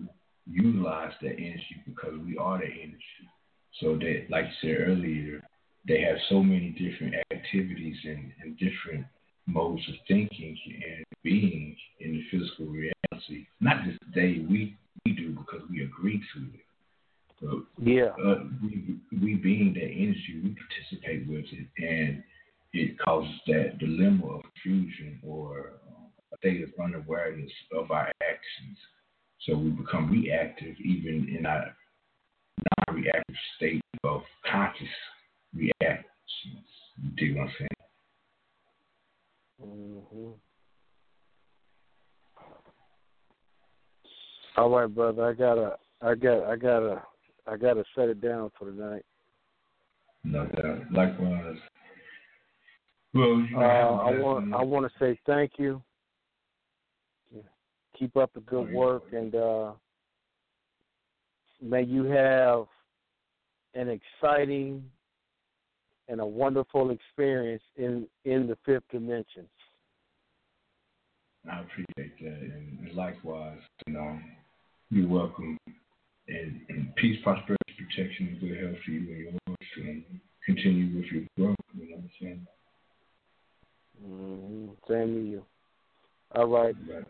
[0.46, 3.24] utilize that energy because we are the energy.
[3.80, 5.42] So that, like you said earlier,
[5.88, 9.06] they have so many different activities and, and different
[9.48, 13.48] modes of thinking and being in the physical reality.
[13.60, 16.65] Not just today, we we do because we agree to it.
[17.82, 22.24] Yeah, uh, we, we being that energy, we participate with it, and
[22.74, 28.78] it causes that dilemma of confusion or uh, a state of unawareness of our actions.
[29.42, 31.76] So we become reactive even in our
[32.88, 34.88] non-reactive state of conscious
[35.54, 36.06] reactions.
[37.02, 37.70] You dig what I'm saying?
[39.64, 40.32] Mm-hmm.
[44.58, 45.26] All right, brother.
[45.26, 47.02] I gotta, I got, I gotta,
[47.48, 49.04] I gotta set it down for tonight.
[50.24, 50.92] No doubt.
[50.92, 51.58] Likewise.
[53.14, 55.82] Well, uh, I want, I want to say thank you.
[57.98, 59.72] Keep up the good work, and uh,
[61.62, 62.66] may you have
[63.74, 64.84] an exciting
[66.10, 69.48] and a wonderful experience in in the fifth dimension.
[71.50, 74.20] I appreciate that, and likewise, you know,
[74.90, 75.58] you're welcome.
[76.28, 80.04] And, and peace, prosperity, protection, and good health for you and yours, and
[80.46, 81.56] continue with your growth.
[81.74, 82.48] You know what I'm saying?
[84.04, 84.92] Mm-hmm.
[84.92, 85.46] Same to you.
[86.36, 86.76] All right.
[86.90, 87.06] right.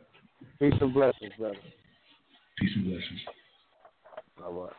[0.59, 1.55] Peace and blessings, brother.
[2.59, 3.21] Peace and blessings.
[4.43, 4.73] All right.